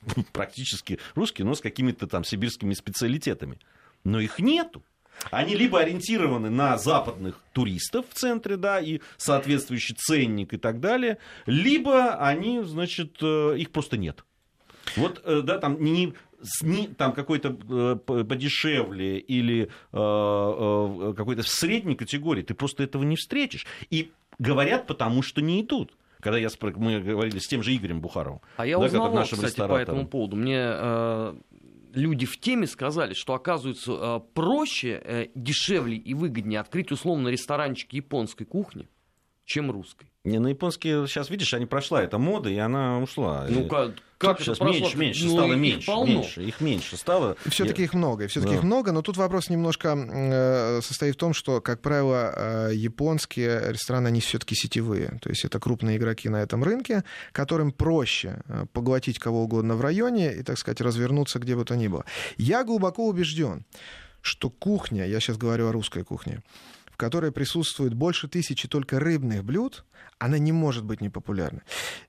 практически 0.32 0.98
русский, 1.14 1.42
но 1.42 1.54
с 1.54 1.60
какими-то 1.60 2.06
там 2.06 2.24
сибирскими 2.24 2.72
специалитетами. 2.72 3.58
Но 4.04 4.20
их 4.20 4.38
нету. 4.38 4.82
Они 5.30 5.54
либо 5.54 5.80
ориентированы 5.80 6.50
на 6.50 6.78
западных 6.78 7.40
туристов 7.52 8.06
в 8.10 8.14
центре, 8.14 8.56
да, 8.56 8.80
и 8.80 9.00
соответствующий 9.16 9.94
ценник 9.96 10.54
и 10.54 10.56
так 10.56 10.80
далее, 10.80 11.18
либо 11.46 12.14
они, 12.14 12.62
значит, 12.62 13.16
э, 13.20 13.56
их 13.58 13.70
просто 13.70 13.96
нет. 13.96 14.24
Вот, 14.96 15.20
э, 15.24 15.42
да, 15.42 15.58
там 15.58 15.82
не, 15.82 16.14
не 16.62 16.88
там 16.88 17.12
какой-то 17.12 17.56
э, 17.68 18.24
подешевле 18.24 19.18
или 19.18 19.70
какой-то 19.90 21.42
в 21.42 21.48
средней 21.48 21.94
категории, 21.94 22.42
ты 22.42 22.54
просто 22.54 22.82
этого 22.82 23.02
не 23.02 23.16
встретишь. 23.16 23.66
И 23.90 24.12
говорят, 24.38 24.86
потому 24.86 25.22
что 25.22 25.40
не 25.40 25.62
идут 25.62 25.94
когда 26.20 26.36
я, 26.36 26.48
мы 26.76 27.00
говорили 27.00 27.38
с 27.38 27.46
тем 27.46 27.62
же 27.62 27.72
Игорем 27.74 28.00
Бухаровым. 28.00 28.40
А 28.56 28.66
я 28.66 28.76
да, 28.76 28.86
узнал, 28.86 29.24
кстати, 29.24 29.56
по 29.56 29.76
этому 29.76 30.04
поводу. 30.04 30.34
Мне 30.34 30.58
люди 31.94 32.26
в 32.26 32.38
теме 32.38 32.66
сказали, 32.66 33.14
что 33.14 33.34
оказывается 33.34 33.92
э, 33.92 34.20
проще, 34.34 35.00
э, 35.04 35.26
дешевле 35.34 35.96
и 35.96 36.14
выгоднее 36.14 36.60
открыть 36.60 36.92
условно 36.92 37.28
ресторанчик 37.28 37.92
японской 37.92 38.44
кухни, 38.44 38.88
чем 39.48 39.70
русской. 39.70 40.06
Не, 40.24 40.38
на 40.40 40.48
японские, 40.48 41.06
сейчас 41.06 41.30
видишь, 41.30 41.54
они 41.54 41.64
прошла 41.64 42.02
эта 42.02 42.18
мода, 42.18 42.50
и 42.50 42.58
она 42.58 42.98
ушла. 42.98 43.46
Ну, 43.48 43.66
как, 43.66 43.92
как 44.18 44.40
сейчас 44.40 44.60
меньше, 44.60 44.98
меньше 44.98 45.24
ну, 45.24 45.32
стало, 45.32 45.54
меньше, 45.54 45.90
их 45.90 46.06
меньше, 46.06 46.42
их 46.42 46.60
меньше 46.60 46.96
стало. 46.98 47.36
Все-таки 47.46 47.84
их 47.84 47.94
много, 47.94 48.28
все-таки 48.28 48.52
да. 48.52 48.58
их 48.58 48.62
много, 48.62 48.92
но 48.92 49.00
тут 49.00 49.16
вопрос 49.16 49.48
немножко 49.48 49.96
э, 49.96 50.80
состоит 50.82 51.14
в 51.14 51.18
том, 51.18 51.32
что, 51.32 51.62
как 51.62 51.80
правило, 51.80 52.34
э, 52.36 52.74
японские 52.74 53.72
рестораны, 53.72 54.08
они 54.08 54.20
все-таки 54.20 54.54
сетевые, 54.54 55.18
то 55.22 55.30
есть 55.30 55.46
это 55.46 55.58
крупные 55.58 55.96
игроки 55.96 56.28
на 56.28 56.42
этом 56.42 56.62
рынке, 56.62 57.02
которым 57.32 57.72
проще 57.72 58.42
э, 58.48 58.66
поглотить 58.74 59.18
кого 59.18 59.44
угодно 59.44 59.76
в 59.76 59.80
районе 59.80 60.34
и, 60.34 60.42
так 60.42 60.58
сказать, 60.58 60.82
развернуться 60.82 61.38
где 61.38 61.56
бы 61.56 61.64
то 61.64 61.74
ни 61.74 61.88
было. 61.88 62.04
Я 62.36 62.64
глубоко 62.64 63.06
убежден, 63.06 63.64
что 64.20 64.50
кухня, 64.50 65.06
я 65.06 65.20
сейчас 65.20 65.38
говорю 65.38 65.68
о 65.68 65.72
русской 65.72 66.04
кухне, 66.04 66.42
которой 66.98 67.32
присутствует 67.32 67.94
больше 67.94 68.28
тысячи 68.28 68.68
только 68.68 69.00
рыбных 69.00 69.44
блюд, 69.44 69.84
она 70.18 70.38
не 70.38 70.52
может 70.52 70.84
быть 70.84 71.00
непопулярной. 71.00 71.62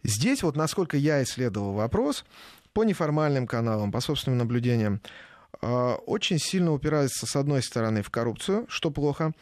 Здесь 0.04 0.44
вот, 0.44 0.58
насколько 0.58 0.98
я 0.98 1.24
исследовал 1.24 1.74
вопрос, 1.74 2.26
по 2.74 2.84
неформальным 2.84 3.48
каналам, 3.48 3.92
по 3.92 4.02
собственным 4.02 4.40
наблюдениям, 4.40 5.02
а, 5.62 5.96
очень 5.96 6.40
сильно 6.40 6.72
упирается, 6.72 7.26
с 7.26 7.36
одной 7.36 7.62
стороны, 7.62 8.02
в 8.02 8.10
коррупцию, 8.10 8.66
что 8.70 8.92
плохо, 8.92 9.34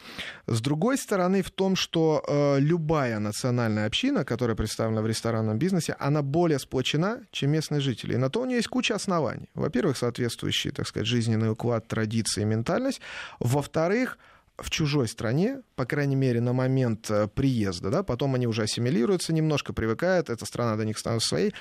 с 0.47 0.61
другой 0.61 0.97
стороны, 0.97 1.41
в 1.41 1.51
том, 1.51 1.75
что 1.75 2.23
э, 2.27 2.59
любая 2.59 3.19
национальная 3.19 3.85
община, 3.85 4.25
которая 4.25 4.55
представлена 4.55 5.01
в 5.01 5.07
ресторанном 5.07 5.59
бизнесе, 5.59 5.95
она 5.99 6.21
более 6.21 6.59
сплочена, 6.59 7.25
чем 7.31 7.51
местные 7.51 7.81
жители. 7.81 8.15
И 8.15 8.17
на 8.17 8.29
то 8.29 8.41
у 8.41 8.45
нее 8.45 8.57
есть 8.57 8.69
куча 8.69 8.95
оснований. 8.95 9.49
Во-первых, 9.53 9.97
соответствующий, 9.97 10.71
так 10.71 10.87
сказать, 10.87 11.07
жизненный 11.07 11.51
уклад, 11.51 11.87
традиции, 11.87 12.43
ментальность. 12.43 13.01
Во-вторых, 13.39 14.17
в 14.57 14.69
чужой 14.69 15.07
стране, 15.07 15.61
по 15.75 15.85
крайней 15.85 16.15
мере, 16.15 16.41
на 16.41 16.53
момент 16.53 17.09
э, 17.09 17.27
приезда, 17.27 17.89
да, 17.89 18.03
потом 18.03 18.35
они 18.35 18.47
уже 18.47 18.63
ассимилируются 18.63 19.33
немножко, 19.33 19.73
привыкают, 19.73 20.29
эта 20.29 20.45
страна 20.45 20.75
до 20.75 20.85
них 20.85 20.97
становится 20.97 21.29
своей, 21.29 21.53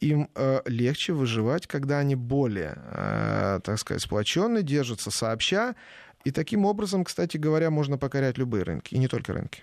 им 0.00 0.30
э, 0.34 0.60
легче 0.64 1.12
выживать, 1.12 1.66
когда 1.66 1.98
они 1.98 2.14
более, 2.14 2.78
э, 2.92 3.60
так 3.62 3.78
сказать, 3.78 4.02
сплоченные, 4.02 4.62
держатся 4.62 5.10
сообща, 5.10 5.74
и 6.24 6.30
таким 6.30 6.64
образом, 6.64 7.04
кстати 7.04 7.36
говоря, 7.36 7.70
можно 7.70 7.98
покорять 7.98 8.38
любые 8.38 8.64
рынки, 8.64 8.94
и 8.94 8.98
не 8.98 9.08
только 9.08 9.32
рынки. 9.32 9.62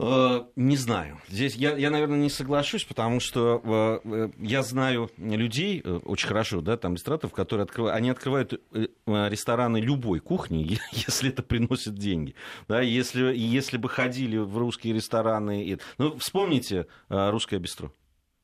Э, 0.00 0.44
не 0.54 0.76
знаю. 0.76 1.20
Здесь 1.28 1.56
я, 1.56 1.76
я, 1.76 1.90
наверное, 1.90 2.18
не 2.18 2.30
соглашусь, 2.30 2.84
потому 2.84 3.18
что 3.18 4.00
э, 4.04 4.08
э, 4.08 4.30
я 4.38 4.62
знаю 4.62 5.10
людей 5.16 5.82
очень 5.82 6.28
хорошо, 6.28 6.60
да, 6.60 6.76
там 6.76 6.94
ресторатов, 6.94 7.32
которые 7.32 7.64
открывают, 7.64 7.96
они 7.96 8.10
открывают 8.10 8.60
рестораны 9.06 9.78
любой 9.78 10.20
кухни, 10.20 10.78
если 10.92 11.30
это 11.30 11.42
приносит 11.42 11.96
деньги. 11.96 12.36
Да, 12.68 12.80
если, 12.80 13.34
если 13.34 13.76
бы 13.76 13.88
ходили 13.88 14.36
в 14.36 14.56
русские 14.56 14.94
рестораны. 14.94 15.78
Ну, 15.98 16.16
вспомните 16.18 16.86
русское 17.08 17.58
бистро. 17.58 17.92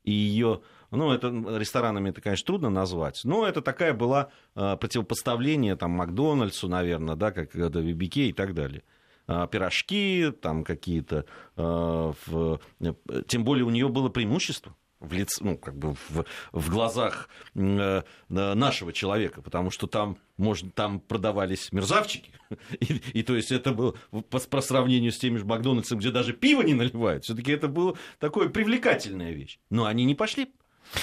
И 0.02 0.10
ее 0.10 0.60
ну, 0.90 1.12
это 1.12 1.28
ресторанами 1.56 2.10
это, 2.10 2.20
конечно, 2.20 2.46
трудно 2.46 2.68
назвать, 2.68 3.20
но 3.24 3.46
это 3.46 3.62
такая 3.62 3.94
была 3.94 4.30
противопоставление 4.54 5.76
там 5.76 5.92
Макдональдсу, 5.92 6.68
наверное, 6.68 7.16
да, 7.16 7.30
как 7.30 7.54
VBK 7.54 8.28
и 8.28 8.32
так 8.32 8.54
далее. 8.54 8.82
А, 9.26 9.46
пирожки, 9.46 10.32
там 10.42 10.64
какие-то, 10.64 11.24
а, 11.56 12.12
тем 13.26 13.44
более 13.44 13.64
у 13.64 13.70
нее 13.70 13.88
было 13.88 14.08
преимущество 14.10 14.74
в 15.00 15.12
лице, 15.12 15.42
ну, 15.44 15.56
как 15.56 15.76
бы 15.76 15.94
в, 16.08 16.24
в 16.52 16.70
глазах 16.70 17.28
э, 17.54 18.02
нашего 18.28 18.92
человека, 18.92 19.42
потому 19.42 19.70
что 19.70 19.86
там, 19.86 20.18
можно, 20.36 20.70
там 20.70 21.00
продавались 21.00 21.72
мерзавчики, 21.72 22.32
и, 22.80 23.02
и 23.12 23.22
то 23.22 23.36
есть 23.36 23.52
это 23.52 23.72
было 23.72 23.94
по, 24.10 24.38
по 24.38 24.60
сравнению 24.60 25.12
с 25.12 25.18
теми 25.18 25.36
же 25.36 25.44
Макдональдсом, 25.44 25.98
где 25.98 26.10
даже 26.10 26.32
пиво 26.32 26.62
не 26.62 26.74
наливают, 26.74 27.24
все-таки 27.24 27.52
это 27.52 27.68
была 27.68 27.94
такая 28.18 28.48
привлекательная 28.48 29.32
вещь. 29.32 29.58
Но 29.70 29.84
они 29.86 30.04
не 30.04 30.14
пошли 30.14 30.54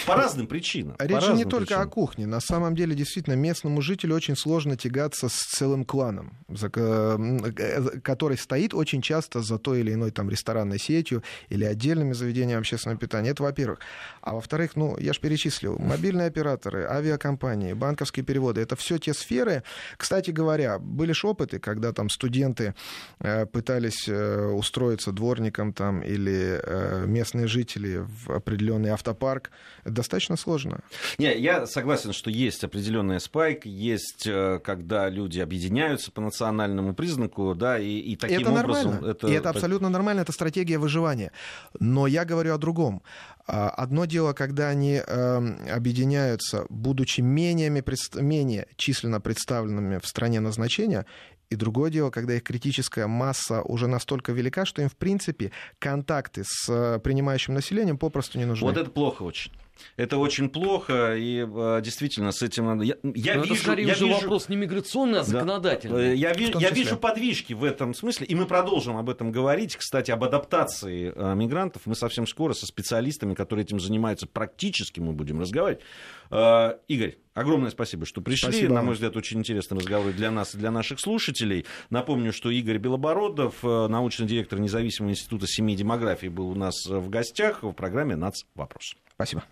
По 0.05 0.15
разным 0.15 0.47
причинам. 0.47 0.95
Речь 0.99 1.11
по 1.11 1.21
же 1.21 1.27
не 1.27 1.43
разным 1.43 1.49
только 1.49 1.65
причинам. 1.65 1.87
о 1.87 1.91
кухне. 1.91 2.27
На 2.27 2.39
самом 2.39 2.75
деле, 2.75 2.95
действительно, 2.95 3.35
местному 3.35 3.81
жителю 3.81 4.15
очень 4.15 4.35
сложно 4.35 4.75
тягаться 4.77 5.29
с 5.29 5.33
целым 5.33 5.85
кланом, 5.85 6.37
м, 6.49 7.45
э, 7.45 7.99
который 8.01 8.37
стоит 8.37 8.73
очень 8.73 9.01
часто 9.01 9.41
за 9.41 9.57
той 9.57 9.81
или 9.81 9.93
иной 9.93 10.11
там 10.11 10.29
ресторанной 10.29 10.79
сетью 10.79 11.23
или 11.49 11.65
отдельными 11.65 12.13
заведениями 12.13 12.59
общественного 12.59 12.99
питания. 12.99 13.29
Это 13.29 13.43
во-первых. 13.43 13.79
А 14.21 14.33
во-вторых, 14.33 14.75
ну, 14.75 14.97
я 14.97 15.13
же 15.13 15.19
перечислил, 15.19 15.77
мобильные 15.79 16.27
операторы, 16.27 16.85
авиакомпании, 16.85 17.73
банковские 17.73 18.25
переводы, 18.25 18.61
это 18.61 18.75
все 18.75 18.97
те 18.97 19.13
сферы. 19.13 19.63
Кстати 19.97 20.31
говоря, 20.31 20.79
были 20.79 21.11
же 21.13 21.27
опыты, 21.27 21.59
когда 21.59 21.91
там 21.93 22.09
студенты 22.09 22.73
э, 23.19 23.45
пытались 23.45 24.07
э, 24.07 24.45
устроиться 24.47 25.11
дворником 25.11 25.73
там 25.73 26.01
или 26.01 26.59
э, 26.63 27.05
местные 27.07 27.47
жители 27.47 28.05
в 28.25 28.31
определенный 28.31 28.89
автопарк. 28.89 29.51
Это 29.83 29.91
достаточно 29.91 30.37
сложно. 30.37 30.81
Не, 31.17 31.37
я 31.37 31.65
согласен, 31.65 32.13
что 32.13 32.29
есть 32.29 32.63
определенная 32.63 33.19
спайк, 33.19 33.65
есть, 33.65 34.25
э, 34.27 34.59
когда 34.63 35.09
люди 35.09 35.39
объединяются 35.39 36.11
по 36.11 36.21
национальному 36.21 36.93
признаку, 36.93 37.55
да, 37.55 37.79
и, 37.79 37.97
и 37.97 38.15
таким 38.15 38.41
это 38.41 38.51
образом... 38.51 38.91
нормально. 38.91 39.17
И 39.23 39.31
это 39.31 39.49
абсолютно 39.49 39.89
нормально, 39.89 40.21
это 40.21 40.31
стратегия 40.31 40.77
выживания. 40.77 41.31
Но 41.79 42.07
я 42.07 42.25
говорю 42.25 42.53
о 42.53 42.57
другом. 42.57 43.01
А, 43.47 43.69
Одно 43.69 44.05
дело, 44.05 44.33
когда 44.33 44.69
они 44.69 45.01
эм, 45.05 45.57
объединяются, 45.69 46.65
будучи 46.69 47.21
менее, 47.21 47.69
менее 48.15 48.67
численно 48.75 49.19
представленными 49.19 49.99
в 49.99 50.07
стране 50.07 50.39
назначения, 50.39 51.05
и 51.51 51.55
другое 51.57 51.91
дело, 51.91 52.11
когда 52.11 52.33
их 52.35 52.43
критическая 52.43 53.07
масса 53.07 53.61
уже 53.61 53.87
настолько 53.87 54.31
велика, 54.31 54.65
что 54.65 54.81
им, 54.81 54.87
в 54.87 54.95
принципе, 54.95 55.51
контакты 55.79 56.43
с 56.45 56.69
э, 56.69 56.99
принимающим 56.99 57.53
населением 57.53 57.97
попросту 57.97 58.37
не 58.37 58.45
нужны. 58.45 58.65
Вот 58.65 58.77
это 58.77 58.89
плохо 58.89 59.23
очень. 59.23 59.51
Это 59.97 60.17
очень 60.17 60.49
плохо, 60.49 61.15
и 61.15 61.45
э, 61.47 61.81
действительно 61.83 62.31
с 62.31 62.41
этим 62.41 62.65
надо... 62.65 62.83
Я, 62.83 62.95
я 63.03 63.35
Но 63.35 63.41
вижу, 63.41 63.53
это 63.53 63.63
скорее 63.63 63.87
я 63.87 63.93
уже 63.93 64.05
вижу- 64.07 64.19
вопрос 64.21 64.49
не 64.49 64.55
миграционный, 64.55 65.19
а 65.19 65.23
Да. 65.23 65.27
законодательный. 65.27 66.11
Э, 66.11 66.15
Я, 66.15 66.33
ви- 66.33 66.53
я 66.59 66.69
вижу 66.71 66.97
подвижки 66.97 67.53
в 67.53 67.63
этом 67.63 67.93
смысле, 67.93 68.25
и 68.27 68.35
мы 68.35 68.45
продолжим 68.45 68.97
об 68.97 69.09
этом 69.09 69.31
говорить. 69.31 69.75
Кстати, 69.75 70.11
об 70.11 70.23
адаптации 70.23 71.13
э, 71.15 71.35
мигрантов 71.35 71.83
мы 71.85 71.95
совсем 71.95 72.27
скоро 72.27 72.53
со 72.53 72.65
специалистами, 72.65 73.33
которые 73.33 73.63
этим 73.65 73.79
занимаются 73.79 74.27
практически, 74.27 74.99
мы 74.99 75.13
будем 75.13 75.39
разговаривать. 75.39 75.83
Э, 76.31 76.77
Игорь, 76.87 77.17
огромное 77.33 77.69
спасибо, 77.69 78.05
что 78.05 78.21
пришли. 78.21 78.51
Спасибо 78.51 78.73
На 78.73 78.81
мой 78.81 78.93
взгляд, 78.93 79.15
очень 79.15 79.39
интересный 79.39 79.77
разговор 79.77 80.11
для 80.13 80.31
нас 80.31 80.55
и 80.55 80.57
для 80.57 80.71
наших 80.71 80.99
слушателей. 80.99 81.65
Напомню, 81.89 82.31
что 82.33 82.49
Игорь 82.49 82.77
Белобородов, 82.77 83.63
э, 83.63 83.87
научный 83.87 84.27
директор 84.27 84.59
независимого 84.59 85.11
института 85.11 85.45
семьи 85.47 85.75
и 85.75 85.77
демографии, 85.77 86.27
был 86.27 86.49
у 86.49 86.55
нас 86.55 86.85
в 86.85 87.09
гостях 87.09 87.63
в 87.63 87.73
программе 87.73 88.15
«Нац. 88.15 88.43
Вопрос». 88.55 88.95
Спасибо. 89.15 89.43